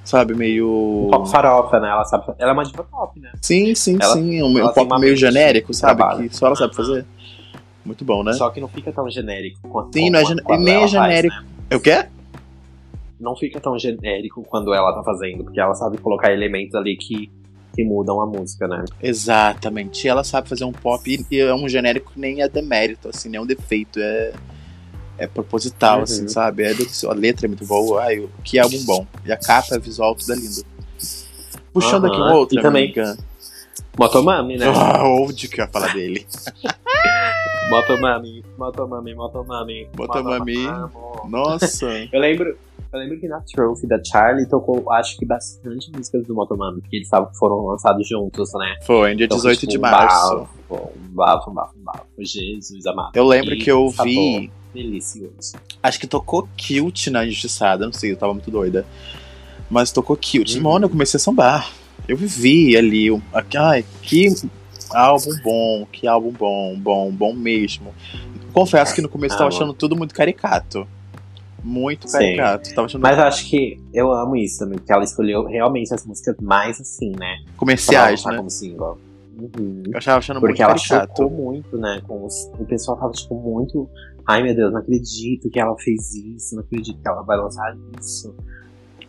Sabe, 0.05 0.35
meio. 0.35 1.07
Pop 1.11 1.29
farofa, 1.29 1.79
né? 1.79 1.89
Ela 1.89 2.05
sabe. 2.05 2.25
Ela 2.37 2.51
é 2.51 2.53
uma 2.53 2.63
diva 2.63 2.83
pop, 2.83 3.19
né? 3.19 3.31
Sim, 3.41 3.73
sim, 3.75 3.97
Ela- 3.99 4.13
sim. 4.13 4.41
Um, 4.43 4.63
um 4.65 4.69
pop 4.71 4.99
meio 4.99 5.17
genérico, 5.17 5.73
sabe? 5.73 5.97
trabalho. 5.97 6.29
Que 6.29 6.37
só 6.37 6.45
ela 6.47 6.55
sabe 6.55 6.75
fazer. 6.75 7.05
Muito 7.83 8.05
bom, 8.05 8.23
né? 8.23 8.33
Só 8.33 8.49
que 8.51 8.61
não 8.61 8.67
fica 8.67 8.91
tão 8.91 9.09
genérico 9.09 9.59
quanto. 9.67 9.93
Sim, 9.93 10.09
não 10.11 10.19
é 10.19 10.25
gen- 10.25 10.37
nem 10.59 10.73
é 10.75 10.77
ela 10.77 10.79
faz, 10.79 10.91
genérico. 10.91 11.35
né? 11.35 11.45
É 11.71 11.75
o 11.75 11.79
quê? 11.79 12.05
Não 13.19 13.35
fica 13.35 13.59
tão 13.59 13.77
genérico 13.79 14.43
quando 14.43 14.73
ela 14.73 14.93
tá 14.93 15.03
fazendo, 15.03 15.43
porque 15.43 15.59
ela 15.59 15.73
sabe 15.73 15.97
colocar 15.97 16.31
elementos 16.31 16.75
ali 16.75 16.97
que, 16.97 17.31
que 17.75 17.83
mudam 17.83 18.21
a 18.21 18.25
música, 18.25 18.67
né? 18.67 18.83
Exatamente. 19.01 20.05
E 20.05 20.09
ela 20.09 20.23
sabe 20.23 20.49
fazer 20.49 20.65
um 20.65 20.71
pop 20.71 21.09
e- 21.09 21.25
e 21.33 21.39
é 21.39 21.53
um 21.53 21.67
genérico 21.69 22.11
que 22.13 22.19
nem 22.19 22.41
é 22.41 22.49
demérito, 22.49 23.09
assim, 23.09 23.29
nem 23.29 23.37
é 23.39 23.41
um 23.41 23.45
defeito, 23.45 23.99
é, 23.99 24.33
é 25.17 25.27
proposital, 25.27 25.97
Uhum. 25.97 26.03
assim, 26.03 26.27
sabe? 26.27 26.63
É 26.63 26.71
a 27.09 27.13
letra 27.13 27.45
é 27.45 27.49
muito 27.49 27.65
boa, 27.65 28.03
ai, 28.03 28.19
o- 28.19 28.29
que 28.43 28.59
álbum 28.59 28.83
bom. 28.85 29.07
E 29.25 29.31
a 29.31 29.37
capa, 29.37 29.77
visual, 29.79 30.15
tudo 30.15 30.33
é 30.33 30.35
lindo. 30.35 30.63
Puxando 31.73 32.05
aqui 32.07 32.17
um 32.17 32.33
outro, 32.33 32.57
E 32.57 32.61
também- 32.61 32.85
amiga. 32.85 33.17
Motomami, 33.97 34.57
né? 34.57 34.65
Ah, 34.67 35.03
onde 35.07 35.47
que 35.47 35.59
eu 35.61 35.65
ia 35.65 35.71
falar 35.71 35.93
dele? 35.93 36.25
Motomami, 37.69 38.43
Motomami, 38.57 39.15
Motomami. 39.15 39.87
Motomami. 39.97 40.55
Nossa. 41.29 41.85
Eu 42.11 42.19
lembro, 42.19 42.57
eu 42.93 42.99
lembro 42.99 43.19
que 43.19 43.27
na 43.27 43.41
Trophy 43.41 43.87
da 43.87 43.99
Charlie 44.03 44.47
tocou, 44.47 44.91
acho 44.93 45.17
que 45.17 45.25
bastante 45.25 45.91
músicas 45.91 46.25
do 46.27 46.35
Motomami, 46.35 46.79
porque 46.81 46.97
eles 46.97 47.09
foram 47.37 47.65
lançados 47.65 48.07
juntos, 48.07 48.51
né? 48.53 48.75
Foi, 48.83 49.11
em 49.11 49.15
dia 49.17 49.25
Então, 49.25 49.37
18 49.37 49.59
tipo, 49.61 49.71
de 49.71 49.77
um 49.77 49.81
março. 49.81 50.35
Bafo, 50.69 50.91
um 50.95 51.13
bafo, 51.15 51.49
um 51.49 51.53
bafo, 51.53 51.73
um 51.79 51.83
bafo. 51.83 52.05
Jesus 52.19 52.85
amado. 52.85 53.11
Eu 53.15 53.25
lembro 53.25 53.51
Que 53.57 53.63
que 53.65 53.71
eu 53.71 53.89
vi, 53.89 54.51
Delicioso. 54.75 55.53
acho 55.81 55.99
que 55.99 56.07
tocou 56.07 56.47
Cute 56.57 57.09
na 57.09 57.25
Injustiçada, 57.25 57.85
não 57.85 57.93
sei, 57.93 58.11
eu 58.11 58.17
tava 58.17 58.33
muito 58.33 58.51
doida. 58.51 58.85
Mas 59.69 59.91
tocou 59.91 60.15
Cute. 60.15 60.57
Uhum. 60.57 60.63
Mano, 60.63 60.85
eu 60.85 60.89
comecei 60.89 61.17
a 61.17 61.21
sambar. 61.21 61.71
Eu 62.07 62.15
vivi 62.17 62.77
ali, 62.77 63.09
um- 63.11 63.21
ai, 63.57 63.83
que 64.01 64.27
álbum 64.93 65.31
bom, 65.43 65.87
que 65.91 66.07
álbum 66.07 66.31
bom, 66.31 66.77
bom, 66.77 67.11
bom 67.11 67.33
mesmo. 67.33 67.93
Confesso 68.53 68.93
que 68.93 69.01
no 69.01 69.09
começo 69.09 69.33
eu 69.35 69.39
tava 69.39 69.49
Ah, 69.49 69.55
achando 69.55 69.73
tudo 69.73 69.95
muito 69.95 70.13
caricato. 70.13 70.87
Muito 71.63 72.07
Sim. 72.07 72.19
caricato. 72.19 72.69
Tava 72.75 72.85
achando 72.85 73.01
Mas 73.01 73.17
eu 73.17 73.23
acho 73.23 73.49
que 73.49 73.81
eu 73.91 74.11
amo 74.13 74.35
isso 74.35 74.59
também, 74.59 74.77
porque 74.77 74.93
ela 74.93 75.03
escolheu 75.03 75.45
realmente 75.45 75.91
as 75.93 76.05
músicas 76.05 76.35
mais 76.39 76.79
assim, 76.79 77.09
né? 77.17 77.37
Pra 77.45 77.53
comerciais, 77.57 78.19
lançar 78.19 78.31
né? 78.31 78.37
como 78.37 78.49
single. 78.51 78.99
Uhum. 79.37 79.83
Eu 79.87 79.97
achava 79.97 80.19
achando 80.19 80.39
Porque 80.39 80.61
muito 80.63 80.71
ela 80.71 80.75
caricato. 80.79 81.23
chocou 81.23 81.29
muito, 81.29 81.77
né? 81.77 82.01
Com 82.07 82.23
os, 82.25 82.49
o 82.59 82.65
pessoal 82.65 82.97
tava, 82.97 83.11
tipo, 83.13 83.33
muito. 83.35 83.89
Ai 84.27 84.41
meu 84.41 84.55
Deus, 84.55 84.71
não 84.73 84.79
acredito 84.79 85.49
que 85.49 85.59
ela 85.59 85.75
fez 85.77 86.13
isso, 86.15 86.55
não 86.55 86.63
acredito 86.63 86.99
que 86.99 87.07
ela 87.07 87.21
vai 87.21 87.37
lançar 87.37 87.75
isso. 87.99 88.35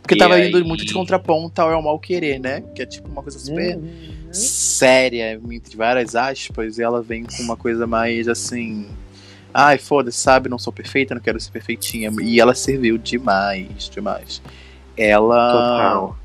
Porque 0.03 0.15
E 0.15 0.19
tava 0.19 0.35
aí- 0.35 0.49
indo 0.49 0.65
muito 0.65 0.85
de 0.85 0.93
contraponto 0.93 1.61
ao 1.61 1.71
É 1.71 1.77
o 1.77 1.83
Mal 1.83 1.99
Querer, 1.99 2.39
né? 2.39 2.61
Que 2.75 2.83
é 2.83 2.87
tipo 2.87 3.09
uma 3.09 3.23
coisa 3.23 3.39
super 3.39 3.77
Uhum. 3.77 4.29
séria, 4.33 5.33
entre 5.51 5.77
várias 5.77 6.15
aspas, 6.15 6.79
e 6.79 6.83
ela 6.83 7.03
vem 7.03 7.25
com 7.25 7.43
uma 7.43 7.57
coisa 7.57 7.87
mais 7.87 8.29
assim. 8.29 8.87
Ai, 9.53 9.79
foda-se, 9.79 10.19
sabe? 10.19 10.49
Não 10.51 10.59
sou 10.59 10.73
perfeita, 10.73 11.15
não 11.15 11.23
quero 11.23 11.41
ser 11.41 11.51
perfeitinha. 11.51 12.11
E 12.23 12.39
ela 12.39 12.55
serviu 12.55 12.99
demais, 12.99 13.89
demais. 13.89 14.43
Ela. 14.97 15.53
Total. 15.53 16.17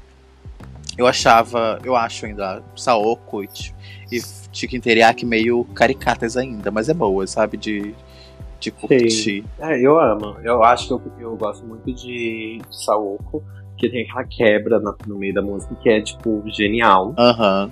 Eu 0.98 1.08
achava, 1.08 1.80
eu 1.84 1.96
acho 1.96 2.26
ainda 2.26 2.62
Saoko 2.76 3.42
e, 3.44 3.48
Ch- 3.52 3.74
e 4.12 4.22
Chicken 4.52 4.82
Teriyaki 4.82 5.26
meio 5.26 5.64
caricatas 5.74 6.36
ainda, 6.36 6.70
mas 6.70 6.90
é 6.90 6.94
boa, 6.94 7.26
sabe? 7.26 7.56
De, 7.58 7.96
de 8.62 8.72
curtir. 8.72 9.44
É, 9.60 9.78
eu 9.86 10.00
amo. 10.00 10.38
Eu 10.44 10.64
acho 10.64 10.88
que 10.88 10.94
eu, 10.94 11.02
eu 11.20 11.36
gosto 11.36 11.66
muito 11.66 11.92
de 11.92 12.62
Saoko, 12.72 13.44
que 13.76 13.90
tem 13.90 14.04
aquela 14.04 14.24
quebra 14.24 14.80
na- 14.80 14.96
no 15.06 15.18
meio 15.18 15.34
da 15.34 15.42
música 15.42 15.76
que 15.82 15.90
é, 15.90 16.00
tipo, 16.02 16.42
genial. 16.48 17.14
Aham. 17.18 17.70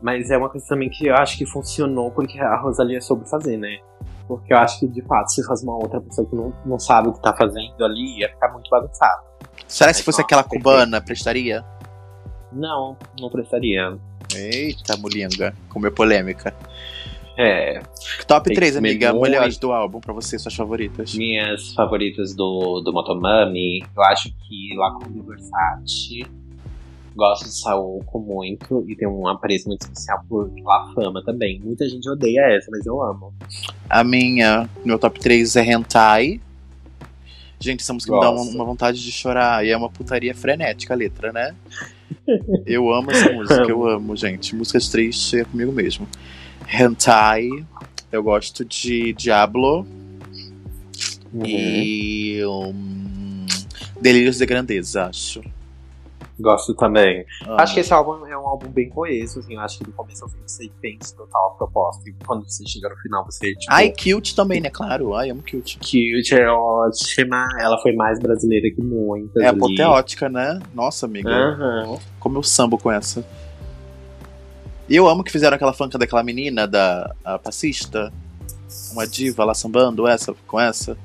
Mas 0.00 0.30
é 0.30 0.38
uma 0.38 0.48
coisa 0.48 0.66
também 0.66 0.88
que 0.88 1.06
eu 1.08 1.14
acho 1.14 1.36
que 1.36 1.44
funcionou 1.46 2.10
porque 2.10 2.38
a 2.40 2.56
Rosalia 2.56 3.00
soube 3.00 3.28
fazer, 3.28 3.56
né? 3.56 3.78
Porque 4.26 4.52
eu 4.52 4.56
acho 4.58 4.80
que, 4.80 4.86
de 4.88 5.02
fato, 5.02 5.28
se 5.32 5.42
fosse 5.44 5.64
uma 5.64 5.76
outra 5.76 6.00
pessoa 6.00 6.26
que 6.26 6.34
não, 6.34 6.52
não 6.64 6.78
sabe 6.78 7.08
o 7.08 7.12
que 7.12 7.20
tá 7.20 7.34
fazendo 7.34 7.84
ali, 7.84 8.20
ia 8.20 8.28
ficar 8.28 8.48
muito 8.52 8.68
bagunçado. 8.70 9.22
Será 9.68 9.90
que 9.90 9.98
se 9.98 10.02
fosse 10.02 10.18
nossa, 10.18 10.26
aquela 10.26 10.42
perfeito. 10.42 10.62
cubana, 10.64 11.00
prestaria? 11.00 11.64
Não, 12.52 12.96
não 13.20 13.28
prestaria. 13.30 13.96
Eita, 14.34 14.96
mulinga. 14.96 15.54
Comeu 15.68 15.92
polêmica. 15.92 16.54
É, 17.36 17.80
Top 18.26 18.46
Tem 18.46 18.54
3, 18.54 18.72
que 18.72 18.78
comer 18.78 18.88
amiga. 18.90 19.12
muito. 19.12 19.22
Melhores 19.22 19.56
do 19.56 19.72
álbum 19.72 20.00
pra 20.00 20.12
você, 20.12 20.38
suas 20.38 20.54
favoritas. 20.54 21.14
minhas 21.14 21.72
favoritas 21.72 22.34
do, 22.34 22.80
do 22.80 22.92
Motomami, 22.92 23.82
eu 23.96 24.02
acho 24.04 24.32
que 24.48 24.74
Lacombe 24.76 25.22
Versace. 25.26 26.26
Gosto 27.14 27.44
de 27.44 27.54
Saoko 27.54 28.18
muito 28.20 28.84
e 28.88 28.96
tem 28.96 29.06
um 29.06 29.28
apreço 29.28 29.68
muito 29.68 29.82
especial 29.82 30.22
por 30.26 30.50
La 30.62 30.92
Fama 30.94 31.22
também. 31.22 31.60
Muita 31.60 31.86
gente 31.86 32.08
odeia 32.08 32.40
essa, 32.56 32.70
mas 32.70 32.86
eu 32.86 33.02
amo. 33.02 33.34
A 33.88 34.02
minha, 34.02 34.68
meu 34.82 34.98
top 34.98 35.20
3 35.20 35.56
é 35.56 35.62
Hentai. 35.62 36.40
Gente, 37.60 37.80
essa 37.82 37.92
música 37.92 38.14
me 38.14 38.20
dá 38.20 38.30
uma, 38.30 38.64
vontade 38.64 39.02
de 39.02 39.12
chorar. 39.12 39.64
E 39.64 39.70
é 39.70 39.76
uma 39.76 39.90
putaria 39.90 40.34
frenética 40.34 40.94
a 40.94 40.96
letra, 40.96 41.32
né? 41.32 41.54
Eu 42.64 42.92
amo 42.92 43.10
essa 43.10 43.30
música, 43.32 43.62
eu 43.68 43.86
amo, 43.86 44.16
gente. 44.16 44.56
Músicas 44.56 44.88
tristes 44.88 45.34
é 45.34 45.44
comigo 45.44 45.70
mesmo. 45.70 46.08
Hentai. 46.68 47.48
Eu 48.10 48.22
gosto 48.22 48.64
de 48.64 49.12
Diablo 49.14 49.86
Uhum. 51.32 51.46
e. 51.46 52.44
Um, 52.44 53.46
Delírios 54.00 54.36
de 54.38 54.44
Grandeza, 54.46 55.06
acho. 55.06 55.40
Gosto 56.38 56.74
também. 56.74 57.24
Amo. 57.46 57.60
Acho 57.60 57.74
que 57.74 57.80
esse 57.80 57.92
álbum 57.94 58.26
é 58.26 58.36
um 58.36 58.46
álbum 58.48 58.68
bem 58.68 58.88
coeso, 58.90 59.38
assim. 59.38 59.54
Eu 59.54 59.60
acho 59.60 59.78
que 59.78 59.84
do 59.84 59.92
começo 59.92 60.24
ao 60.24 60.30
fim 60.30 60.38
você 60.44 60.64
entende 60.64 61.14
total 61.14 61.52
a 61.52 61.56
proposta. 61.56 62.02
E 62.10 62.12
quando 62.26 62.44
você 62.48 62.66
chega 62.66 62.88
no 62.88 62.96
final, 62.96 63.24
você, 63.24 63.54
tipo. 63.54 63.72
Ai, 63.72 63.92
Cute 63.92 64.34
também, 64.34 64.60
né? 64.60 64.68
Claro. 64.68 65.14
Ai, 65.14 65.30
amo 65.30 65.40
Cute. 65.42 65.78
Cute 65.78 66.34
é 66.34 66.48
ótima. 66.50 67.46
Ela 67.60 67.78
foi 67.80 67.92
mais 67.94 68.18
brasileira 68.18 68.68
que 68.74 68.82
muitas. 68.82 69.40
É 69.42 69.46
apoteótica, 69.48 70.28
né? 70.28 70.58
Nossa, 70.74 71.06
amiga. 71.06 71.30
Aham. 71.30 71.98
Como 72.18 72.38
eu 72.38 72.42
sambo 72.42 72.76
com 72.76 72.90
essa. 72.90 73.24
E 74.92 74.96
eu 74.96 75.08
amo 75.08 75.24
que 75.24 75.32
fizeram 75.32 75.54
aquela 75.54 75.72
funk 75.72 75.96
daquela 75.96 76.22
menina, 76.22 76.68
da 76.68 77.14
a 77.24 77.38
passista. 77.38 78.12
Uma 78.92 79.06
diva 79.06 79.42
lá 79.42 79.54
sambando 79.54 80.06
essa, 80.06 80.34
com 80.46 80.60
essa. 80.60 80.98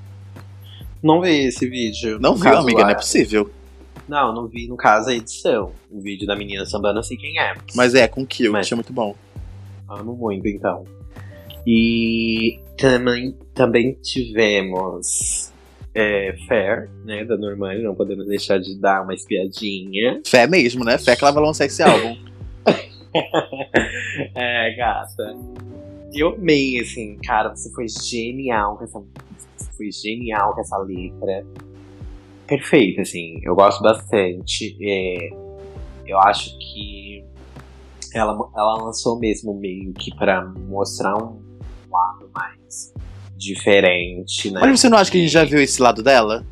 Não 1.01 1.21
vi 1.21 1.45
esse 1.47 1.69
vídeo. 1.69 2.19
Não 2.19 2.35
viu, 2.35 2.43
caso, 2.43 2.63
amiga? 2.63 2.81
Não 2.81 2.89
é 2.89 2.91
a- 2.91 2.95
possível. 2.97 3.49
Não, 4.05 4.35
não 4.35 4.45
vi, 4.45 4.67
no 4.67 4.75
caso, 4.75 5.07
a 5.09 5.13
edição. 5.13 5.71
O 5.89 6.01
vídeo 6.01 6.27
da 6.27 6.35
menina 6.35 6.65
sambando, 6.65 6.99
eu 6.99 7.03
sei 7.03 7.15
quem 7.15 7.39
é. 7.39 7.55
Mas 7.75 7.95
é, 7.95 8.09
com 8.09 8.25
Kill, 8.25 8.51
Mas- 8.51 8.69
é 8.69 8.75
muito 8.75 8.91
bom. 8.91 9.15
Amo 9.87 10.13
muito, 10.17 10.45
então. 10.49 10.83
E 11.65 12.59
também, 12.77 13.37
também 13.53 13.93
tivemos 14.03 15.49
é, 15.95 16.35
Fair, 16.45 16.89
né, 17.05 17.23
da 17.23 17.37
Normani. 17.37 17.83
Não 17.83 17.95
podemos 17.95 18.27
deixar 18.27 18.59
de 18.59 18.75
dar 18.75 19.01
uma 19.03 19.13
espiadinha. 19.13 20.21
Fé 20.27 20.45
mesmo, 20.45 20.83
né? 20.83 20.97
Fé 20.97 21.15
que 21.15 21.23
ela 21.23 21.31
vai 21.31 21.41
lançar 21.41 21.65
esse 21.65 21.81
álbum. 21.81 22.17
é, 24.35 24.75
gata. 24.75 25.37
Eu 26.13 26.35
amei, 26.35 26.79
assim, 26.79 27.17
cara, 27.17 27.49
você 27.49 27.71
foi 27.73 27.87
genial 27.87 28.77
com 28.77 28.83
essa 28.83 28.99
música. 28.99 29.25
Você 29.57 29.71
foi 29.77 29.91
genial 29.91 30.53
com 30.53 30.61
essa 30.61 30.77
letra. 30.77 31.45
Perfeito, 32.47 33.01
assim, 33.01 33.39
eu 33.43 33.55
gosto 33.55 33.81
bastante. 33.81 34.77
É, 34.81 35.29
eu 36.05 36.17
acho 36.19 36.57
que 36.57 37.23
ela, 38.13 38.49
ela 38.55 38.83
lançou 38.83 39.19
mesmo 39.19 39.53
meio 39.53 39.93
que 39.93 40.15
pra 40.15 40.45
mostrar 40.45 41.15
um 41.15 41.41
lado 41.91 42.29
mais 42.33 42.93
diferente, 43.35 44.49
né? 44.49 44.59
Mas 44.61 44.79
você 44.79 44.89
não 44.89 44.97
acha 44.97 45.11
que 45.11 45.17
a 45.17 45.21
gente 45.21 45.31
já 45.31 45.43
viu 45.43 45.61
esse 45.61 45.81
lado 45.81 46.01
dela? 46.01 46.45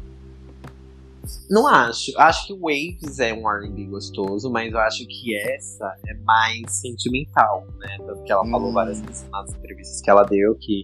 Não 1.49 1.67
acho. 1.67 2.11
Acho 2.17 2.47
que 2.47 2.53
Waves 2.53 3.19
é 3.19 3.33
um 3.33 3.49
R&B 3.49 3.85
gostoso, 3.85 4.49
mas 4.51 4.71
eu 4.71 4.79
acho 4.79 5.05
que 5.07 5.35
essa 5.35 5.95
é 6.07 6.13
mais 6.23 6.71
sentimental, 6.71 7.65
né? 7.79 7.97
Tanto 8.05 8.23
que 8.23 8.31
ela 8.31 8.45
falou 8.49 8.69
Hum. 8.69 8.73
várias 8.73 9.01
vezes 9.01 9.25
nas 9.31 9.49
entrevistas 9.53 10.01
que 10.01 10.09
ela 10.09 10.23
deu 10.23 10.55
que 10.55 10.81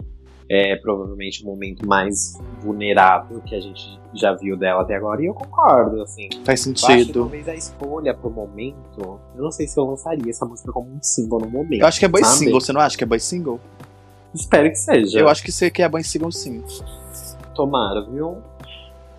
é 0.53 0.75
provavelmente 0.75 1.43
o 1.43 1.45
momento 1.45 1.87
mais 1.87 2.33
vulnerável 2.61 3.39
que 3.41 3.55
a 3.55 3.61
gente 3.61 3.97
já 4.13 4.33
viu 4.33 4.57
dela 4.57 4.81
até 4.81 4.95
agora. 4.95 5.21
E 5.21 5.25
eu 5.27 5.33
concordo, 5.33 6.01
assim. 6.01 6.27
Faz 6.43 6.65
Eu 6.65 6.73
acho 6.73 6.81
que 6.81 6.87
sentido. 6.93 7.19
talvez 7.21 7.47
a 7.47 7.55
escolha 7.55 8.13
pro 8.13 8.29
momento, 8.29 9.19
eu 9.35 9.43
não 9.43 9.51
sei 9.51 9.65
se 9.65 9.79
eu 9.79 9.85
lançaria 9.85 10.29
essa 10.29 10.45
música 10.45 10.69
como 10.73 10.89
um 10.91 11.01
single 11.01 11.39
no 11.39 11.49
momento. 11.49 11.81
Eu 11.81 11.87
acho 11.87 11.99
que 11.99 12.05
é 12.05 12.09
boy 12.09 12.21
sabe? 12.23 12.37
single, 12.37 12.59
você 12.59 12.73
não 12.73 12.81
acha 12.81 12.97
que 12.97 13.03
é 13.03 13.07
boy 13.07 13.19
single? 13.19 13.61
Espero 14.33 14.69
que 14.69 14.75
seja. 14.75 15.19
Eu 15.19 15.29
acho 15.29 15.41
que 15.41 15.51
você 15.53 15.71
quer 15.71 15.87
boy 15.89 16.03
single 16.03 16.31
sim. 16.33 16.61
Tomara, 17.55 18.01
viu? 18.09 18.37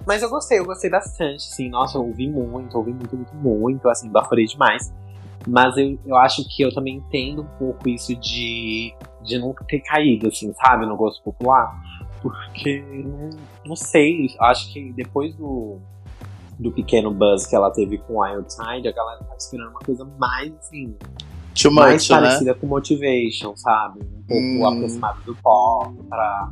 Mas 0.06 0.22
eu 0.22 0.28
gostei, 0.30 0.58
eu 0.58 0.64
gostei 0.64 0.90
bastante, 0.90 1.48
assim. 1.50 1.68
Nossa, 1.68 1.98
eu 1.98 2.02
ouvi 2.02 2.28
muito, 2.28 2.76
ouvi 2.76 2.92
muito, 2.92 3.16
muito, 3.16 3.34
muito, 3.34 3.88
assim, 3.88 4.08
baforei 4.10 4.46
demais. 4.46 4.92
Mas 5.46 5.76
eu, 5.76 5.98
eu 6.06 6.16
acho 6.16 6.44
que 6.48 6.62
eu 6.62 6.72
também 6.72 6.96
entendo 6.96 7.42
um 7.42 7.58
pouco 7.58 7.88
isso 7.88 8.14
de, 8.16 8.94
de 9.22 9.38
não 9.38 9.54
ter 9.66 9.80
caído, 9.80 10.28
assim, 10.28 10.52
sabe, 10.54 10.86
no 10.86 10.96
gosto 10.96 11.22
popular. 11.22 11.72
Porque, 12.20 12.80
não, 13.04 13.30
não 13.66 13.76
sei, 13.76 14.28
acho 14.40 14.72
que 14.72 14.92
depois 14.92 15.34
do, 15.34 15.78
do 16.58 16.70
pequeno 16.70 17.12
buzz 17.12 17.46
que 17.46 17.56
ela 17.56 17.70
teve 17.70 17.98
com 17.98 18.20
Wild 18.20 18.46
Tide, 18.48 18.86
a 18.88 18.92
galera 18.92 19.24
tá 19.24 19.34
esperando 19.36 19.70
uma 19.70 19.80
coisa 19.80 20.04
mais, 20.18 20.52
assim, 20.56 20.96
Too 21.60 21.72
mais 21.72 21.94
much, 21.94 22.10
né? 22.10 22.16
parecida 22.16 22.54
com 22.54 22.66
Motivation, 22.66 23.56
sabe? 23.56 24.00
Um 24.00 24.22
pouco 24.22 24.42
Hum. 24.42 24.66
aproximado 24.66 25.22
do 25.24 25.36
pop, 25.36 25.94
pra 26.08 26.50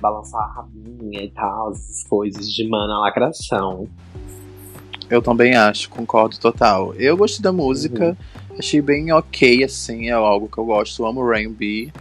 balançar 0.00 0.40
a 0.42 0.52
rabinha 0.60 1.24
e 1.24 1.30
tal, 1.30 1.72
essas 1.72 2.04
coisas 2.04 2.48
de 2.50 2.68
mana 2.68 2.98
lacração. 3.00 3.88
Eu 5.08 5.22
também 5.22 5.54
acho, 5.54 5.88
concordo 5.88 6.36
total. 6.38 6.92
Eu 6.94 7.16
gostei 7.16 7.40
da 7.42 7.52
música, 7.52 8.16
Uhum. 8.50 8.56
achei 8.58 8.80
bem 8.80 9.12
ok, 9.12 9.62
assim, 9.64 10.08
é 10.08 10.12
algo 10.12 10.48
que 10.48 10.58
eu 10.58 10.64
gosto, 10.64 11.04
amo 11.06 11.24
Rain 11.24 11.48
B. 11.50 11.92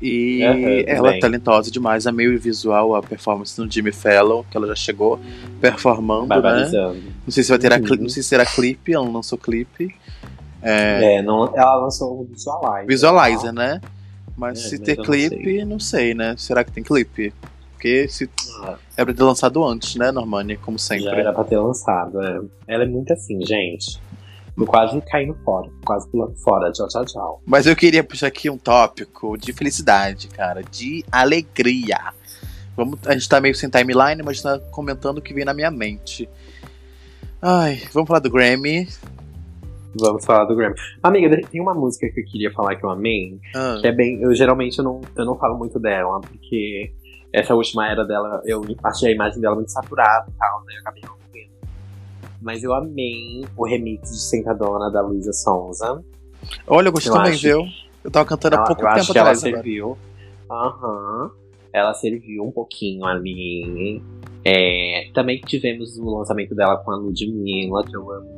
E 0.00 0.42
Aham, 0.44 0.84
ela 0.86 1.10
é 1.14 1.18
talentosa 1.18 1.70
demais, 1.70 2.06
amei 2.06 2.28
o 2.28 2.38
visual, 2.38 2.94
a 2.94 3.02
performance 3.02 3.58
no 3.60 3.70
Jimmy 3.70 3.90
Fallon, 3.90 4.42
que 4.50 4.56
ela 4.56 4.66
já 4.68 4.74
chegou 4.74 5.18
performando, 5.60 6.28
né? 6.42 6.68
Não 7.24 7.30
sei 7.32 7.42
se 7.42 7.48
vai 7.50 7.58
ter 7.58 7.72
a 7.72 7.76
Uhum. 7.76 7.82
cli- 7.84 7.98
não 8.00 8.08
sei 8.08 8.22
se 8.22 8.28
será 8.28 8.44
clipe, 8.44 8.92
ela 8.92 9.04
não 9.04 9.12
lançou 9.14 9.38
clipe. 9.38 9.94
É, 10.62 11.18
É, 11.18 11.22
não, 11.22 11.46
ela 11.56 11.76
lançou 11.76 12.20
um 12.20 12.24
visualizer. 12.24 12.86
visualizer, 12.86 13.52
né? 13.52 13.80
Mas 14.36 14.58
É, 14.58 14.68
se 14.68 14.78
mas 14.78 14.80
ter 14.86 14.92
eu 14.92 14.96
não 14.96 15.04
clipe, 15.04 15.64
não 15.64 15.80
sei. 15.80 16.14
né? 16.14 16.34
Será 16.36 16.64
que 16.64 16.72
tem 16.72 16.82
clipe? 16.82 17.32
Porque 17.72 18.08
se 18.08 18.28
Ah, 18.62 18.76
é 18.96 19.04
pra 19.04 19.12
ter 19.14 19.22
lançado 19.22 19.62
antes, 19.64 19.94
né, 19.96 20.10
Normani? 20.10 20.56
Como 20.56 20.78
sempre. 20.78 21.04
Já 21.04 21.16
era 21.16 21.32
pra 21.32 21.44
ter 21.44 21.58
lançado, 21.58 22.20
é. 22.22 22.40
Ela 22.66 22.84
é 22.84 22.86
muito 22.86 23.12
assim, 23.12 23.38
gente. 23.44 24.00
Eu 24.56 24.66
quase 24.66 25.00
caindo 25.02 25.34
fora, 25.44 25.68
quase 25.84 26.08
pulando 26.08 26.34
fora. 26.36 26.70
Tchau, 26.72 26.86
tchau, 26.88 27.04
tchau. 27.04 27.42
Mas 27.44 27.66
eu 27.66 27.74
queria 27.76 28.02
puxar 28.04 28.28
aqui 28.28 28.48
um 28.48 28.56
tópico 28.56 29.36
de 29.36 29.52
felicidade, 29.52 30.28
cara, 30.28 30.62
de 30.62 31.04
alegria. 31.10 31.98
Vamos, 32.76 32.98
a 33.06 33.12
gente 33.12 33.28
tá 33.28 33.40
meio 33.40 33.54
sem 33.54 33.68
timeline, 33.68 34.22
mas 34.24 34.40
tá 34.40 34.58
comentando 34.70 35.18
o 35.18 35.22
que 35.22 35.34
vem 35.34 35.44
na 35.44 35.52
minha 35.52 35.70
mente. 35.70 36.28
Ai, 37.42 37.82
vamos 37.92 38.06
falar 38.08 38.20
do 38.20 38.30
Grammy. 38.30 38.88
Vamos 39.98 40.24
falar 40.24 40.44
do 40.44 40.56
Grammy. 40.56 40.74
Amiga, 41.02 41.40
tem 41.50 41.60
uma 41.60 41.74
música 41.74 42.08
que 42.10 42.20
eu 42.20 42.24
queria 42.24 42.52
falar 42.52 42.76
que 42.76 42.84
eu 42.84 42.90
amei, 42.90 43.38
Ah, 43.54 43.78
que 43.80 43.86
é 43.86 43.92
bem. 43.92 44.20
Eu 44.20 44.34
geralmente 44.34 44.78
eu 44.78 44.84
não, 44.84 45.00
eu 45.16 45.24
não 45.24 45.36
falo 45.36 45.56
muito 45.58 45.78
dela, 45.78 46.20
porque 46.20 46.92
essa 47.32 47.54
última 47.54 47.88
era 47.90 48.04
dela, 48.04 48.42
eu 48.44 48.62
achei 48.82 49.12
a 49.12 49.14
imagem 49.14 49.40
dela 49.40 49.54
muito 49.54 49.70
saturada 49.70 50.26
e 50.28 50.38
tal, 50.38 50.64
né? 50.64 50.74
Eu 50.76 50.80
acabei 50.80 51.02
não 51.06 51.14
vendo. 51.32 51.50
Mas 52.42 52.62
eu 52.62 52.74
amei 52.74 53.44
o 53.56 53.64
remix 53.66 54.10
de 54.10 54.20
Sentadona 54.20 54.90
da 54.90 55.00
Luísa 55.00 55.32
Sonza. 55.32 56.04
olha, 56.66 56.88
eu 56.88 56.92
gostei 56.92 57.10
eu 57.12 57.16
também, 57.16 57.32
acho- 57.32 57.42
viu? 57.42 57.64
Eu 58.02 58.10
tava 58.10 58.26
cantando 58.28 58.56
há 58.56 58.58
Ela- 58.58 58.66
pouco 58.66 58.82
eu 58.82 58.88
acho 58.88 59.00
tempo 59.00 59.12
que 59.12 59.18
ela 59.18 59.28
atrás. 59.30 59.44
agora. 59.44 59.62
serviu. 59.62 59.98
Aham. 60.50 61.30
Ela 61.72 61.94
serviu 61.94 62.44
um 62.44 62.52
pouquinho 62.52 63.04
ali. 63.04 64.02
É, 64.44 65.08
também 65.14 65.40
tivemos 65.40 65.96
o 65.98 66.18
lançamento 66.18 66.54
dela 66.54 66.76
com 66.76 66.92
a 66.92 66.96
Ludmilla, 66.96 67.82
que 67.82 67.96
eu 67.96 68.12
amo 68.12 68.33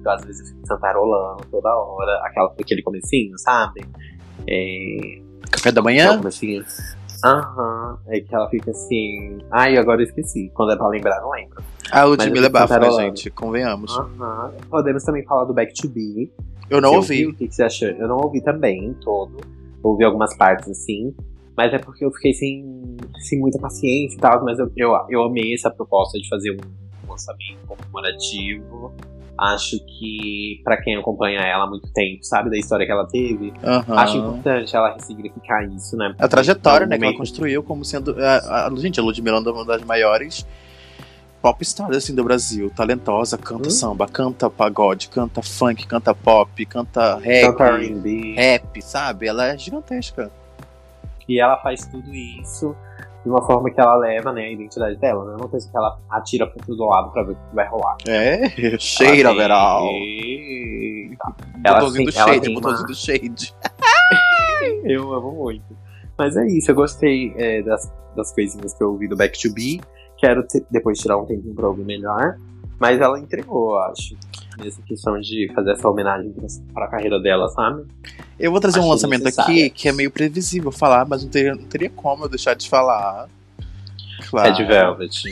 muito. 0.00 0.08
Às 0.08 0.24
vezes 0.24 0.40
eu 0.40 0.46
fico 0.56 0.66
cantarolando 0.66 1.44
toda 1.50 1.68
hora. 1.68 2.20
Aquela, 2.24 2.52
aquele 2.58 2.82
comecinho, 2.82 3.38
sabe? 3.38 3.82
É, 4.48 5.20
Café 5.50 5.70
da 5.70 5.82
manhã? 5.82 6.16
comecinho. 6.18 6.64
Aham. 7.24 7.98
É 8.08 8.20
que 8.20 8.34
ela 8.34 8.48
fica 8.48 8.70
assim. 8.70 9.38
Ai, 9.50 9.76
agora 9.76 10.00
eu 10.00 10.06
esqueci. 10.06 10.50
Quando 10.54 10.72
é 10.72 10.76
pra 10.76 10.88
lembrar, 10.88 11.20
não 11.20 11.30
lembro. 11.30 11.62
A 11.90 12.04
Ludmilla 12.04 12.46
é 12.46 12.48
eu 12.48 12.52
bafo, 12.52 12.78
né, 12.78 12.90
gente? 12.92 13.30
Convenhamos. 13.30 13.96
Aham. 13.96 14.52
Podemos 14.70 15.02
também 15.04 15.24
falar 15.24 15.44
do 15.44 15.52
Back 15.52 15.74
to 15.74 15.88
Be. 15.88 16.32
Eu 16.68 16.80
não 16.80 16.94
ouvi. 16.94 17.26
O 17.26 17.34
que, 17.34 17.48
que 17.48 17.54
você 17.54 17.64
achou? 17.64 17.88
Eu 17.88 18.08
não 18.08 18.16
ouvi 18.16 18.40
também 18.40 18.94
todo. 19.02 19.38
Ouvi 19.82 20.04
algumas 20.04 20.34
partes 20.36 20.68
assim. 20.68 21.14
Mas 21.56 21.74
é 21.74 21.78
porque 21.78 22.04
eu 22.04 22.12
fiquei 22.12 22.32
sem, 22.32 22.96
sem 23.18 23.38
muita 23.38 23.58
paciência 23.58 24.16
e 24.16 24.20
tal. 24.20 24.42
Mas 24.44 24.58
eu, 24.58 24.70
eu, 24.76 24.92
eu 25.10 25.22
amei 25.24 25.52
essa 25.52 25.70
proposta 25.70 26.18
de 26.18 26.26
fazer 26.28 26.52
um 26.52 27.10
lançamento 27.10 27.58
comemorativo. 27.66 28.94
Acho 29.40 29.78
que, 29.86 30.60
pra 30.62 30.76
quem 30.82 30.96
acompanha 30.96 31.40
ela 31.40 31.64
há 31.64 31.66
muito 31.66 31.90
tempo, 31.94 32.22
sabe 32.22 32.50
da 32.50 32.58
história 32.58 32.84
que 32.84 32.92
ela 32.92 33.06
teve, 33.06 33.54
Aham. 33.64 33.98
acho 33.98 34.18
importante 34.18 34.76
ela 34.76 34.92
ressignificar 34.92 35.64
isso, 35.64 35.96
né? 35.96 36.14
A 36.18 36.28
trajetória, 36.28 36.86
né, 36.86 36.98
que 36.98 37.04
ela 37.04 37.16
construiu 37.16 37.62
como 37.62 37.82
sendo. 37.82 38.14
A, 38.22 38.66
a- 38.66 38.76
gente, 38.76 39.00
a 39.00 39.02
Ludmilla 39.02 39.38
é 39.38 39.50
uma 39.50 39.64
das 39.64 39.82
maiores 39.82 40.44
popstar 41.40 41.90
assim 41.90 42.14
do 42.14 42.22
Brasil, 42.22 42.70
talentosa, 42.70 43.38
canta 43.38 43.68
Hum? 43.68 43.70
samba, 43.70 44.06
canta 44.06 44.50
pagode, 44.50 45.08
canta 45.08 45.40
funk, 45.40 45.86
canta 45.86 46.14
pop, 46.14 46.66
canta 46.66 47.16
rap, 47.16 47.56
Canta 47.56 47.78
rap, 48.36 48.82
sabe? 48.82 49.26
Ela 49.26 49.46
é 49.46 49.56
gigantesca. 49.56 50.30
E 51.26 51.40
ela 51.40 51.56
faz 51.62 51.86
tudo 51.86 52.12
isso 52.14 52.76
de 53.24 53.30
uma 53.30 53.42
forma 53.42 53.70
que 53.70 53.80
ela 53.80 53.96
leva, 53.96 54.32
né, 54.32 54.42
a 54.42 54.52
identidade 54.52 54.96
dela. 54.96 55.24
Não 55.24 55.32
é 55.32 55.36
uma 55.36 55.48
coisa 55.48 55.70
que 55.70 55.76
ela 55.76 55.98
atira 56.10 56.46
pra 56.46 56.64
todo 56.64 56.86
lado 56.86 57.10
pra 57.12 57.22
ver 57.22 57.32
o 57.32 57.34
que 57.34 57.54
vai 57.54 57.68
rolar. 57.68 57.96
É, 58.06 58.78
cheira, 58.78 59.34
verão. 59.34 59.88
Ela 61.64 61.76
Botãozinho 61.76 62.06
do 62.06 62.12
shade, 62.12 62.40
tem 62.40 62.54
botãozinho 62.54 62.86
do 62.86 62.94
shade. 62.94 63.54
Eu 64.84 65.12
amo 65.12 65.32
muito. 65.32 65.76
Mas 66.18 66.36
é 66.36 66.46
isso, 66.46 66.70
eu 66.70 66.74
gostei 66.74 67.32
é, 67.36 67.62
das, 67.62 67.90
das 68.14 68.30
coisinhas 68.34 68.74
que 68.74 68.82
eu 68.82 68.90
ouvi 68.90 69.08
do 69.08 69.16
Back 69.16 69.40
to 69.40 69.52
Be. 69.54 69.80
Quero 70.18 70.46
depois 70.70 70.98
tirar 70.98 71.16
um 71.16 71.24
tempinho 71.24 71.54
pra 71.54 71.66
ouvir 71.66 71.84
melhor. 71.84 72.36
Mas 72.78 73.00
ela 73.00 73.18
entregou, 73.18 73.70
eu 73.70 73.78
acho. 73.78 74.14
Nessa 74.58 74.82
questão 74.82 75.18
de 75.20 75.50
fazer 75.54 75.72
essa 75.72 75.88
homenagem 75.88 76.32
pra, 76.32 76.46
pra 76.74 76.88
carreira 76.88 77.20
dela, 77.20 77.48
sabe? 77.48 77.84
Eu 78.38 78.50
vou 78.50 78.60
trazer 78.60 78.80
um 78.80 78.88
lançamento 78.88 79.24
necessário. 79.24 79.52
aqui 79.52 79.70
que 79.70 79.88
é 79.88 79.92
meio 79.92 80.10
previsível 80.10 80.70
falar, 80.70 81.06
mas 81.06 81.22
não 81.22 81.30
teria, 81.30 81.54
não 81.54 81.64
teria 81.64 81.90
como 81.90 82.24
eu 82.24 82.28
deixar 82.28 82.54
de 82.54 82.68
falar. 82.68 83.28
Claro. 84.28 84.54
Red 84.54 84.66
Velvet. 84.66 85.22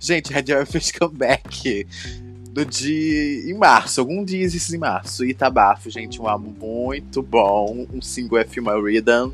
Gente, 0.00 0.32
Red 0.32 0.42
Velvet 0.42 0.70
fez 0.70 0.92
comeback 0.92 1.86
do 2.56 2.64
dia 2.64 3.50
em 3.50 3.54
março, 3.54 4.00
algum 4.00 4.24
dia 4.24 4.42
existe 4.42 4.74
em 4.74 4.78
março. 4.78 5.24
E 5.24 5.34
tá 5.34 5.50
bafo, 5.50 5.90
gente, 5.90 6.20
um 6.20 6.26
álbum 6.26 6.54
muito 6.58 7.22
bom. 7.22 7.86
Um 7.92 8.00
single 8.00 8.38
é 8.38 8.44
Female 8.44 8.82
Rhythm, 8.82 9.32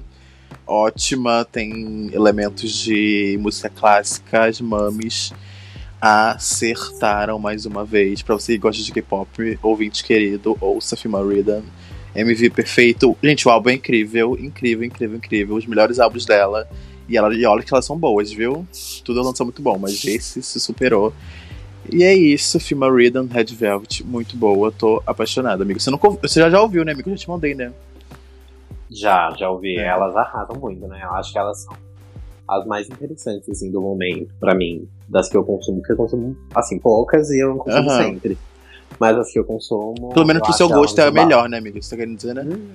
ótima, 0.66 1.44
tem 1.44 2.10
elementos 2.12 2.72
de 2.72 3.38
música 3.40 3.68
clássica, 3.68 4.46
as 4.46 4.60
mames 4.60 5.32
acertaram 6.02 7.38
mais 7.38 7.64
uma 7.64 7.84
vez. 7.84 8.22
Pra 8.22 8.34
você 8.34 8.54
que 8.54 8.58
gosta 8.58 8.82
de 8.82 8.90
K-pop, 8.90 9.58
ouvinte 9.62 10.02
querido, 10.02 10.58
ouça 10.60 10.96
Rhythm. 10.96 11.62
MV 12.14 12.50
perfeito. 12.50 13.16
Gente, 13.22 13.46
o 13.46 13.50
álbum 13.52 13.70
é 13.70 13.74
incrível, 13.74 14.36
incrível, 14.38 14.84
incrível, 14.84 15.16
incrível. 15.16 15.56
Os 15.56 15.64
melhores 15.64 16.00
álbuns 16.00 16.26
dela. 16.26 16.68
E, 17.08 17.16
ela, 17.16 17.32
e 17.32 17.46
olha 17.46 17.62
que 17.62 17.72
elas 17.72 17.84
são 17.84 17.96
boas, 17.96 18.32
viu? 18.32 18.66
Tudo 19.04 19.20
ela 19.20 19.28
lançou 19.28 19.46
muito 19.46 19.62
bom, 19.62 19.78
mas 19.78 20.04
esse 20.04 20.42
se 20.42 20.60
superou. 20.60 21.14
E 21.90 22.02
é 22.02 22.12
isso, 22.12 22.58
Female 22.58 22.94
Rhythm, 22.94 23.26
Red 23.26 23.54
Velvet, 23.54 24.04
muito 24.04 24.36
boa. 24.36 24.72
Tô 24.72 25.00
apaixonado, 25.06 25.62
amigo. 25.62 25.80
Você, 25.80 25.90
não, 25.90 25.98
você 25.98 26.40
já, 26.40 26.50
já 26.50 26.60
ouviu, 26.60 26.84
né, 26.84 26.92
amigo? 26.92 27.08
Eu 27.10 27.16
já 27.16 27.22
te 27.22 27.30
mandei, 27.30 27.54
né? 27.54 27.72
Já, 28.90 29.32
já 29.38 29.48
ouvi. 29.48 29.78
É. 29.78 29.86
Elas 29.86 30.16
arrasam 30.16 30.56
muito, 30.60 30.86
né? 30.88 31.00
Eu 31.02 31.10
acho 31.12 31.32
que 31.32 31.38
elas 31.38 31.62
são 31.62 31.74
as 32.48 32.66
mais 32.66 32.88
interessantes, 32.88 33.48
assim, 33.48 33.70
do 33.70 33.80
momento, 33.80 34.34
pra 34.38 34.54
mim. 34.54 34.88
Das 35.12 35.28
que 35.28 35.36
eu 35.36 35.44
consumo, 35.44 35.78
porque 35.78 35.92
eu 35.92 35.96
consumo, 35.96 36.34
assim, 36.54 36.78
poucas 36.78 37.28
e 37.30 37.38
eu 37.38 37.50
não 37.50 37.58
consumo 37.58 37.90
Aham. 37.90 38.02
sempre. 38.02 38.38
Mas 38.98 39.18
as 39.18 39.30
que 39.30 39.38
eu 39.38 39.44
consumo. 39.44 40.08
Pelo 40.14 40.26
menos 40.26 40.42
pro 40.42 40.52
seu 40.54 40.68
gosto 40.68 40.98
é 41.00 41.10
melhor, 41.10 41.48
né, 41.50 41.58
amigo? 41.58 41.82
Você 41.82 41.90
tá 41.90 41.96
querendo 41.96 42.16
dizer, 42.16 42.34
né? 42.34 42.42
Hum, 42.42 42.70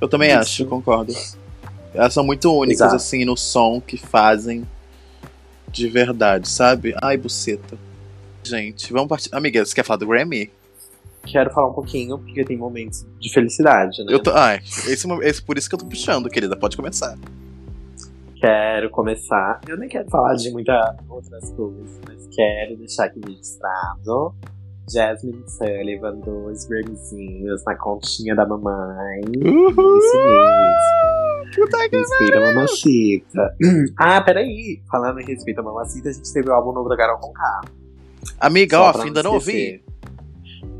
Eu 0.00 0.08
também 0.08 0.30
Isso. 0.30 0.38
acho, 0.38 0.66
concordo. 0.66 1.12
Elas 1.92 2.14
são 2.14 2.24
muito 2.24 2.50
únicas, 2.50 2.80
Exato. 2.80 2.96
assim, 2.96 3.24
no 3.26 3.36
som 3.36 3.82
que 3.82 3.98
fazem 3.98 4.66
de 5.70 5.86
verdade, 5.88 6.48
sabe? 6.48 6.94
Ai, 7.02 7.18
buceta. 7.18 7.76
Gente, 8.44 8.90
vamos 8.92 9.08
partir. 9.08 9.28
Amiga, 9.32 9.64
você 9.64 9.74
quer 9.74 9.84
falar 9.84 9.98
do 9.98 10.06
Grammy? 10.06 10.50
Quero 11.26 11.50
falar 11.50 11.68
um 11.68 11.74
pouquinho, 11.74 12.18
porque 12.18 12.44
tem 12.44 12.56
momentos 12.56 13.04
de 13.20 13.32
felicidade, 13.32 14.02
né? 14.04 14.12
Eu 14.12 14.22
tô. 14.22 14.30
Ai, 14.30 14.60
esse, 14.86 15.06
esse, 15.22 15.42
por 15.42 15.58
isso 15.58 15.68
que 15.68 15.74
eu 15.74 15.78
tô 15.78 15.86
puxando, 15.86 16.30
querida. 16.30 16.56
Pode 16.56 16.76
começar. 16.76 17.16
Quero 18.44 18.90
começar. 18.90 19.58
Eu 19.66 19.78
nem 19.78 19.88
quero 19.88 20.06
falar 20.10 20.34
de 20.34 20.50
muitas 20.52 20.76
outras 21.08 21.50
coisas, 21.52 21.98
mas 22.06 22.26
quero 22.26 22.76
deixar 22.76 23.06
aqui 23.06 23.18
registrado. 23.26 24.34
Jasmine 24.92 25.42
Sullivan, 25.48 26.16
dois 26.16 26.66
Grammyzinhos 26.66 27.64
na 27.64 27.74
continha 27.74 28.34
da 28.36 28.44
mamãe. 28.46 29.22
Isso 29.32 30.16
mesmo. 31.56 31.70
Respeita 31.90 32.36
a 32.36 32.40
mamacita. 32.40 33.56
Ah, 33.98 34.20
peraí. 34.20 34.82
Falando 34.90 35.20
em 35.20 35.24
respeito 35.24 35.60
a 35.60 35.62
mamacita, 35.62 36.10
a 36.10 36.12
gente 36.12 36.30
teve 36.30 36.50
o 36.50 36.52
álbum 36.52 36.72
novo 36.72 36.90
da 36.90 36.98
Carol 36.98 37.18
Conká. 37.18 37.62
Amiga, 38.38 38.76
Só 38.76 38.92
pra 38.92 39.04
ainda 39.04 39.22
não 39.22 39.32
ouvi. 39.32 39.82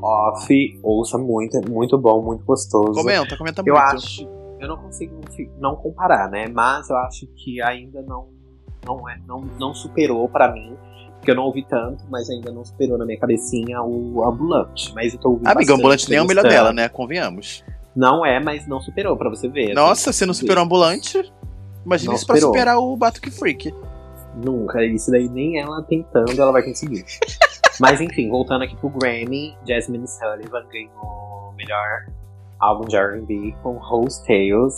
Off, 0.03 0.81
ouça 0.83 1.17
muito, 1.17 1.57
é 1.57 1.63
muito 1.67 1.97
bom, 1.97 2.21
muito 2.23 2.45
gostoso. 2.45 2.93
Comenta, 2.93 3.39
comenta 3.39 3.63
Eu 3.65 3.73
muito. 3.73 3.87
acho, 3.87 4.29
eu 4.65 4.69
não 4.69 4.77
consigo 4.77 5.21
não 5.59 5.77
comparar, 5.77 6.31
né? 6.31 6.47
Mas 6.49 6.91
eu 6.91 6.97
acho 6.97 7.27
que 7.37 7.61
ainda 7.63 8.03
não 8.03 8.29
não 8.85 9.09
é, 9.09 9.19
não, 9.27 9.41
não 9.59 9.75
superou 9.75 10.29
pra 10.29 10.53
mim, 10.53 10.77
porque 11.15 11.31
eu 11.31 11.35
não 11.35 11.45
ouvi 11.45 11.65
tanto, 11.67 12.05
mas 12.11 12.29
ainda 12.29 12.53
não 12.53 12.65
superou 12.65 12.99
na 12.99 13.07
minha 13.07 13.19
cabecinha 13.19 13.81
o 13.83 14.23
ambulante. 14.25 14.93
Mas 14.95 15.15
eu 15.15 15.21
tô 15.21 15.31
ouvindo 15.31 15.49
Amiga, 15.49 15.75
ambulante 15.75 16.09
nem 16.11 16.19
é 16.19 16.23
o 16.23 16.27
melhor 16.27 16.43
dela, 16.43 16.73
né? 16.73 16.89
Convenhamos. 16.89 17.65
Não 17.97 18.27
é, 18.27 18.41
mas 18.41 18.67
não 18.67 18.81
superou 18.81 19.17
pra 19.17 19.31
você 19.31 19.49
ver. 19.49 19.67
assim. 19.67 19.75
Nossa, 19.75 20.13
se 20.13 20.27
não 20.27 20.35
superou 20.35 20.63
o 20.63 20.67
ambulante, 20.67 21.19
imagina 21.87 22.11
Não 22.11 22.17
isso 22.17 22.27
pra 22.27 22.37
superou. 22.37 22.53
superar 22.53 22.79
o 22.79 22.97
Batuque 22.97 23.31
Freak. 23.31 23.73
Nunca, 24.45 24.85
isso 24.85 25.11
daí 25.11 25.29
nem 25.29 25.61
ela 25.61 25.83
tentando 25.83 26.33
ela 26.39 26.53
vai 26.53 26.63
conseguir. 26.63 27.05
Mas 27.81 28.01
enfim, 28.01 28.29
voltando 28.29 28.63
aqui 28.63 28.77
pro 28.77 28.91
Grammy, 28.91 29.57
Jasmine 29.67 30.07
Sullivan 30.07 30.65
ganhou 30.71 31.51
o 31.51 31.53
melhor 31.57 32.07
álbum 32.65 32.87
de 32.89 32.97
R&B 32.97 33.55
com 33.63 33.73
Rose 33.79 34.25
Tales. 34.27 34.75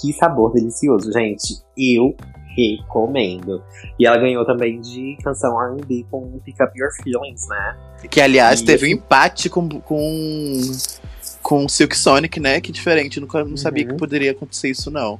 Que 0.00 0.12
sabor 0.12 0.52
delicioso, 0.52 1.12
gente. 1.12 1.54
Eu 1.76 2.14
recomendo. 2.56 3.62
E 3.98 4.06
ela 4.06 4.18
ganhou 4.18 4.44
também 4.44 4.80
de 4.80 5.16
canção 5.22 5.60
R&B 5.60 6.04
com 6.10 6.38
Pick 6.44 6.56
Up 6.60 6.78
Your 6.78 6.90
Feelings, 7.02 7.46
né? 7.48 7.76
Que, 8.10 8.20
aliás, 8.20 8.60
E 8.60 8.64
teve 8.64 8.86
um 8.86 8.90
empate 8.90 9.48
com, 9.48 9.68
com, 9.68 10.60
com 11.42 11.68
Silk 11.68 11.96
Sonic, 11.96 12.40
né? 12.40 12.60
Que 12.60 12.72
diferente. 12.72 13.20
Nunca 13.20 13.44
não 13.44 13.56
sabia 13.56 13.84
Uhum. 13.84 13.90
que 13.92 13.96
poderia 13.96 14.30
acontecer 14.32 14.70
isso, 14.70 14.90
não. 14.90 15.18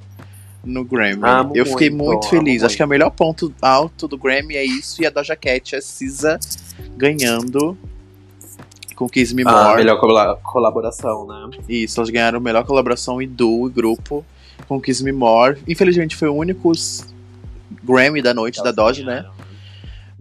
No 0.64 0.84
Grammy. 0.84 1.22
Amo 1.24 1.52
eu 1.56 1.64
fiquei 1.64 1.88
muito, 1.90 2.28
feliz. 2.28 2.62
Acho 2.62 2.72
muito. 2.72 2.76
que 2.76 2.84
o 2.84 2.88
melhor 2.88 3.10
ponto 3.10 3.52
alto 3.62 4.06
do 4.06 4.18
Grammy 4.18 4.56
é 4.56 4.64
isso. 4.64 5.02
E 5.02 5.06
a 5.06 5.10
Doja 5.10 5.34
Cat, 5.34 5.74
a 5.76 5.80
Cisa, 5.80 6.38
ganhando 6.96 7.78
com 9.00 9.08
Kiss 9.08 9.34
Me 9.34 9.44
More. 9.44 9.76
melhor 9.76 9.98
cola- 9.98 10.36
colaboração, 10.42 11.26
né? 11.26 11.56
Isso, 11.66 11.98
elas 11.98 12.10
ganharam 12.10 12.38
melhor 12.38 12.64
colaboração 12.66 13.22
e 13.22 13.26
duo 13.26 13.66
e 13.66 13.70
grupo 13.72 14.22
com 14.68 14.78
Kiss 14.78 15.02
Me 15.02 15.10
More. 15.10 15.56
Infelizmente 15.66 16.14
foi 16.14 16.28
o 16.28 16.34
único 16.34 16.70
Grammy 17.82 18.20
da 18.20 18.34
noite 18.34 18.62
da 18.62 18.70
Doja, 18.70 19.02
né? 19.02 19.24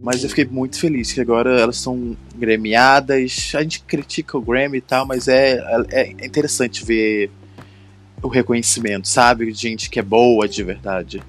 Mas 0.01 0.23
eu 0.23 0.29
fiquei 0.29 0.45
muito 0.45 0.79
feliz 0.79 1.11
que 1.11 1.19
agora 1.19 1.59
elas 1.59 1.75
são 1.75 2.15
gremiadas. 2.37 3.51
A 3.53 3.61
gente 3.61 3.81
critica 3.81 4.37
o 4.37 4.41
Grammy 4.41 4.77
e 4.77 4.81
tal, 4.81 5.05
mas 5.05 5.27
é, 5.27 5.61
é, 5.89 6.13
é 6.17 6.25
interessante 6.25 6.85
ver 6.85 7.29
o 8.23 8.29
reconhecimento, 8.29 9.09
sabe? 9.09 9.51
De 9.51 9.59
gente 9.59 9.89
que 9.89 9.99
é 9.99 10.01
boa 10.03 10.47
de 10.47 10.63
verdade. 10.63 11.21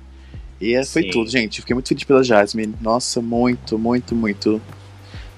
E 0.60 0.74
é- 0.74 0.84
foi 0.84 1.02
Sim. 1.02 1.10
tudo, 1.10 1.28
gente. 1.28 1.60
Fiquei 1.62 1.74
muito 1.74 1.88
feliz 1.88 2.04
pela 2.04 2.22
Jasmine. 2.22 2.74
Nossa, 2.80 3.20
muito, 3.20 3.76
muito, 3.76 4.14
muito. 4.14 4.62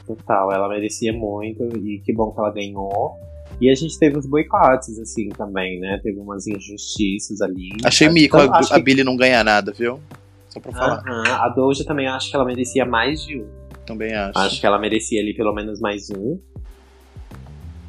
Total, 0.07 0.53
ela 0.53 0.69
merecia 0.69 1.13
muito 1.13 1.63
e 1.79 2.01
que 2.01 2.13
bom 2.13 2.31
que 2.33 2.39
ela 2.41 2.51
ganhou. 2.53 3.17
E 3.61 3.71
a 3.71 3.75
gente 3.75 3.97
teve 3.99 4.19
os 4.19 4.27
boicotes, 4.27 4.99
assim, 4.99 5.29
também, 5.29 5.79
né? 5.79 6.01
Teve 6.03 6.19
umas 6.19 6.47
injustiças 6.47 7.41
ali. 7.41 7.69
Achei 7.85 8.07
Acho- 8.09 8.15
mico 8.15 8.37
a, 8.37 8.59
acho 8.59 8.73
a 8.73 8.77
que- 8.77 8.83
Billy 8.83 9.05
não 9.05 9.17
ganhar 9.17 9.45
nada, 9.45 9.73
viu? 9.73 10.01
Só 10.49 10.59
pra 10.61 10.73
falar. 10.73 11.03
Aham, 11.07 11.23
A 11.35 11.49
Doja 11.49 11.85
também 11.85 12.09
acho 12.09 12.29
que 12.31 12.37
ela 12.37 12.45
merecia 12.45 12.85
mais 12.85 13.23
de 13.23 13.41
um. 13.41 13.47
Também 13.87 14.13
acho. 14.15 14.39
Acho 14.39 14.61
que 14.61 14.67
ela 14.67 14.79
merecia 14.79 15.21
ali 15.21 15.35
pelo 15.35 15.53
menos 15.55 15.81
mais 15.81 16.11
um. 16.11 16.39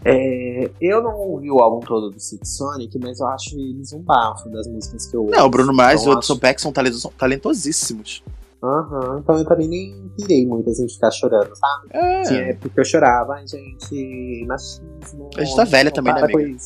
É, 0.06 0.70
eu 0.82 1.02
não 1.02 1.16
ouvi 1.18 1.50
o 1.50 1.60
álbum 1.60 1.80
todo 1.80 2.10
do 2.12 2.20
Silk 2.20 2.46
Sonic, 2.48 3.00
mas 3.00 3.20
eu 3.22 3.28
acho 3.28 3.58
eles 3.58 3.94
um 3.94 4.02
bafo 4.02 4.50
das 4.50 4.68
músicas 4.68 5.06
que 5.10 5.16
eu 5.16 5.22
ouço. 5.24 5.36
Não, 5.36 5.46
o 5.46 5.50
Bruno 5.50 5.74
Mars 5.74 6.02
e 6.02 6.04
Então 6.04 6.16
o 6.16 6.20
acho- 6.20 6.38
Peck 6.40 6.62
são 6.62 6.74
talentos- 6.74 7.08
talentosíssimos. 7.18 8.22
Aham, 8.64 9.20
então 9.20 9.38
eu 9.38 9.44
também 9.44 9.68
nem 9.68 10.10
pirei 10.16 10.48
muito 10.48 10.70
assim 10.70 10.86
de 10.86 10.94
ficar 10.94 11.12
chorando, 11.12 11.54
sabe? 11.54 11.88
É. 11.90 12.22
Tinha 12.22 12.42
época 12.44 12.70
que 12.70 12.80
eu 12.80 12.86
chorava, 12.86 13.34
ai 13.34 13.46
gente, 13.46 14.46
machismo. 14.48 15.30
A 15.38 15.44
gente 15.44 15.56
tá 15.58 15.66
velha 15.66 15.92
também, 15.92 16.14
né, 16.14 16.22
amiga? 16.22 16.58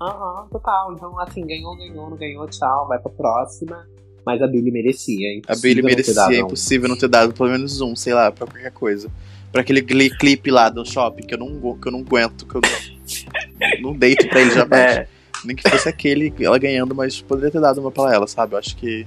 Aham, 0.00 0.46
total. 0.50 0.94
Então, 0.94 1.20
assim, 1.20 1.46
ganhou, 1.46 1.76
ganhou, 1.76 2.08
não 2.08 2.16
ganhou, 2.16 2.46
tchau, 2.48 2.88
vai 2.88 2.98
pra 2.98 3.10
próxima. 3.10 3.86
Mas 4.24 4.40
a 4.40 4.46
Billy 4.46 4.70
merecia, 4.70 5.28
hein? 5.28 5.42
A 5.46 5.54
Billy 5.54 5.82
merecia, 5.82 6.36
é 6.36 6.40
impossível 6.40 6.88
não 6.88 6.96
ter 6.96 7.08
dado 7.08 7.34
pelo 7.34 7.50
menos 7.50 7.80
um, 7.80 7.94
sei 7.94 8.14
lá, 8.14 8.32
pra 8.32 8.46
qualquer 8.46 8.72
coisa. 8.72 9.10
Pra 9.52 9.60
aquele 9.60 9.82
clipe 9.82 10.50
lá 10.50 10.70
do 10.70 10.84
shopping 10.84 11.26
que 11.26 11.34
eu 11.34 11.38
não, 11.38 11.78
que 11.78 11.88
eu 11.88 11.92
não 11.92 12.00
aguento, 12.00 12.46
que 12.46 12.54
eu 12.54 12.60
não, 12.62 13.90
não 13.90 13.98
deito 13.98 14.28
pra 14.28 14.40
ele 14.40 14.50
jamais. 14.50 14.96
É. 14.98 15.17
Nem 15.44 15.54
que 15.56 15.68
fosse 15.68 15.88
aquele, 15.88 16.32
ela 16.40 16.58
ganhando, 16.58 16.94
mas 16.94 17.20
poderia 17.20 17.50
ter 17.50 17.60
dado 17.60 17.80
uma 17.80 17.90
pra 17.90 18.12
ela, 18.14 18.26
sabe? 18.26 18.54
Eu 18.54 18.58
acho 18.58 18.76
que 18.76 19.06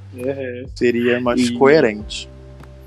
seria 0.76 1.20
mais 1.20 1.40
E- 1.50 1.58
coerente. 1.58 2.30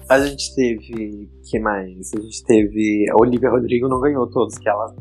A 0.09 0.21
gente 0.21 0.55
teve. 0.55 1.29
que 1.51 1.59
mais? 1.59 2.13
A 2.15 2.21
gente 2.21 2.45
teve. 2.45 3.07
A 3.11 3.17
Olivia 3.21 3.51
Rodrigo 3.51 3.89
não 3.89 4.01
ganhou 4.01 4.27
todos, 4.27 4.57
que 4.59 4.69
ela 4.69 4.95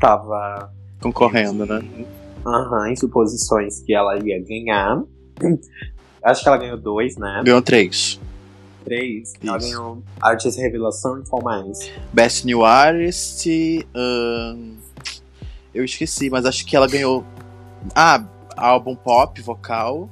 tava. 0.00 0.72
Concorrendo, 1.00 1.64
né? 1.66 1.82
Aham, 2.46 2.90
em 2.90 2.96
suposições 2.96 3.80
que 3.82 3.94
ela 3.94 4.18
ia 4.18 4.42
ganhar. 4.42 5.02
Acho 6.22 6.42
que 6.42 6.48
ela 6.48 6.56
ganhou 6.58 6.78
dois, 6.78 7.16
né? 7.16 7.42
Ganhou 7.44 7.62
três. 7.62 8.18
Três. 8.84 9.34
Ela 9.44 9.58
Isso. 9.58 9.66
ganhou 9.68 10.02
Artista 10.20 10.60
Revelação 10.62 11.20
e 11.20 11.28
qual 11.28 11.42
mais? 11.42 11.90
Best 12.12 12.44
New 12.46 12.64
Artist. 12.64 13.46
ahn, 13.94 14.76
eu 15.74 15.84
esqueci, 15.84 16.30
mas 16.30 16.44
acho 16.44 16.64
que 16.64 16.76
ela 16.76 16.86
ganhou. 16.86 17.24
Ah, 17.94 18.24
álbum 18.56 18.94
pop, 18.94 19.40
vocal. 19.42 20.08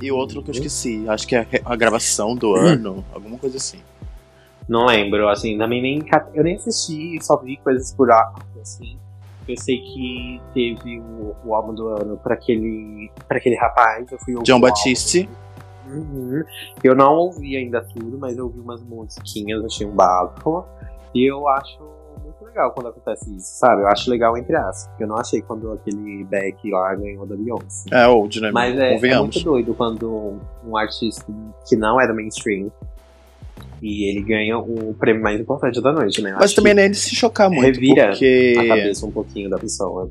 E 0.00 0.12
outro 0.12 0.42
que 0.42 0.50
eu 0.50 0.54
esqueci. 0.54 1.08
Acho 1.08 1.26
que 1.26 1.34
é 1.34 1.46
a 1.64 1.74
gravação 1.74 2.36
do 2.36 2.54
ano, 2.54 3.04
alguma 3.12 3.36
coisa 3.38 3.56
assim. 3.56 3.80
Não 4.68 4.86
lembro, 4.86 5.28
assim, 5.28 5.56
também 5.56 5.80
nem. 5.80 6.04
Eu 6.34 6.44
nem 6.44 6.56
assisti, 6.56 7.18
só 7.22 7.36
vi 7.36 7.56
coisas 7.56 7.92
por 7.92 8.10
assim. 8.60 8.98
Eu 9.48 9.56
sei 9.56 9.78
que 9.78 10.40
teve 10.52 11.00
o, 11.00 11.34
o 11.44 11.54
álbum 11.54 11.74
do 11.74 11.88
ano 11.88 12.18
pra 12.18 12.34
aquele, 12.34 13.10
pra 13.26 13.38
aquele 13.38 13.56
rapaz. 13.56 14.12
Eu 14.12 14.18
fui 14.18 14.34
ouvir 14.34 14.44
John 14.44 14.60
Batiste. 14.60 15.28
Uhum. 15.86 16.44
Eu 16.84 16.94
não 16.94 17.14
ouvi 17.14 17.56
ainda 17.56 17.80
tudo, 17.80 18.18
mas 18.18 18.36
eu 18.36 18.44
ouvi 18.44 18.60
umas 18.60 18.82
musiquinhas, 18.82 19.64
achei 19.64 19.86
um 19.86 19.94
bafo. 19.94 20.64
E 21.14 21.24
eu 21.24 21.48
acho 21.48 21.78
legal 22.48 22.72
quando 22.72 22.88
acontece 22.88 23.34
isso, 23.34 23.58
sabe? 23.58 23.82
Eu 23.82 23.88
acho 23.88 24.10
legal 24.10 24.36
entre 24.36 24.56
aspas. 24.56 24.86
porque 24.88 25.04
Eu 25.04 25.08
não 25.08 25.16
achei 25.16 25.40
quando 25.42 25.72
aquele 25.72 26.24
Beck 26.24 26.70
lá 26.70 26.94
ganhou 26.94 27.26
da 27.26 27.36
Beyoncé. 27.36 27.88
É, 27.90 28.06
old, 28.06 28.40
né? 28.40 28.50
Mas 28.50 28.78
é, 28.78 28.94
é 28.94 29.18
muito 29.20 29.40
doido 29.40 29.74
quando 29.74 30.40
um 30.66 30.76
artista 30.76 31.24
que 31.66 31.76
não 31.76 32.00
é 32.00 32.06
do 32.06 32.14
mainstream 32.14 32.70
e 33.80 34.10
ele 34.10 34.22
ganha 34.22 34.58
o 34.58 34.94
prêmio 34.94 35.22
mais 35.22 35.40
importante 35.40 35.80
da 35.80 35.92
noite, 35.92 36.20
né? 36.20 36.32
Mas 36.32 36.44
Acho 36.44 36.56
também 36.56 36.74
nem 36.74 36.90
de 36.90 36.96
se 36.96 37.14
chocar 37.14 37.48
muito, 37.48 37.64
revira 37.64 38.08
porque. 38.08 38.56
a 38.58 38.66
cabeça 38.66 39.06
um 39.06 39.10
pouquinho 39.10 39.48
da 39.48 39.58
pessoa. 39.58 40.10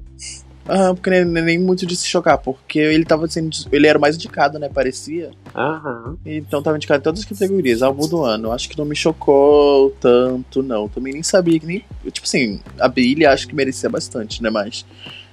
Ah, 0.67 0.93
porque 0.93 1.09
nem, 1.09 1.25
nem 1.25 1.59
muito 1.59 1.85
de 1.85 1.95
se 1.95 2.05
chocar, 2.07 2.37
porque 2.37 2.77
ele 2.77 3.05
tava 3.05 3.27
sendo. 3.27 3.49
Ele 3.71 3.87
era 3.87 3.97
o 3.97 4.01
mais 4.01 4.15
indicado, 4.15 4.59
né? 4.59 4.69
Parecia. 4.69 5.31
Aham. 5.55 6.17
Então 6.25 6.61
tava 6.61 6.75
indicado 6.75 6.99
em 6.99 7.03
todas 7.03 7.21
as 7.21 7.25
categorias, 7.25 7.81
álbum 7.81 8.07
do 8.07 8.23
ano. 8.23 8.51
Acho 8.51 8.69
que 8.69 8.77
não 8.77 8.85
me 8.85 8.95
chocou 8.95 9.91
tanto, 10.01 10.61
não. 10.61 10.89
Também 10.89 11.13
nem 11.13 11.23
sabia 11.23 11.59
que 11.59 11.65
nem. 11.65 11.85
Tipo 12.11 12.25
assim, 12.25 12.59
a 12.79 12.87
Billie 12.87 13.25
acho 13.25 13.47
que 13.47 13.55
merecia 13.55 13.89
bastante, 13.89 14.43
né? 14.43 14.49
Mas 14.49 14.85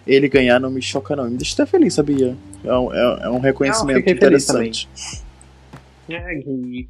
ele 0.06 0.28
ganhar 0.28 0.60
não 0.60 0.70
me 0.70 0.80
choca, 0.80 1.16
não. 1.16 1.24
Me 1.28 1.36
deixa 1.36 1.54
até 1.54 1.70
feliz, 1.70 1.94
sabia? 1.94 2.36
É 2.64 2.72
um, 2.72 2.94
é, 2.94 3.18
é 3.24 3.28
um 3.28 3.40
reconhecimento 3.40 4.04
feliz 4.04 4.16
interessante. 4.16 4.88
É, 6.08 6.38
e 6.38 6.86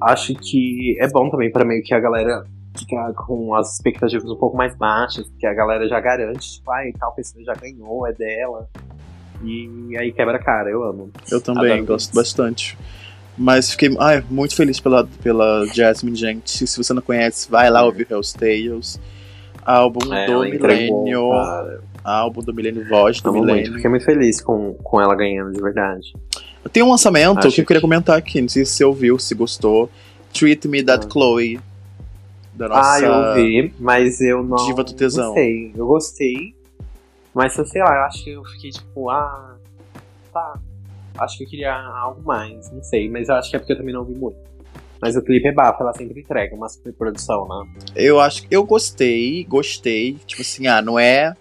acho 0.00 0.34
que 0.34 0.96
é 1.00 1.08
bom 1.08 1.30
também 1.30 1.50
pra 1.50 1.64
meio 1.64 1.82
que 1.82 1.94
a 1.94 2.00
galera 2.00 2.44
ficar 2.76 3.12
com 3.14 3.54
as 3.54 3.74
expectativas 3.74 4.30
um 4.30 4.36
pouco 4.36 4.56
mais 4.56 4.74
baixas, 4.76 5.26
porque 5.28 5.46
a 5.46 5.54
galera 5.54 5.88
já 5.88 5.98
garante, 6.00 6.54
tipo, 6.54 6.70
ai, 6.70 6.92
tal 6.98 7.12
pessoa 7.14 7.42
já 7.44 7.54
ganhou, 7.54 8.06
é 8.06 8.12
dela. 8.12 8.68
E 9.42 9.96
aí 9.98 10.12
quebra 10.12 10.36
a 10.36 10.38
cara, 10.42 10.70
eu 10.70 10.82
amo. 10.82 11.10
Eu 11.30 11.40
também 11.40 11.72
Adoro 11.72 11.86
gosto 11.86 12.06
isso. 12.08 12.14
bastante. 12.16 12.78
Mas 13.36 13.70
fiquei 13.72 13.94
ai, 13.98 14.24
muito 14.30 14.56
feliz 14.56 14.80
pela, 14.80 15.06
pela 15.22 15.66
Jasmine, 15.66 16.16
gente. 16.16 16.66
Se 16.66 16.76
você 16.82 16.94
não 16.94 17.02
conhece, 17.02 17.50
vai 17.50 17.68
lá 17.70 17.84
ouvir 17.84 18.06
Hell's 18.10 18.32
Tales. 18.32 18.98
Álbum 19.64 20.12
É, 20.14 20.26
do 20.26 20.44
entregou, 20.46 21.02
milênio. 21.04 21.30
Álbum 22.02 22.40
do 22.40 22.54
milênio, 22.54 22.88
voz 22.88 23.20
do 23.20 23.32
milênio. 23.32 23.74
fiquei 23.74 23.90
muito 23.90 24.04
feliz 24.04 24.40
com, 24.40 24.74
com 24.74 25.00
ela 25.00 25.14
ganhando, 25.14 25.52
de 25.52 25.60
verdade. 25.60 26.14
Tem 26.72 26.82
um 26.82 26.90
lançamento 26.90 27.38
Acho 27.46 27.54
que 27.56 27.60
eu 27.60 27.66
queria 27.66 27.80
que- 27.80 27.86
comentar 27.86 28.16
aqui, 28.16 28.40
não 28.40 28.48
sei 28.48 28.64
se 28.64 28.72
você 28.72 28.84
ouviu, 28.84 29.18
se 29.18 29.34
gostou. 29.34 29.90
Treat 30.32 30.66
Me 30.68 30.82
That 30.82 31.06
Ah. 31.06 31.10
Chloe. 31.10 31.60
Da 32.56 32.68
nossa. 32.68 32.94
Ah, 32.94 33.00
eu 33.00 33.12
ouvi, 33.12 33.74
mas 33.78 34.20
eu 34.20 34.42
não. 34.42 34.56
Diva 34.66 34.82
do 34.82 34.94
Tesão. 34.94 35.26
Não 35.28 35.34
sei, 35.34 35.72
eu 35.76 35.86
gostei. 35.86 36.54
Mas 37.34 37.52
sei 37.52 37.82
lá, 37.82 37.94
eu 37.94 38.02
acho 38.02 38.24
que 38.24 38.30
eu 38.30 38.44
fiquei 38.44 38.70
tipo, 38.70 39.10
ah, 39.10 39.56
tá. 40.32 40.58
Acho 41.18 41.36
que 41.36 41.44
eu 41.44 41.48
queria 41.48 41.74
algo 41.74 42.22
mais, 42.22 42.70
não 42.72 42.82
sei. 42.82 43.10
Mas 43.10 43.28
eu 43.28 43.34
acho 43.34 43.50
que 43.50 43.56
é 43.56 43.58
porque 43.58 43.74
eu 43.74 43.76
também 43.76 43.92
não 43.92 44.00
ouvi 44.00 44.14
muito. 44.14 44.38
Mas 45.00 45.14
o 45.16 45.22
clipe 45.22 45.46
é 45.46 45.52
bafo, 45.52 45.82
ela 45.82 45.92
sempre 45.92 46.20
entrega 46.20 46.54
uma 46.54 46.68
super 46.68 46.94
produção, 46.94 47.46
né? 47.46 47.84
Eu 47.94 48.18
acho 48.18 48.42
que 48.42 48.54
eu 48.54 48.64
gostei, 48.64 49.44
gostei. 49.44 50.14
Tipo 50.26 50.40
assim, 50.40 50.66
ah, 50.66 50.80
não 50.80 50.98
é 50.98 51.34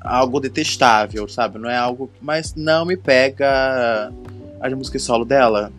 algo 0.00 0.38
detestável, 0.38 1.26
sabe? 1.26 1.58
Não 1.58 1.68
é 1.68 1.76
algo. 1.76 2.08
Mas 2.22 2.54
não 2.54 2.86
me 2.86 2.96
pega 2.96 4.12
as 4.60 4.72
músicas 4.72 5.02
solo 5.02 5.24
dela. 5.24 5.72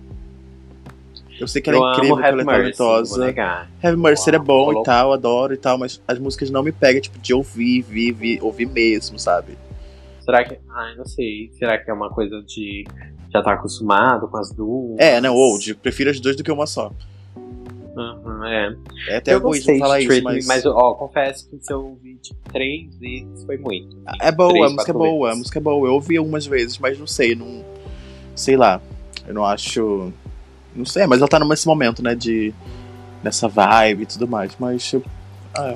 Eu 1.40 1.48
sei 1.48 1.62
que 1.62 1.70
ela 1.70 1.80
eu 1.80 1.86
é 1.86 1.94
incrível, 1.94 2.18
que 2.18 2.24
ela 2.24 2.42
é 2.42 2.46
talentosa. 2.46 3.26
negar. 3.26 3.70
Heavy 3.84 3.98
Mercy 3.98 4.30
é 4.32 4.40
bom 4.40 4.66
falou. 4.68 4.82
e 4.82 4.86
tal, 4.86 5.14
adoro 5.14 5.54
e 5.54 5.58
tal, 5.58 5.78
mas 5.78 6.02
as 6.08 6.18
músicas 6.18 6.50
não 6.50 6.64
me 6.64 6.72
pegam, 6.72 7.02
tipo, 7.02 7.20
de 7.20 7.34
ouvir, 7.34 7.82
vir, 7.84 8.12
vir, 8.12 8.44
ouvir 8.44 8.66
mesmo, 8.66 9.20
sabe? 9.20 9.58
Será 10.22 10.44
que. 10.44 10.58
Ai, 10.70 10.96
não 10.96 11.06
sei. 11.06 11.52
Será 11.58 11.78
que 11.78 11.90
é 11.90 11.94
uma 11.94 12.10
coisa 12.10 12.42
de 12.44 12.86
já 13.32 13.42
tá 13.42 13.54
acostumado 13.54 14.28
com 14.28 14.38
as 14.38 14.52
duas? 14.52 14.98
É, 15.00 15.22
né, 15.22 15.30
old, 15.30 15.76
prefiro 15.76 16.10
as 16.10 16.20
duas 16.20 16.36
do 16.36 16.44
que 16.44 16.52
uma 16.52 16.66
só. 16.66 16.92
Uhum, 17.96 18.46
é. 18.46 18.76
É 19.10 19.18
até 19.18 19.34
eu 19.34 19.38
egoísmo 19.38 19.74
gostei 19.74 19.80
falar 19.80 20.00
de 20.00 20.06
isso, 20.06 20.24
mas. 20.24 20.46
mas 20.48 20.66
ó, 20.66 20.94
confesso 20.94 21.50
que 21.50 21.58
se 21.60 21.74
eu 21.74 21.84
ouvi 21.84 22.16
tipo 22.18 22.40
três 22.52 22.96
vezes 22.98 23.44
foi 23.46 23.58
muito. 23.58 23.98
É 24.22 24.32
boa, 24.32 24.50
Três, 24.50 24.66
a 24.66 24.70
música 24.70 24.92
é 24.92 24.94
boa, 24.94 25.28
a 25.28 25.30
vezes. 25.30 25.40
música 25.40 25.60
é 25.60 25.62
boa. 25.62 25.88
Eu 25.88 25.94
ouvi 25.94 26.18
algumas 26.18 26.46
vezes, 26.46 26.78
mas 26.78 27.00
não 27.00 27.08
sei, 27.08 27.34
não. 27.36 27.66
Sei 28.36 28.56
lá. 28.56 28.80
Eu 29.28 29.34
não 29.34 29.44
acho. 29.44 30.14
Não 30.78 30.86
sei, 30.86 31.08
mas 31.08 31.20
ela 31.20 31.28
tá 31.28 31.40
nesse 31.40 31.68
momento, 31.68 32.04
né? 32.04 32.16
De. 32.16 32.54
Nessa 33.24 33.48
vibe 33.48 34.04
e 34.04 34.06
tudo 34.06 34.28
mais. 34.28 34.56
Mas 34.60 34.94
eu. 34.94 35.04
ah, 35.58 35.76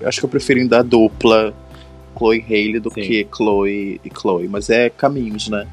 eu 0.00 0.08
acho 0.08 0.18
que 0.20 0.26
eu 0.26 0.30
prefiro 0.30 0.58
ainda 0.60 0.80
a 0.80 0.82
dupla 0.82 1.54
Chloe 2.16 2.44
Haley 2.46 2.80
do 2.80 2.90
Sim. 2.92 3.00
que 3.02 3.28
Chloe 3.34 4.00
e 4.04 4.10
Chloe. 4.12 4.48
Mas 4.48 4.68
é 4.68 4.90
caminhos, 4.90 5.48
né? 5.48 5.66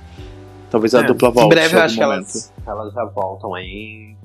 Talvez 0.70 0.93
a 0.93 0.99
É, 0.99 1.03
dupla 1.03 1.32
volte 1.32 1.47
Em 1.47 1.49
breve 1.49 1.76
eu 1.76 1.82
acho 1.82 1.95
que 1.95 2.03
elas, 2.03 2.53
elas 2.65 2.93
já 2.93 3.03
voltam 3.05 3.55
aí. 3.55 4.15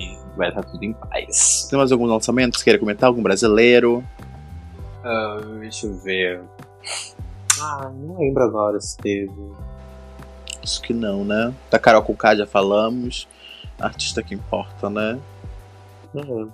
E 0.00 0.18
vai 0.36 0.48
estar 0.48 0.64
tudo 0.64 0.82
em 0.84 0.92
paz. 0.92 1.68
Tem 1.70 1.78
mais 1.78 1.92
algum 1.92 2.06
lançamento 2.06 2.52
que 2.54 2.58
você 2.58 2.64
queira 2.64 2.78
comentar? 2.78 3.06
Algum 3.08 3.22
brasileiro? 3.22 4.02
Ah, 5.04 5.38
deixa 5.60 5.86
eu 5.86 5.94
ver. 5.94 6.40
Ah, 7.60 7.90
não 7.94 8.18
lembro 8.18 8.42
agora 8.42 8.80
se 8.80 8.96
teve. 8.96 9.30
Acho 10.62 10.82
que 10.82 10.92
não, 10.92 11.24
né? 11.24 11.54
Da 11.70 11.78
Carol 11.78 12.02
Conká 12.02 12.34
já 12.34 12.46
falamos. 12.46 13.28
Artista 13.80 14.22
que 14.22 14.34
importa, 14.34 14.88
né? 14.90 15.18
Não. 16.12 16.52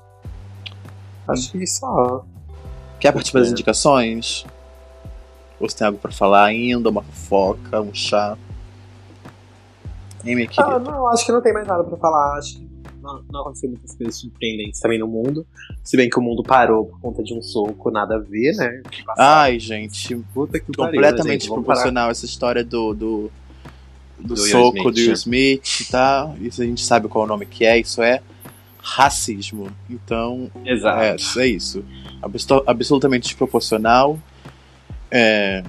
Acho 1.29 1.53
que 1.53 1.67
só. 1.67 2.25
Quer 3.01 3.13
participar 3.13 3.41
das 3.41 3.49
É. 3.49 3.51
indicações? 3.53 4.45
Ou 5.61 5.69
você 5.69 5.77
tem 5.79 5.87
algo 5.87 5.99
pra 5.99 6.13
falar 6.13 6.45
ainda? 6.45 6.89
Uma 6.89 7.03
fofoca, 7.03 7.81
um 7.81 7.93
chá? 7.95 8.37
Hein, 10.25 10.35
minha 10.37 10.49
Ah, 10.49 10.51
querida? 10.53 10.79
não, 10.81 11.07
acho 11.09 11.25
que 11.27 11.33
não 11.33 11.41
tem 11.43 11.53
mais 11.53 11.67
nada 11.67 11.83
pra 11.85 11.97
falar. 11.97 12.39
Acho 12.39 12.57
que 12.59 12.67
não, 13.01 13.23
não 13.31 13.41
aconteceu 13.41 13.71
muitas 13.71 13.95
coisas 13.95 14.17
surpreendentes 14.17 14.81
também 14.81 14.99
no 14.99 15.07
mundo. 15.07 15.47
Se 15.83 15.97
bem 15.97 16.09
que 16.11 16.19
o 16.19 16.23
mundo 16.23 16.43
parou 16.43 16.87
por 16.87 17.01
conta 17.01 17.23
de 17.23 17.33
um 17.35 17.41
soco, 17.43 17.91
nada 17.91 18.17
a 18.17 18.19
ver, 18.19 18.55
né? 18.57 18.83
Ai, 19.19 19.59
gente, 19.59 20.17
Puta 20.35 20.59
que 20.59 20.73
pariu, 20.77 20.93
completamente 20.95 21.43
gente, 21.43 21.49
vamos 21.49 21.65
parar. 21.65 21.77
proporcional 21.77 22.11
essa 22.11 22.25
história 22.27 22.65
do, 22.65 22.93
do, 22.95 23.33
do, 24.19 24.35
Do 24.35 24.41
Will 24.43 24.51
soco 24.51 24.79
Smith. 24.79 24.95
do 24.95 25.01
Will 25.01 25.13
Smith, 25.13 25.89
tá? 25.91 26.35
Isso 26.41 26.63
a 26.63 26.65
gente 26.65 26.83
sabe 26.85 27.09
qual 27.09 27.25
é 27.25 27.27
o 27.27 27.29
nome 27.29 27.47
que 27.47 27.65
é, 27.65 27.79
isso 27.79 28.03
é 28.03 28.21
racismo. 28.79 29.69
Então, 29.91 30.51
Exato. 30.65 31.01
é, 31.03 31.17
isso 31.17 31.41
é 31.41 31.47
isso. 31.49 31.85
Abso- 32.23 32.63
absolutamente 32.67 33.25
desproporcional. 33.25 34.19
É, 35.11 35.63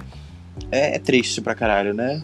é, 0.70 0.96
é 0.96 0.98
triste 0.98 1.40
pra 1.40 1.54
caralho, 1.54 1.92
né? 1.94 2.22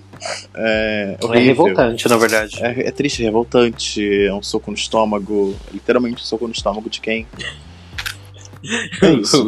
É, 0.54 1.16
É, 1.32 1.38
revoltante, 1.38 2.08
na 2.08 2.16
verdade. 2.16 2.62
É, 2.64 2.88
é 2.88 2.90
triste, 2.90 3.22
revoltante, 3.22 4.02
é 4.26 4.32
um 4.32 4.42
soco 4.42 4.70
no 4.70 4.76
estômago, 4.76 5.54
literalmente 5.72 6.16
um 6.22 6.24
soco 6.24 6.46
no 6.46 6.52
estômago 6.52 6.88
de 6.88 7.00
quem? 7.00 7.26
É 9.02 9.12
isso. 9.12 9.46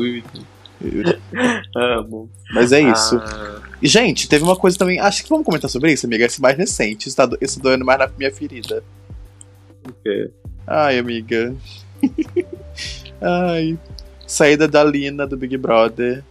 Amo. 1.74 2.28
Mas 2.52 2.70
é 2.72 2.80
isso. 2.82 3.16
Ah, 3.18 3.60
E, 3.64 3.65
gente, 3.82 4.28
teve 4.28 4.44
uma 4.44 4.56
coisa 4.56 4.76
também. 4.78 4.98
Acho 5.00 5.22
que 5.22 5.28
vamos 5.28 5.44
comentar 5.44 5.68
sobre 5.70 5.92
isso, 5.92 6.06
amiga. 6.06 6.24
Esse 6.24 6.40
mais 6.40 6.56
recente. 6.56 7.08
Isso 7.08 7.16
tá, 7.16 7.26
do- 7.26 7.38
isso 7.40 7.60
doendo 7.60 7.84
mais 7.84 7.98
na 7.98 8.08
minha 8.18 8.32
ferida. 8.32 8.82
o 9.88 9.92
quê? 10.02 10.30
Ai, 10.66 10.98
amiga. 10.98 11.54
Ai. 13.20 13.78
Saída 14.26 14.66
da 14.66 14.82
Lina 14.82 15.26
do 15.26 15.36
Big 15.36 15.56
Brother. 15.56 16.24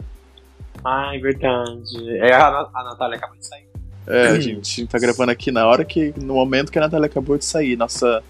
Ai, 0.84 1.18
verdade. 1.18 2.18
É, 2.18 2.32
a, 2.34 2.68
a 2.74 2.84
Natália 2.84 3.16
acabou 3.16 3.36
de 3.36 3.46
sair. 3.46 3.66
É, 4.06 4.28
a 4.28 4.40
gente 4.40 4.86
tá 4.86 4.98
gravando 4.98 5.32
aqui 5.32 5.50
na 5.50 5.66
hora 5.66 5.84
que. 5.84 6.12
No 6.20 6.34
momento 6.34 6.70
que 6.70 6.78
a 6.78 6.82
Natália 6.82 7.06
acabou 7.06 7.36
de 7.38 7.44
sair. 7.44 7.76
Nossa 7.76 8.22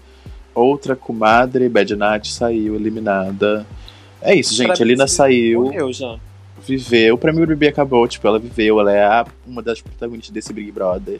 outra 0.55 0.95
comadre, 0.95 1.69
Bad 1.69 1.95
Nat, 1.95 2.25
saiu 2.29 2.75
eliminada. 2.75 3.65
É 4.21 4.33
isso, 4.33 4.55
gente. 4.55 4.67
Pra 4.73 4.83
A 4.83 4.85
Lina 4.87 5.07
saiu. 5.07 5.63
Morreu 5.65 5.93
já. 5.93 6.17
Viveu, 6.67 7.17
pra 7.17 7.31
mim 7.31 7.39
o 7.39 7.41
BBB 7.47 7.67
acabou, 7.69 8.07
tipo, 8.07 8.27
ela 8.27 8.37
viveu, 8.39 8.79
ela 8.79 8.91
é 8.93 9.03
a- 9.03 9.25
uma 9.45 9.61
das 9.61 9.81
protagonistas 9.81 10.31
desse 10.33 10.51
Big 10.53 10.71
Brother. 10.71 11.19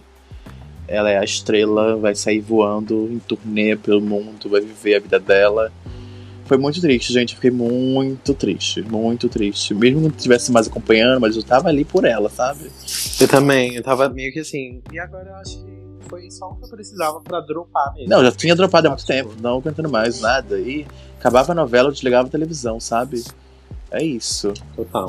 Ela 0.88 1.10
é 1.10 1.18
a 1.18 1.24
estrela, 1.24 1.98
vai 1.98 2.16
sair 2.16 2.40
voando 2.40 3.10
em 3.12 3.20
turnê 3.20 3.76
pelo 3.76 4.00
mundo, 4.02 4.50
vai 4.50 4.62
viver 4.62 4.96
a 4.96 5.00
vida 5.00 5.20
dela. 5.20 5.72
Foi 6.46 6.58
muito 6.58 6.80
triste, 6.80 7.12
gente, 7.12 7.36
fiquei 7.36 7.52
muito 7.52 8.34
triste, 8.34 8.82
muito 8.82 9.28
triste. 9.28 9.74
Mesmo 9.74 9.98
que 10.00 10.08
não 10.08 10.16
estivesse 10.16 10.50
mais 10.50 10.68
acompanhando, 10.68 11.20
mas 11.20 11.36
eu 11.36 11.44
tava 11.44 11.68
ali 11.68 11.84
por 11.84 12.06
ela, 12.06 12.30
sabe? 12.30 12.72
Eu 13.20 13.28
também, 13.28 13.76
eu 13.76 13.84
tava 13.84 14.08
meio 14.08 14.32
que 14.32 14.40
assim. 14.40 14.82
E 14.94 14.98
agora 14.98 15.30
eu 15.30 15.36
acho 15.36 15.58
que 15.62 15.78
foi 16.08 16.32
só 16.32 16.46
o 16.52 16.56
que 16.56 16.64
eu 16.64 16.70
precisava 16.70 17.20
pra 17.20 17.42
dropar 17.42 17.94
mesmo. 17.96 18.10
Não, 18.10 18.24
já 18.24 18.32
tinha 18.32 18.56
dropado 18.56 18.88
há 18.88 18.92
muito 18.92 19.06
tempo, 19.06 19.34
não 19.42 19.58
aguentando 19.58 19.90
mais 19.90 20.22
nada. 20.22 20.58
E 20.58 20.88
acabava 21.20 21.52
a 21.52 21.56
novela, 21.56 21.90
eu 21.90 21.94
desligava 21.94 22.30
a 22.30 22.32
televisão, 22.32 22.80
sabe? 22.80 23.22
É 23.92 24.04
isso. 24.04 24.54
Total. 24.76 25.08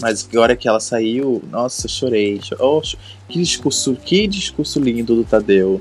Mas 0.00 0.26
agora 0.30 0.56
que 0.56 0.66
ela 0.68 0.80
saiu, 0.80 1.42
nossa, 1.50 1.86
chorei. 1.88 2.40
cho- 2.42 2.56
Oh, 2.58 2.80
que 3.28 3.38
discurso, 3.40 3.94
que 3.96 4.26
discurso 4.26 4.80
lindo 4.80 5.14
do 5.14 5.24
Tadeu. 5.24 5.80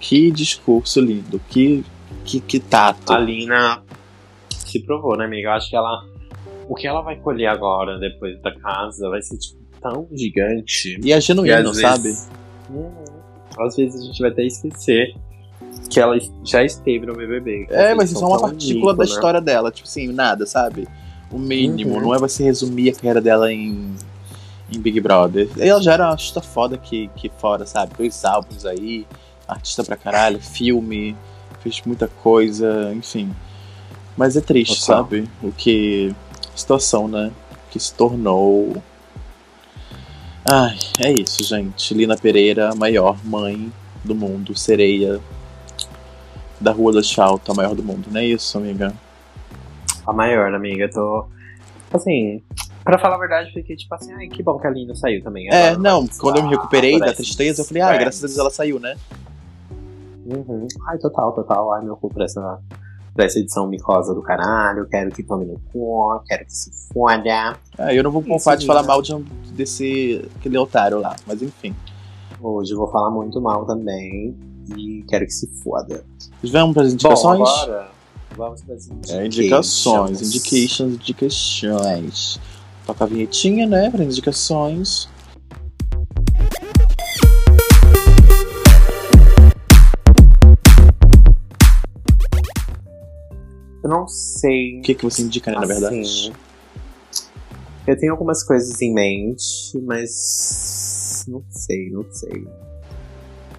Que 0.00 0.30
discurso 0.30 1.00
lindo, 1.00 1.40
que 1.48 1.84
que, 2.24 2.40
que 2.40 2.60
tato. 2.60 3.12
A 3.12 3.18
Lina 3.18 3.82
se 4.66 4.78
provou, 4.80 5.16
né, 5.16 5.24
amiga? 5.24 5.48
Eu 5.48 5.52
acho 5.52 5.68
que 5.70 5.76
ela. 5.76 6.04
O 6.68 6.74
que 6.74 6.86
ela 6.86 7.02
vai 7.02 7.16
colher 7.16 7.46
agora, 7.48 7.98
depois 7.98 8.40
da 8.42 8.52
casa, 8.54 9.08
vai 9.08 9.20
ser, 9.20 9.36
tipo, 9.38 9.60
tão 9.80 10.06
gigante. 10.12 10.98
E 11.02 11.12
é 11.12 11.20
genuíno, 11.20 11.74
sabe? 11.74 12.04
vezes- 12.04 12.28
Uhum. 12.70 12.92
Às 13.58 13.76
vezes 13.76 14.00
a 14.00 14.04
gente 14.06 14.20
vai 14.20 14.30
até 14.30 14.44
esquecer 14.44 15.14
que 15.90 16.00
ela 16.00 16.16
já 16.44 16.64
esteve 16.64 17.04
no 17.04 17.14
BBB. 17.14 17.66
É, 17.70 17.94
mas 17.94 18.10
isso 18.12 18.22
é 18.22 18.26
uma 18.26 18.38
tão 18.38 18.48
partícula 18.50 18.92
mico, 18.92 18.94
da 18.94 19.04
né? 19.04 19.10
história 19.10 19.40
dela, 19.40 19.70
tipo 19.70 19.86
assim, 19.86 20.06
nada, 20.08 20.46
sabe? 20.46 20.86
O 21.32 21.38
mínimo, 21.38 21.94
Uhum. 21.94 22.00
não 22.02 22.14
é 22.14 22.18
você 22.18 22.44
resumir 22.44 22.90
a 22.90 22.94
carreira 22.94 23.20
dela 23.20 23.52
em, 23.52 23.94
em 24.70 24.78
Big 24.78 25.00
Brother. 25.00 25.48
Ela 25.58 25.80
já 25.82 25.94
era 25.94 26.04
uma 26.04 26.12
artista 26.12 26.40
foda 26.42 26.74
aqui, 26.76 27.10
aqui 27.16 27.30
fora, 27.38 27.64
sabe? 27.66 27.92
Dois 27.96 28.24
álbuns 28.24 28.66
aí, 28.66 29.06
artista 29.48 29.82
pra 29.82 29.96
caralho, 29.96 30.40
filme, 30.40 31.16
fez 31.60 31.80
muita 31.86 32.06
coisa, 32.08 32.92
enfim. 32.94 33.32
Mas 34.16 34.36
é 34.36 34.40
triste, 34.42 34.82
sabe? 34.82 35.26
O 35.42 35.50
que. 35.50 36.14
Situação, 36.54 37.08
né? 37.08 37.32
Que 37.70 37.80
se 37.80 37.94
tornou. 37.94 38.76
Ai, 40.44 40.76
é 40.98 41.10
isso, 41.12 41.42
gente. 41.44 41.94
Lina 41.94 42.16
Pereira, 42.16 42.70
a 42.70 42.74
maior 42.74 43.16
mãe 43.24 43.72
do 44.04 44.14
mundo, 44.14 44.54
sereia 44.56 45.20
da 46.60 46.72
Rua 46.72 46.92
da 46.92 47.02
Chalta, 47.02 47.52
a 47.52 47.54
maior 47.54 47.74
do 47.74 47.82
mundo, 47.82 48.08
não 48.10 48.20
é 48.20 48.26
isso, 48.26 48.58
amiga? 48.58 48.92
A 50.06 50.12
maior, 50.12 50.52
amiga. 50.54 50.90
Tô. 50.90 51.26
Assim. 51.92 52.42
Pra 52.84 52.98
falar 52.98 53.14
a 53.14 53.18
verdade, 53.18 53.52
fiquei 53.52 53.76
tipo 53.76 53.94
assim, 53.94 54.12
ai, 54.12 54.26
que 54.26 54.42
bom 54.42 54.58
que 54.58 54.66
a 54.66 54.70
Lina 54.70 54.94
saiu 54.94 55.22
também. 55.22 55.48
É, 55.48 55.68
Agora 55.68 55.78
não, 55.78 56.06
quando 56.18 56.38
eu 56.38 56.42
me 56.42 56.50
recuperei 56.50 56.98
da 56.98 57.12
tristeza, 57.12 57.62
eu 57.62 57.64
falei, 57.64 57.80
ah, 57.80 57.96
graças 57.96 58.24
a 58.24 58.26
Deus 58.26 58.38
ela 58.38 58.50
saiu, 58.50 58.80
né? 58.80 58.96
Uhum. 60.26 60.66
Ai, 60.88 60.98
total, 60.98 61.32
total. 61.32 61.72
Ai, 61.74 61.84
meu 61.84 61.96
cu 61.96 62.12
pra 62.12 62.24
essa, 62.24 62.58
pra 63.14 63.24
essa 63.24 63.38
edição 63.38 63.68
micosa 63.68 64.12
do 64.12 64.20
caralho. 64.20 64.88
Quero 64.88 65.12
que 65.12 65.22
tome 65.22 65.44
no 65.44 65.60
cu, 65.72 66.20
quero 66.26 66.44
que 66.44 66.52
se 66.52 66.72
foda. 66.92 67.56
Ah, 67.78 67.94
eu 67.94 68.02
não 68.02 68.10
vou 68.10 68.20
Isso, 68.22 68.30
poupar 68.30 68.56
de 68.56 68.66
falar 68.66 68.82
mal 68.82 69.00
de 69.00 69.14
um, 69.14 69.24
desse 69.52 70.28
aquele 70.36 70.58
otário 70.58 70.98
lá, 70.98 71.14
mas 71.24 71.40
enfim. 71.40 71.74
Hoje 72.40 72.72
eu 72.72 72.78
vou 72.78 72.88
falar 72.90 73.10
muito 73.10 73.40
mal 73.40 73.64
também. 73.64 74.36
E 74.76 75.04
quero 75.08 75.24
que 75.24 75.32
se 75.32 75.46
foda. 75.62 76.04
Vamos 76.42 76.74
para 76.74 76.82
as 76.84 76.92
indicações? 76.92 77.38
Bom, 77.38 77.46
agora 77.46 78.01
vamos 78.36 78.62
para 78.62 78.74
as 78.74 78.86
indicações. 78.86 79.10
É, 79.10 79.26
indicações, 79.26 80.22
indications, 80.22 80.94
indicações. 80.94 82.40
Toca 82.86 83.04
a 83.04 83.06
vinhetinha, 83.06 83.66
né, 83.66 83.90
para 83.90 84.04
indicações. 84.04 85.08
Eu 93.82 93.90
não 93.90 94.06
sei. 94.06 94.78
O 94.78 94.82
que, 94.82 94.94
que 94.94 95.04
você 95.04 95.22
indica, 95.22 95.50
né, 95.50 95.58
na 95.58 95.66
verdade? 95.66 96.00
Assim, 96.00 96.32
eu 97.86 97.98
tenho 97.98 98.12
algumas 98.12 98.44
coisas 98.44 98.80
em 98.80 98.92
mente, 98.94 99.78
mas 99.82 101.24
não 101.28 101.42
sei, 101.50 101.90
não 101.90 102.04
sei. 102.10 102.46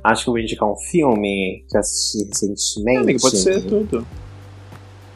Acho 0.03 0.23
que 0.23 0.29
eu 0.29 0.33
vou 0.33 0.41
indicar 0.41 0.69
um 0.69 0.75
filme 0.75 1.65
que 1.69 1.77
eu 1.77 1.79
assisti 1.79 2.27
recentemente. 2.27 2.97
É, 2.97 3.01
amiga, 3.01 3.19
pode 3.19 3.37
ser 3.37 3.65
tudo. 3.65 4.05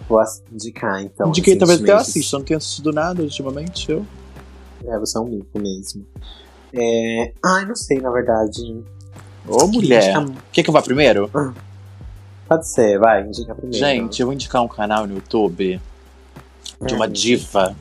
Vou 0.07 0.23
indicar, 0.51 1.01
então. 1.01 1.27
Indiquei, 1.29 1.55
talvez 1.57 1.81
até 1.81 1.91
recentemente. 1.93 2.09
assista. 2.19 2.35
Eu 2.35 2.39
não 2.39 2.45
tenho 2.45 2.57
assistido 2.57 2.91
nada 2.93 3.21
ultimamente, 3.23 3.91
eu. 3.91 4.05
É, 4.85 4.97
você 4.99 5.17
é 5.17 5.21
um 5.21 5.25
mico 5.25 5.59
mesmo. 5.59 6.05
É... 6.73 7.33
Ai, 7.43 7.65
não 7.65 7.75
sei, 7.75 7.99
na 7.99 8.09
verdade. 8.11 8.83
Ô, 9.47 9.67
mulher. 9.67 10.15
Indica- 10.17 10.41
Quer 10.51 10.63
que 10.63 10.69
eu 10.69 10.73
vá 10.73 10.81
primeiro? 10.81 11.29
Pode 12.47 12.67
ser, 12.69 12.97
vai, 12.99 13.25
indica 13.25 13.53
primeiro. 13.53 13.77
Gente, 13.85 14.21
eu 14.21 14.27
vou 14.27 14.33
indicar 14.33 14.61
um 14.63 14.67
canal 14.67 15.05
no 15.05 15.15
YouTube 15.15 15.81
de 16.85 16.93
uma 16.93 17.05
Hum. 17.05 17.09
diva 17.11 17.75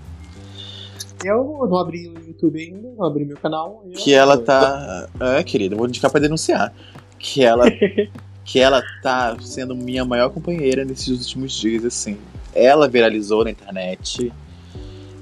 Eu 1.24 1.66
não 1.68 1.77
abri 1.79 2.09
o 2.09 2.18
YouTube 2.27 2.61
ainda, 2.61 2.89
não 2.97 3.05
abri 3.05 3.24
meu 3.24 3.37
canal. 3.37 3.83
eu- 3.87 3.93
que 3.93 4.12
ela 4.12 4.37
tá. 4.39 5.09
É, 5.20 5.43
querida, 5.45 5.74
eu 5.74 5.79
vou 5.79 5.87
indicar 5.87 6.11
pra 6.11 6.20
denunciar. 6.20 6.72
Que 7.18 7.45
ela, 7.45 7.64
que 8.47 8.61
ela 8.61 8.82
tá 9.03 9.36
sendo 9.40 9.74
minha 9.74 10.05
maior 10.05 10.30
companheira 10.30 10.84
nesses 10.84 11.09
últimos 11.09 11.53
dias, 11.53 11.84
assim. 11.84 12.16
Ela 12.55 12.88
viralizou 12.88 13.44
na 13.44 13.51
internet. 13.51 14.32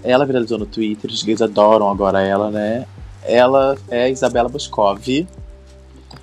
Ela 0.04 0.26
viralizou 0.26 0.58
no 0.58 0.66
Twitter, 0.66 1.10
os 1.10 1.22
gays 1.22 1.40
adoram 1.40 1.90
agora 1.90 2.20
ela, 2.20 2.50
né? 2.50 2.86
Ela 3.24 3.78
é 3.88 4.04
a 4.04 4.08
Isabela 4.10 4.50
Boscov, 4.50 5.26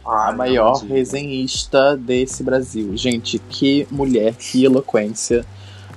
a 0.05 0.27
Ai, 0.27 0.35
maior 0.35 0.79
não, 0.83 0.87
resenhista 0.87 1.97
desse 1.97 2.43
Brasil. 2.43 2.95
Gente, 2.95 3.39
que 3.39 3.87
mulher, 3.89 4.35
que 4.35 4.63
eloquência. 4.63 5.43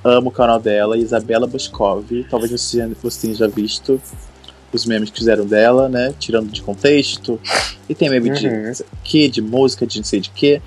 Amo 0.03 0.31
o 0.31 0.33
canal 0.33 0.59
dela, 0.59 0.97
Isabela 0.97 1.47
Boscov. 1.47 2.07
Talvez 2.31 2.51
você, 2.51 2.87
você 3.03 3.21
tenha 3.23 3.35
já 3.35 3.47
visto 3.47 4.01
os 4.73 4.87
memes 4.87 5.11
que 5.11 5.19
fizeram 5.19 5.45
dela, 5.45 5.87
né? 5.87 6.15
Tirando 6.19 6.51
de 6.51 6.63
contexto. 6.63 7.39
E 7.89 7.95
tem 7.95 8.09
meme 8.09 8.31
de 8.31 8.49
Uhum. 8.49 8.73
que, 9.03 9.29
de 9.29 9.43
música, 9.43 9.87
de 9.87 9.99
não 9.99 10.05
sei 10.05 10.21
de 10.21 10.31
que. 10.31 10.63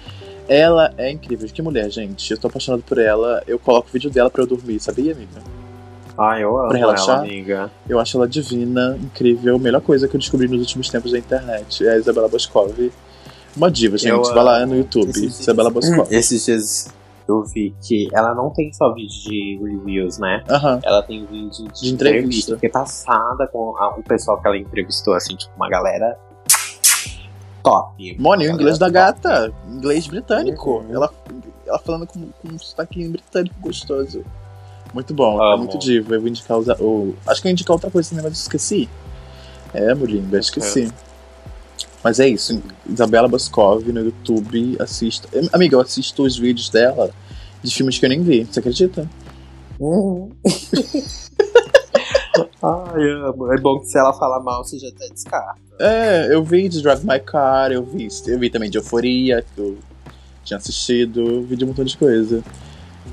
Ela 0.48 0.94
é 0.98 1.12
incrível. 1.12 1.48
Que 1.52 1.62
mulher, 1.62 1.90
gente. 1.90 2.32
Eu 2.32 2.38
tô 2.38 2.48
apaixonado 2.48 2.82
por 2.84 2.98
ela. 2.98 3.44
Eu 3.48 3.60
coloco 3.60 3.90
o 3.90 3.92
vídeo 3.92 4.10
dela 4.10 4.30
pra 4.30 4.44
eu 4.44 4.48
dormir, 4.48 4.80
sabia, 4.80 5.12
amiga? 5.14 5.42
Ai, 6.18 6.44
eu 6.44 6.58
amo 6.58 6.70
Pra 6.70 6.78
relaxar? 6.78 7.16
ela, 7.18 7.24
amiga. 7.26 7.72
Eu 7.88 8.00
acho 8.00 8.18
ela 8.18 8.28
divina, 8.28 8.98
incrível. 9.02 9.60
Melhor 9.60 9.82
coisa 9.82 10.08
que 10.08 10.16
eu 10.16 10.20
descobri 10.20 10.48
nos 10.48 10.60
últimos 10.62 10.90
tempos 10.90 11.12
da 11.12 11.20
internet 11.20 11.86
é 11.86 11.92
a 11.92 11.98
Isabela 11.98 12.28
Boscov. 12.28 12.92
Uma 13.56 13.70
diva, 13.70 13.98
gente. 13.98 14.10
Eu 14.12 14.24
Vai 14.24 14.44
lá 14.44 14.66
no 14.66 14.76
YouTube. 14.76 15.10
Esses 15.10 15.22
dias- 15.22 15.40
Isabela 15.42 15.70
Boscov. 15.70 16.08
Esses 16.14 16.46
dias 16.46 16.88
eu 17.28 17.44
vi 17.44 17.76
que 17.84 18.08
ela 18.14 18.34
não 18.34 18.50
tem 18.52 18.72
só 18.72 18.94
vídeo 18.94 19.10
de 19.30 19.60
reviews, 19.62 20.18
né? 20.18 20.44
Aham. 20.50 20.80
Ela 20.84 21.04
tem 21.04 21.26
vídeo 21.26 21.68
de, 21.74 21.82
De 21.82 21.94
entrevista. 21.94 22.56
Fiquei 22.56 22.70
passada 22.70 23.46
com 23.48 23.76
a- 23.78 23.96
o 23.98 24.02
pessoal 24.04 24.40
que 24.42 24.48
ela 24.48 24.58
entrevistou, 24.58 25.14
assim, 25.14 25.36
tipo, 25.36 25.52
uma 25.56 25.70
galera 25.70 26.18
top. 27.70 28.16
Mone, 28.20 28.48
o 28.48 28.52
inglês 28.52 28.78
da 28.78 28.88
top. 28.88 28.94
gata. 28.94 29.54
Inglês 29.70 30.08
britânico. 30.08 30.80
Uhum. 30.80 30.96
Ela, 30.96 31.14
ela 31.66 31.80
falando 31.80 32.08
com, 32.08 32.20
com 32.20 32.54
um 32.54 32.60
sotaque 32.60 33.08
britânico 33.08 33.56
gostoso. 33.60 34.24
Muito 34.94 35.14
bom, 35.14 35.42
é 35.44 35.54
Amo. 35.54 35.64
muito 35.64 35.78
diva. 35.78 36.16
Eu 36.16 36.22
vou 36.22 36.30
indicar 36.30 36.58
os, 36.58 36.68
o. 36.80 37.14
Acho 37.28 37.42
que 37.42 37.48
eu 37.48 37.50
ia 37.50 37.54
indicar 37.54 37.74
outra 37.74 37.92
coisa 37.92 38.10
também, 38.10 38.24
mas 38.24 38.34
eu 38.34 38.42
esqueci. 38.42 38.90
É, 39.74 39.94
Mulimba, 39.94 40.40
esqueci. 40.40 40.92
Mas 42.04 42.20
é 42.20 42.28
isso. 42.28 42.62
Isabela 42.88 43.28
Boscov 43.28 43.86
no 43.92 44.00
YouTube. 44.00 44.78
Assista. 44.80 45.28
Amiga, 45.52 45.76
eu 45.76 45.82
assisto 45.82 46.24
os 46.24 46.38
vídeos 46.38 46.70
dela 46.70 47.12
de 47.62 47.74
filmes 47.74 48.00
que 48.00 48.06
eu 48.06 48.10
nem 48.10 48.22
vi. 48.22 48.46
Você 48.46 48.60
acredita? 48.60 49.10
Uhum. 49.80 50.32
Ai, 52.62 53.10
amo. 53.12 53.52
É 53.54 53.58
bom 53.58 53.80
que 53.80 53.88
se 53.88 53.98
ela 53.98 54.14
falar 54.14 54.40
mal, 54.40 54.64
você 54.64 54.80
já 54.80 54.88
até 54.88 55.08
descarta. 55.10 55.60
É, 55.80 56.34
eu 56.34 56.44
vi 56.44 56.68
de 56.68 56.82
Drive 56.82 57.04
My 57.04 57.20
Car, 57.20 57.72
eu 57.72 57.84
vi, 57.84 58.08
eu 58.26 58.40
vi 58.40 58.50
também 58.50 58.70
de 58.70 58.78
Euforia, 58.78 59.46
que 59.54 59.62
eu 59.62 59.78
tinha 60.44 60.58
assistido, 60.58 61.44
vi 61.44 61.56
de 61.56 61.64
um 61.64 61.68
montão 61.68 61.86
de 61.86 61.96
coisa. 61.96 62.44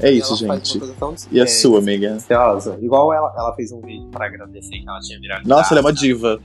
É 0.00 0.10
isso, 0.10 0.44
Ela 0.44 0.56
faz 0.56 0.68
gente. 0.68 1.28
E 1.30 1.40
a 1.40 1.44
é, 1.44 1.46
sua, 1.46 1.78
amiga? 1.78 2.08
Deliciosa. 2.08 2.78
Igual 2.80 3.12
ela, 3.12 3.32
ela 3.36 3.54
fez 3.54 3.70
um 3.70 3.80
vídeo 3.80 4.08
pra 4.10 4.26
agradecer 4.26 4.78
que 4.78 4.88
ela 4.88 5.00
tinha 5.00 5.20
virado. 5.20 5.46
Nossa, 5.46 5.74
ela 5.74 5.80
é 5.80 5.82
uma 5.82 5.92
diva. 5.92 6.40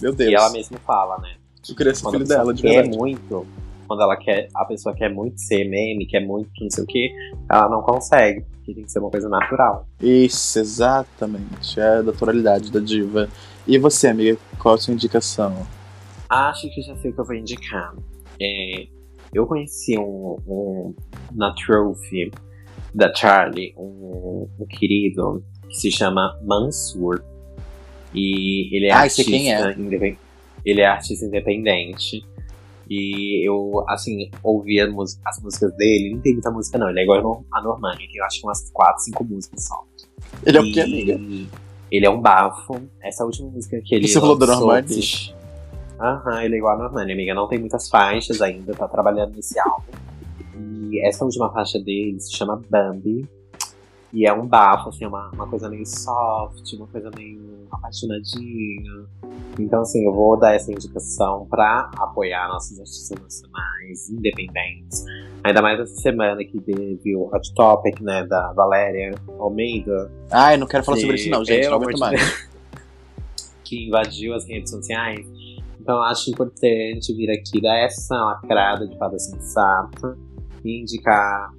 Meu 0.00 0.12
Deus. 0.12 0.30
E 0.30 0.34
ela 0.34 0.50
mesma 0.50 0.78
fala, 0.86 1.18
né? 1.18 1.34
Eu 1.68 1.74
queria 1.74 1.94
ser 1.94 2.10
filho 2.10 2.26
dela, 2.26 2.52
de 2.52 2.62
verdade. 2.62 2.96
muito, 2.96 3.46
quando 3.86 4.02
ela 4.02 4.16
quer, 4.16 4.48
a 4.54 4.64
pessoa 4.64 4.94
quer 4.94 5.08
muito 5.12 5.40
ser 5.40 5.64
meme, 5.68 6.06
quer 6.06 6.20
muito 6.20 6.50
não 6.60 6.70
sei 6.70 6.84
o 6.84 6.86
que, 6.86 7.12
ela 7.50 7.68
não 7.68 7.82
consegue, 7.82 8.42
porque 8.52 8.74
tem 8.74 8.84
que 8.84 8.90
ser 8.90 8.98
uma 8.98 9.10
coisa 9.10 9.28
natural. 9.28 9.86
Isso, 10.00 10.58
exatamente. 10.58 11.78
É 11.78 11.98
a 11.98 12.02
naturalidade 12.02 12.70
da 12.72 12.80
diva. 12.80 13.28
E 13.66 13.78
você, 13.78 14.08
amiga, 14.08 14.38
qual 14.58 14.74
a 14.74 14.78
sua 14.78 14.92
indicação? 14.94 15.66
Acho 16.28 16.68
que 16.74 16.82
já 16.82 16.96
sei 16.96 17.10
o 17.10 17.14
que 17.14 17.20
eu 17.20 17.24
vou 17.24 17.34
indicar. 17.34 17.94
É, 18.40 18.86
eu 19.32 19.46
conheci 19.46 19.98
um, 19.98 20.36
um 20.46 20.94
na 21.32 21.54
Trophy 21.54 22.30
da 22.94 23.12
Charlie, 23.14 23.74
um, 23.76 24.48
um 24.60 24.66
querido 24.66 25.44
que 25.68 25.74
se 25.76 25.90
chama 25.90 26.38
Mansur. 26.44 27.22
E 28.14 28.74
ele 28.76 28.86
é 28.86 28.92
Ah, 28.92 28.98
artista. 29.00 29.30
quem 29.30 29.52
é. 29.52 30.16
Ele 30.64 30.80
é 30.80 30.86
artista 30.86 31.26
independente. 31.26 32.24
E 32.88 33.46
eu, 33.48 33.84
assim, 33.88 34.30
ouvia 34.42 34.90
música- 34.90 35.22
as 35.26 35.40
músicas 35.42 35.74
dele. 35.76 36.06
Ele 36.06 36.14
não 36.14 36.20
tem 36.20 36.32
muita 36.34 36.50
música, 36.50 36.78
não. 36.78 36.90
Ele 36.90 37.00
é 37.00 37.02
igual 37.02 37.44
a 37.52 37.62
Normani, 37.62 38.06
tem 38.08 38.18
eu 38.20 38.24
acho 38.24 38.40
que 38.40 38.46
umas 38.46 38.70
4, 38.70 39.02
5 39.04 39.24
músicas 39.24 39.64
só. 39.64 39.82
Ele 40.44 40.58
é 40.58 40.60
o 40.60 40.64
E 40.64 40.72
que, 40.72 40.80
amiga? 40.80 41.14
Ele 41.90 42.06
é 42.06 42.10
um 42.10 42.20
bafo. 42.20 42.80
Essa 43.02 43.24
última 43.24 43.48
música 43.50 43.80
que 43.82 43.94
ele 43.94 44.08
Você 44.08 44.20
falou 44.20 44.36
da 44.36 44.46
Normani? 44.46 44.84
Aham, 46.00 46.42
ele 46.42 46.54
é 46.56 46.58
igual 46.58 46.74
a 46.74 46.78
Normani, 46.78 47.12
amiga. 47.12 47.34
Não 47.34 47.48
tem 47.48 47.58
muitas 47.58 47.88
faixas 47.88 48.42
ainda, 48.42 48.74
tá 48.74 48.86
trabalhando 48.88 49.34
nesse 49.36 49.58
álbum. 49.58 49.92
E 50.90 51.00
essa 51.00 51.24
última 51.24 51.50
faixa 51.52 51.78
dele 51.78 52.18
se 52.20 52.36
chama 52.36 52.60
Bambi. 52.68 53.26
E 54.14 54.24
é 54.28 54.32
um 54.32 54.46
bafo, 54.46 54.90
assim, 54.90 55.04
uma, 55.04 55.28
uma 55.34 55.48
coisa 55.48 55.68
meio 55.68 55.84
soft, 55.84 56.72
uma 56.74 56.86
coisa 56.86 57.10
meio 57.16 57.66
apaixonadinha. 57.72 59.06
Então, 59.58 59.80
assim, 59.80 60.06
eu 60.06 60.12
vou 60.12 60.38
dar 60.38 60.54
essa 60.54 60.70
indicação 60.70 61.48
pra 61.50 61.90
apoiar 61.98 62.48
nossos 62.48 62.78
artistas 62.78 63.20
nacionais, 63.20 64.08
independentes. 64.08 65.04
Ainda 65.42 65.60
mais 65.60 65.80
essa 65.80 65.96
semana 65.96 66.44
que 66.44 66.60
teve 66.60 67.16
o 67.16 67.26
Hot 67.34 67.52
Topic, 67.54 68.00
né, 68.00 68.24
da 68.24 68.52
Valéria 68.52 69.10
Almeida. 69.36 70.08
Ai, 70.30 70.56
não 70.56 70.68
quero 70.68 70.84
falar 70.84 70.98
sobre 70.98 71.16
isso 71.16 71.30
não, 71.30 71.44
gente. 71.44 71.66
Não 71.66 71.74
aguento 71.74 71.98
mais. 71.98 72.48
que 73.64 73.88
invadiu 73.88 74.32
as 74.34 74.46
redes 74.46 74.70
sociais. 74.70 75.26
Então, 75.80 75.96
eu 75.96 76.02
acho 76.04 76.30
importante 76.30 77.12
vir 77.12 77.30
aqui 77.32 77.60
dar 77.60 77.76
essa 77.78 78.14
lacrada 78.14 78.86
de 78.86 78.96
fada 78.96 79.18
sensata 79.18 80.16
e 80.64 80.80
indicar 80.80 81.52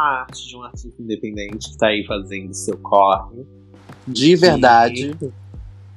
a 0.00 0.20
arte 0.20 0.48
de 0.48 0.56
um 0.56 0.62
artista 0.62 1.02
independente 1.02 1.70
que 1.70 1.78
tá 1.78 1.88
aí 1.88 2.04
fazendo 2.06 2.52
seu 2.54 2.78
corre. 2.78 3.46
De 4.06 4.34
verdade. 4.36 5.16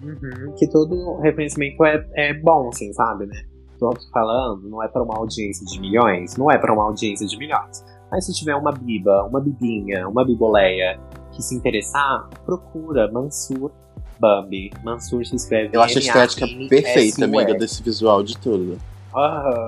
Uhum, 0.02 0.54
que 0.58 0.68
todo 0.68 1.18
reconhecimento 1.22 1.84
é, 1.86 2.06
é 2.14 2.34
bom, 2.34 2.70
assim, 2.70 2.92
sabe, 2.94 3.26
né? 3.26 3.44
Tô 3.80 3.94
falando, 4.12 4.70
não 4.70 4.84
é 4.84 4.88
pra 4.88 5.02
uma 5.02 5.18
audiência 5.18 5.66
de 5.66 5.80
milhões, 5.80 6.36
não 6.38 6.52
é 6.52 6.58
pra 6.58 6.74
uma 6.74 6.84
audiência 6.84 7.26
de 7.26 7.38
milhões. 7.38 7.84
Mas 8.12 8.26
se 8.26 8.34
tiver 8.34 8.56
uma 8.56 8.72
biba, 8.72 9.24
uma 9.24 9.40
bibinha, 9.40 10.08
uma 10.08 10.26
biboleia 10.26 11.00
que 11.32 11.42
se 11.42 11.56
interessar, 11.56 12.30
procura 12.46 13.12
Mansur 13.12 13.72
Bambi. 14.20 14.72
Mansur 14.84 15.26
se 15.26 15.36
escreve 15.36 15.76
Eu 15.76 15.82
acho 15.82 15.98
a 15.98 16.02
estética 16.02 16.46
perfeita, 16.70 17.26
amiga, 17.26 17.56
desse 17.56 17.82
visual 17.82 18.22
de 18.22 18.38
tudo. 18.38 18.78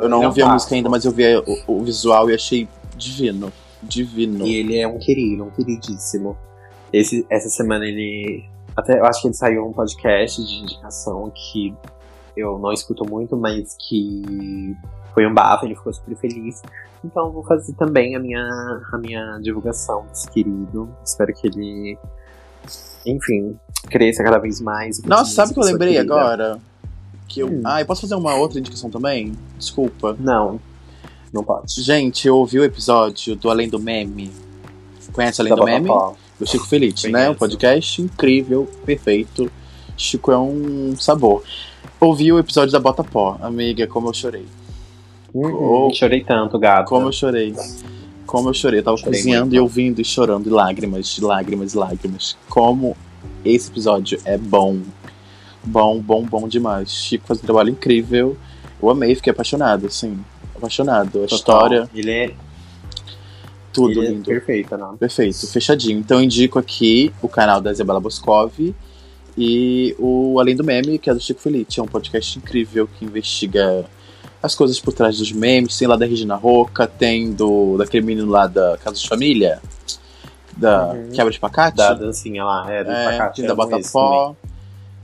Eu 0.02 0.10
não 0.10 0.24
é 0.24 0.28
ouvi 0.28 0.42
a 0.42 0.48
música 0.48 0.76
ainda, 0.76 0.90
mas 0.90 1.06
eu 1.06 1.12
vi 1.12 1.24
o 1.68 1.84
visual 1.84 2.30
e 2.30 2.34
achei 2.34 2.68
divino. 2.98 3.52
Divino. 3.88 4.46
E 4.46 4.56
ele 4.56 4.78
é 4.78 4.88
um 4.88 4.98
querido, 4.98 5.44
um 5.44 5.50
queridíssimo. 5.50 6.38
Esse, 6.92 7.26
essa 7.30 7.50
semana 7.50 7.86
ele. 7.86 8.44
Até 8.76 9.00
eu 9.00 9.06
acho 9.06 9.22
que 9.22 9.28
ele 9.28 9.34
saiu 9.34 9.66
um 9.66 9.72
podcast 9.72 10.46
de 10.46 10.56
indicação 10.56 11.32
que 11.34 11.74
eu 12.36 12.60
não 12.60 12.74
escuto 12.74 13.06
muito, 13.10 13.38
mas 13.38 13.76
que 13.80 14.76
foi 15.14 15.26
um 15.26 15.34
bafo, 15.34 15.66
ele 15.66 15.76
ficou 15.76 15.94
super 15.94 16.16
feliz. 16.18 16.62
Então 17.04 17.28
eu 17.28 17.32
vou 17.32 17.44
fazer 17.44 17.74
também 17.74 18.16
a 18.16 18.20
minha, 18.20 18.82
a 18.92 18.98
minha 18.98 19.40
divulgação 19.42 20.06
desse 20.10 20.30
querido. 20.30 20.90
Espero 21.04 21.34
que 21.34 21.48
ele, 21.48 21.98
enfim, 23.06 23.58
cresça 23.90 24.24
cada 24.24 24.38
vez 24.40 24.60
mais. 24.60 25.02
Nossa, 25.04 25.32
sabe 25.32 25.52
o 25.52 25.54
que 25.54 25.60
eu 25.62 25.66
lembrei 25.66 25.94
querida. 25.94 26.14
agora? 26.14 26.60
Que 27.28 27.40
eu... 27.42 27.48
Hum. 27.48 27.62
Ah, 27.64 27.80
eu 27.80 27.86
posso 27.86 28.02
fazer 28.02 28.16
uma 28.16 28.36
outra 28.36 28.60
indicação 28.60 28.90
também? 28.90 29.34
Desculpa. 29.58 30.18
Não, 30.20 30.60
não 31.34 31.44
pode. 31.44 31.82
Gente, 31.82 32.28
eu 32.28 32.38
ouvi 32.38 32.60
o 32.60 32.64
episódio 32.64 33.36
do 33.36 33.50
Além 33.50 33.68
do 33.70 33.80
Meme. 33.80 34.32
Conhece 35.14 35.42
Além 35.42 35.52
Da 35.52 35.56
do 35.60 35.66
Meme? 35.66 35.88
Botapó. 35.88 36.16
Do 36.40 36.46
Chico 36.48 36.66
Felice, 36.68 37.08
né? 37.08 37.12
Conheço. 37.20 37.32
Um 37.32 37.36
podcast 37.36 38.02
incrível, 38.02 38.70
perfeito. 38.86 39.50
Chico 39.96 40.32
é 40.32 40.38
um 40.38 40.94
sabor. 40.98 41.44
Ouvi 42.00 42.32
o 42.32 42.38
episódio 42.40 42.72
da 42.74 42.80
Bota 42.80 43.04
Pó, 43.04 43.38
amiga, 43.42 43.88
como 43.88 44.10
eu 44.10 44.14
chorei. 44.14 44.46
Uhum, 45.34 45.88
Oh. 45.88 45.94
Chorei 45.94 46.24
tanto, 46.24 46.58
gato. 46.60 46.90
Como 46.90 47.08
eu 47.08 47.12
chorei. 47.14 47.54
Como 48.26 48.50
eu 48.50 48.54
chorei. 48.54 48.80
Eu 48.80 48.84
tava 48.84 48.98
Chorei 48.98 49.14
cozinhando 49.14 49.46
muito. 49.46 49.56
e 49.56 49.60
ouvindo 49.60 50.02
e 50.02 50.06
chorando, 50.06 50.48
e 50.48 50.50
lágrimas, 50.50 51.18
lágrimas, 51.20 51.74
lágrimas. 51.74 52.38
Como 52.50 52.96
esse 53.46 53.70
episódio 53.70 54.20
é 54.26 54.38
bom. 54.38 54.80
Bom, 55.64 56.00
bom, 56.00 56.24
bom 56.24 56.48
demais. 56.48 56.92
Chico 56.94 57.26
faz 57.28 57.40
um 57.40 57.44
trabalho 57.44 57.70
incrível. 57.70 58.36
Eu 58.82 58.90
amei, 58.90 59.16
fiquei 59.16 59.32
apaixonado, 59.32 59.88
assim. 59.88 60.18
Apaixonado. 60.56 61.08
A 61.24 61.28
Total. 61.28 61.38
história, 61.38 61.90
Ele 61.94 62.12
é, 62.12 62.34
tudo 63.74 63.92
ele 64.00 64.06
é 64.08 64.10
lindo. 64.12 64.26
perfeito, 64.26 64.78
não? 64.78 64.96
Perfeito, 64.98 65.48
fechadinho. 65.48 66.00
Então 66.00 66.22
indico 66.22 66.58
aqui 66.58 67.14
o 67.22 67.28
canal 67.28 67.60
da 67.62 67.72
Isabela 67.72 68.00
Boscov 68.00 68.54
e 69.38 69.96
o 70.00 70.40
Além 70.40 70.56
do 70.56 70.64
Meme, 70.64 70.98
que 70.98 71.10
é 71.10 71.14
do 71.14 71.20
Chico 71.20 71.42
Felice. 71.42 71.80
É 71.80 71.84
um 71.84 71.88
podcast 71.88 72.38
incrível 72.38 72.88
que 72.88 73.04
investiga 73.06 73.86
as 74.42 74.56
coisas 74.56 74.80
por 74.80 74.94
trás 74.94 75.18
dos 75.18 75.32
memes. 75.32 75.78
Tem 75.78 75.88
lá 75.88 75.96
da 75.98 76.06
Regina 76.06 76.36
Roca, 76.36 76.88
tem 76.88 77.34
do 77.34 77.78
daquele 77.78 78.06
menino 78.06 78.30
lá 78.32 78.48
da 78.48 78.78
Casa 78.84 78.96
de 78.98 79.08
Família, 79.08 79.62
da 80.56 80.94
Uhum. 80.94 81.10
Quebra 81.12 81.32
de 81.34 81.40
Pacate. 81.40 81.78
Da 81.78 81.94
dancinha 81.94 82.46
lá, 82.46 82.72
é, 82.72 82.84
do 82.84 82.92
É, 82.92 83.06
Pacate, 83.12 83.42
tem 83.42 83.48
da 83.50 83.56
também. 83.56 83.78
Botapó 83.82 84.36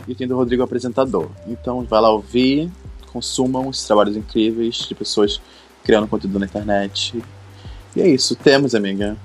e 0.08 0.16
tem 0.16 0.26
do 0.28 0.36
Rodrigo 0.38 0.64
Apresentador. 0.64 1.28
Então 1.46 1.82
vai 1.84 2.00
lá 2.00 2.10
ouvir, 2.10 2.72
consumam 3.12 3.70
esses 3.70 3.86
trabalhos 3.86 4.16
incríveis 4.16 4.76
de 4.88 4.96
pessoas 4.96 5.42
criando 5.84 6.08
conteúdo 6.08 6.40
na 6.40 6.46
internet. 6.46 7.22
E 7.96 8.02
é 8.02 8.08
isso, 8.08 8.36
temos, 8.36 8.74
amiga. 8.74 9.18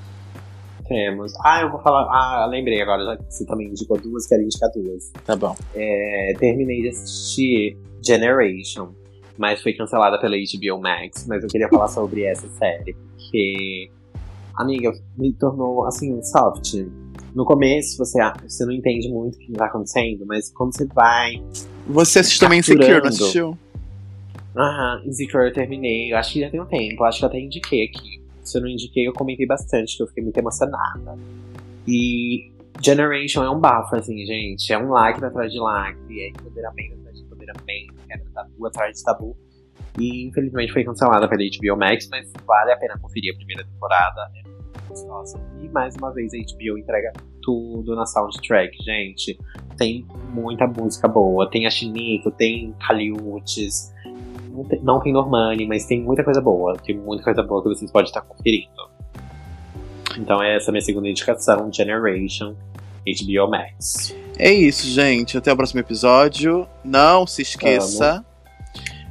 Temos. 0.88 1.32
Ah, 1.44 1.62
eu 1.62 1.70
vou 1.70 1.80
falar. 1.80 2.02
Ah, 2.10 2.46
lembrei 2.46 2.80
agora, 2.80 3.04
já 3.04 3.16
que 3.16 3.24
você 3.28 3.44
também 3.44 3.68
indicou 3.68 3.98
duas, 3.98 4.26
quero 4.26 4.42
indicar 4.42 4.70
duas. 4.72 5.10
Tá 5.24 5.34
bom. 5.34 5.56
É, 5.74 6.32
terminei 6.38 6.82
de 6.82 6.88
assistir 6.88 7.76
Generation, 8.04 8.90
mas 9.36 9.60
foi 9.62 9.72
cancelada 9.72 10.18
pela 10.20 10.36
HBO 10.36 10.80
Max. 10.80 11.26
Mas 11.28 11.42
eu 11.42 11.48
queria 11.48 11.68
falar 11.68 11.88
sobre 11.88 12.24
essa 12.24 12.48
série, 12.48 12.94
porque, 12.94 13.90
amiga, 14.56 14.92
me 15.18 15.32
tornou 15.32 15.84
assim, 15.86 16.22
soft. 16.22 16.74
No 17.34 17.44
começo 17.44 17.98
você, 17.98 18.18
você 18.48 18.64
não 18.64 18.72
entende 18.72 19.10
muito 19.10 19.34
o 19.34 19.38
que 19.38 19.52
tá 19.52 19.66
acontecendo, 19.66 20.24
mas 20.24 20.50
quando 20.50 20.74
você 20.74 20.86
vai. 20.86 21.42
Você 21.88 22.20
assistiu 22.20 22.46
também 22.46 22.60
Insecure, 22.60 23.00
não 23.00 23.08
assistiu? 23.08 23.58
Aham, 24.56 25.02
Insecure 25.04 25.48
eu 25.48 25.52
terminei. 25.52 26.12
Eu 26.12 26.16
acho 26.16 26.32
que 26.32 26.40
já 26.40 26.50
tem 26.50 26.60
um 26.60 26.66
tempo, 26.66 27.02
eu 27.02 27.06
acho 27.06 27.18
que 27.18 27.24
eu 27.24 27.28
até 27.28 27.38
indiquei 27.38 27.84
aqui. 27.84 28.22
Se 28.42 28.58
eu 28.58 28.62
não 28.62 28.68
indiquei, 28.68 29.06
eu 29.06 29.12
comentei 29.12 29.46
bastante, 29.46 29.96
que 29.96 30.02
eu 30.02 30.06
fiquei 30.06 30.22
muito 30.22 30.38
emocionada. 30.38 31.18
E 31.86 32.52
Generation 32.82 33.44
é 33.44 33.50
um 33.50 33.58
bafo, 33.58 33.96
assim, 33.96 34.24
gente. 34.24 34.72
É 34.72 34.78
um 34.78 34.90
lacre 34.90 35.24
atrás 35.24 35.52
de 35.52 35.58
lacre, 35.58 36.20
é 36.20 36.28
empoderamento 36.28 36.94
atrás 36.94 37.16
de 37.16 37.24
empoderamento, 37.24 37.94
de 37.94 38.32
tabu 38.32 38.66
atrás 38.66 38.96
de 38.96 39.02
tabu. 39.02 39.36
E 39.98 40.26
infelizmente 40.26 40.72
foi 40.72 40.84
cancelada 40.84 41.28
pela 41.28 41.42
HBO 41.42 41.78
Max, 41.78 42.08
mas 42.10 42.30
vale 42.46 42.72
a 42.72 42.76
pena 42.76 42.98
conferir 42.98 43.34
a 43.34 43.36
primeira 43.36 43.64
temporada. 43.64 44.30
É 44.36 44.48
muito 44.48 44.88
gostosa. 44.88 45.40
E 45.62 45.68
mais 45.68 45.96
uma 45.96 46.12
vez 46.12 46.32
a 46.34 46.36
HBO 46.36 46.78
entrega 46.78 47.12
tudo 47.42 47.94
na 47.94 48.04
soundtrack, 48.04 48.76
gente. 48.82 49.38
Tem 49.76 50.06
muita 50.30 50.66
música 50.66 51.08
boa. 51.08 51.48
Tem 51.50 51.66
a 51.66 51.70
Chinico, 51.70 52.30
tem 52.30 52.74
Caliutes. 52.86 53.94
Não 54.56 54.64
tem, 54.64 54.80
não 54.82 55.00
tem 55.00 55.12
Normani, 55.12 55.66
mas 55.66 55.84
tem 55.84 56.00
muita 56.00 56.24
coisa 56.24 56.40
boa. 56.40 56.76
Tem 56.78 56.96
muita 56.96 57.22
coisa 57.22 57.42
boa 57.42 57.62
que 57.62 57.68
vocês 57.68 57.90
podem 57.90 58.08
estar 58.08 58.22
conferindo. 58.22 58.88
Então 60.18 60.42
essa 60.42 60.66
é 60.66 60.70
a 60.70 60.72
minha 60.72 60.82
segunda 60.82 61.08
indicação, 61.08 61.70
Generation, 61.70 62.54
HBO 63.04 63.50
Max. 63.50 64.16
É 64.38 64.52
isso, 64.52 64.86
gente. 64.88 65.36
Até 65.36 65.52
o 65.52 65.56
próximo 65.56 65.80
episódio. 65.80 66.66
Não 66.82 67.26
se 67.26 67.42
esqueça 67.42 68.24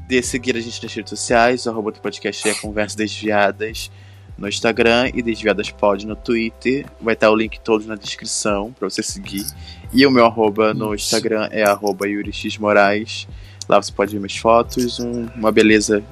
de 0.07 0.21
seguir 0.21 0.55
a 0.55 0.59
gente 0.59 0.81
nas 0.83 0.93
redes 0.93 1.09
sociais, 1.09 1.65
o 1.65 1.69
arroba 1.69 1.91
do 1.91 1.99
podcast 1.99 2.47
é 2.47 2.53
Conversa 2.53 2.95
Desviadas 2.95 3.89
no 4.37 4.47
Instagram 4.47 5.09
e 5.13 5.21
Desviadas 5.21 5.71
Pod 5.71 6.05
no 6.05 6.15
Twitter. 6.15 6.85
Vai 7.01 7.13
estar 7.13 7.31
o 7.31 7.35
link 7.35 7.59
todo 7.59 7.85
na 7.85 7.95
descrição 7.95 8.71
pra 8.77 8.89
você 8.89 9.01
seguir. 9.01 9.45
E 9.93 10.05
o 10.05 10.11
meu 10.11 10.25
arroba 10.25 10.73
no. 10.73 10.93
Instagram 10.93 11.47
é 11.51 11.63
arroba 11.63 12.07
Yuri 12.07 12.33
X 12.33 12.57
Moraes. 12.57 13.27
Lá 13.67 13.81
você 13.81 13.91
pode 13.91 14.13
ver 14.13 14.19
minhas 14.19 14.37
fotos, 14.37 14.99
um- 14.99 15.27
uma 15.35 15.51
beleza 15.51 16.03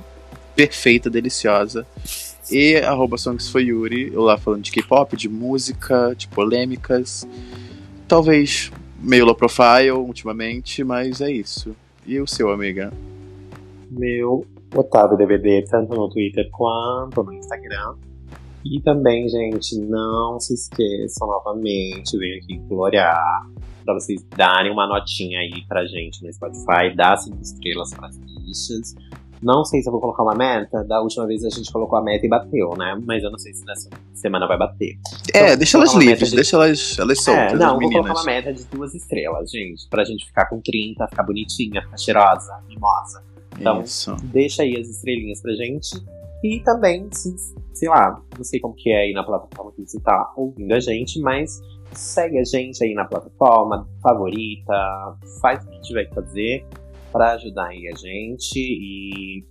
perfeita, 0.56 1.10
deliciosa. 1.10 1.86
E 2.52 2.76
arroba 2.78 3.18
Songs 3.18 3.50
for 3.50 3.62
Yuri, 3.62 4.12
eu 4.14 4.22
lá 4.22 4.38
falando 4.38 4.62
de 4.64 4.72
K-pop, 4.72 5.16
de 5.16 5.30
música, 5.30 6.14
de 6.16 6.28
polêmicas. 6.28 7.28
Talvez 8.08 8.72
meio 9.00 9.26
low 9.26 9.36
profile 9.36 9.92
ultimamente, 9.92 10.84
mas 10.84 11.22
é 11.22 11.32
isso. 11.32 11.76
E 12.06 12.20
o 12.20 12.28
seu, 12.28 12.52
amiga? 12.52 12.92
Meu 13.90 14.46
Otávio 14.76 15.18
DVD, 15.18 15.64
tanto 15.70 15.94
no 15.96 16.10
Twitter 16.10 16.50
quanto 16.52 17.24
no 17.24 17.34
Instagram. 17.34 17.96
E 18.66 18.82
também, 18.82 19.28
gente, 19.30 19.78
não 19.78 20.40
se 20.40 20.54
esqueçam 20.54 21.28
novamente, 21.28 22.18
venho 22.18 22.38
aqui 22.42 22.58
gloriar 22.68 23.46
pra 23.84 23.94
vocês 23.94 24.24
darem 24.36 24.72
uma 24.72 24.88
notinha 24.88 25.40
aí 25.40 25.66
pra 25.68 25.86
gente 25.86 26.24
no 26.24 26.32
Spotify, 26.34 26.96
dar 26.96 27.18
cinco 27.18 27.42
estrelas 27.42 27.94
pras 27.94 28.18
listas. 28.46 28.96
Não 29.42 29.66
sei 29.66 29.82
se 29.82 29.90
eu 29.90 29.92
vou 29.92 30.00
colocar 30.00 30.24
uma 30.24 30.36
meta, 30.36 30.86
da 30.86 31.02
última 31.02 31.28
vez 31.28 31.44
a 31.44 31.50
gente 31.50 31.70
colocou 31.72 32.00
a 32.00 32.02
meta 32.02 32.26
e 32.26 32.30
bateu, 32.30 32.78
né? 32.78 32.98
Mas 33.06 33.22
eu 33.24 33.30
não 33.30 33.38
sei 33.38 33.54
se 33.54 33.66
nessa 33.66 33.90
semana 34.14 34.48
vai 34.48 34.58
bater. 34.58 34.98
É, 35.34 35.48
Então, 35.48 35.58
deixa 35.58 35.78
elas 35.78 35.94
livres, 35.96 36.30
de- 36.30 36.36
deixa 36.38 36.56
elas, 36.56 36.98
elas 36.98 37.22
soltas, 37.22 37.52
É, 37.52 37.56
não, 37.58 37.66
as 37.66 37.72
vou 37.74 37.80
meninas. 37.80 38.06
colocar 38.06 38.20
uma 38.22 38.26
meta 38.26 38.54
de 38.54 38.64
duas 38.66 38.96
estrelas, 38.96 39.52
gente. 39.52 39.86
Pra 39.90 40.06
gente 40.06 40.26
ficar 40.26 40.46
com 40.46 40.62
30, 40.62 41.06
ficar 41.10 41.24
bonitinha, 41.24 41.82
ficar 41.82 41.98
cheirosa, 41.98 42.58
mimosa. 42.70 43.22
Então, 43.60 43.82
Isso. 43.82 44.16
deixa 44.24 44.64
aí 44.64 44.80
as 44.80 44.88
estrelinhas 44.88 45.42
pra 45.42 45.52
gente. 45.56 45.90
E 46.42 46.62
também, 46.62 47.08
se, 47.12 47.36
sei 47.74 47.90
lá, 47.90 48.22
não 48.38 48.44
sei 48.46 48.62
como 48.62 48.74
que 48.74 48.90
é 48.92 49.02
aí 49.04 49.14
na 49.14 49.24
plataforma 49.24 49.74
que 49.74 49.86
você 49.86 50.00
tá 50.00 50.32
ouvindo 50.38 50.74
a 50.74 50.80
gente, 50.80 51.20
mas 51.20 51.60
segue 51.96 52.40
a 52.40 52.44
gente 52.44 52.84
aí 52.84 52.94
na 52.94 53.06
plataforma, 53.06 53.88
favorita, 54.02 54.74
faz 55.42 55.64
o 55.66 55.70
que 55.70 55.82
tiver 55.82 56.06
que 56.06 56.16
fazer. 56.16 56.66
pra 57.12 57.34
ajudar 57.34 57.68
aí 57.68 57.88
a 57.88 57.96
gente. 57.96 58.58
E 58.58 59.44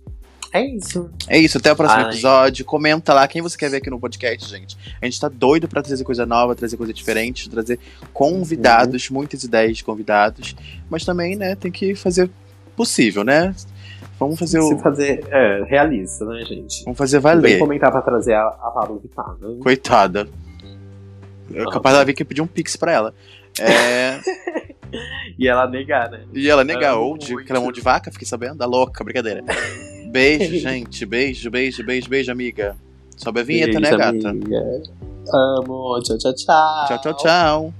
é 0.51 0.63
isso. 0.65 1.09
É 1.27 1.39
isso, 1.39 1.57
até 1.57 1.71
o 1.71 1.75
próximo 1.75 2.03
Ai. 2.03 2.09
episódio. 2.11 2.63
Comenta 2.65 3.13
lá 3.13 3.27
quem 3.27 3.41
você 3.41 3.57
quer 3.57 3.69
ver 3.71 3.77
aqui 3.77 3.89
no 3.89 3.99
podcast, 3.99 4.49
gente. 4.49 4.77
A 5.01 5.05
gente 5.05 5.19
tá 5.19 5.27
doido 5.27 5.67
pra 5.67 5.81
trazer 5.81 6.03
coisa 6.03 6.25
nova, 6.25 6.55
trazer 6.55 6.77
coisa 6.77 6.93
diferente, 6.93 7.49
trazer 7.49 7.79
convidados, 8.13 9.09
muitas 9.09 9.43
ideias 9.43 9.77
de 9.77 9.83
convidados. 9.83 10.55
Mas 10.89 11.03
também, 11.03 11.35
né, 11.35 11.55
tem 11.55 11.71
que 11.71 11.95
fazer 11.95 12.29
possível, 12.75 13.23
né? 13.23 13.55
Vamos 14.19 14.37
fazer 14.37 14.61
Se 14.61 14.73
o. 14.75 14.79
fazer 14.79 15.25
é, 15.31 15.63
realista, 15.63 16.23
né, 16.25 16.45
gente? 16.45 16.83
Vamos 16.83 16.97
fazer 16.97 17.19
Vem 17.19 17.33
valer. 17.33 17.59
comentar 17.59 17.91
pra 17.91 18.01
trazer 18.01 18.33
a, 18.35 18.47
a 18.47 18.71
Pablo 18.71 18.99
Vittar. 18.99 19.35
Né? 19.41 19.57
Coitada. 19.61 20.27
É 21.53 21.61
Ah, 21.63 21.69
capaz 21.71 21.93
dela 21.95 22.05
vir 22.05 22.13
que 22.13 22.23
pedir 22.25 22.41
um 22.41 22.47
pix 22.47 22.75
pra 22.75 22.91
ela. 22.91 23.13
É, 23.59 24.19
E 25.39 25.47
ela 25.47 25.67
negar, 25.67 26.09
né? 26.11 26.21
e 26.33 26.47
ela 26.49 26.63
negar, 26.63 26.95
ou 26.97 27.17
de 27.17 27.33
aquela 27.33 27.59
mão 27.59 27.71
de 27.71 27.81
vaca, 27.81 28.11
fiquei 28.11 28.27
sabendo? 28.27 28.55
Da 28.57 28.65
louca, 28.65 29.03
brincadeira. 29.03 29.43
Beijo, 30.11 30.55
gente. 30.59 31.05
Beijo, 31.05 31.49
beijo, 31.49 31.83
beijo, 31.83 32.09
beijo, 32.09 32.31
amiga. 32.31 32.75
Sobe 33.17 33.39
a 33.39 33.43
vinheta, 33.43 33.79
né, 33.79 33.89
Beijo, 33.89 33.97
gata? 33.97 34.29
amiga. 34.29 34.61
Amo. 35.33 35.99
Tchau, 36.03 36.17
tchau, 36.17 36.33
tchau. 36.35 36.85
Tchau, 36.87 36.97
tchau, 37.01 37.13
tchau. 37.15 37.73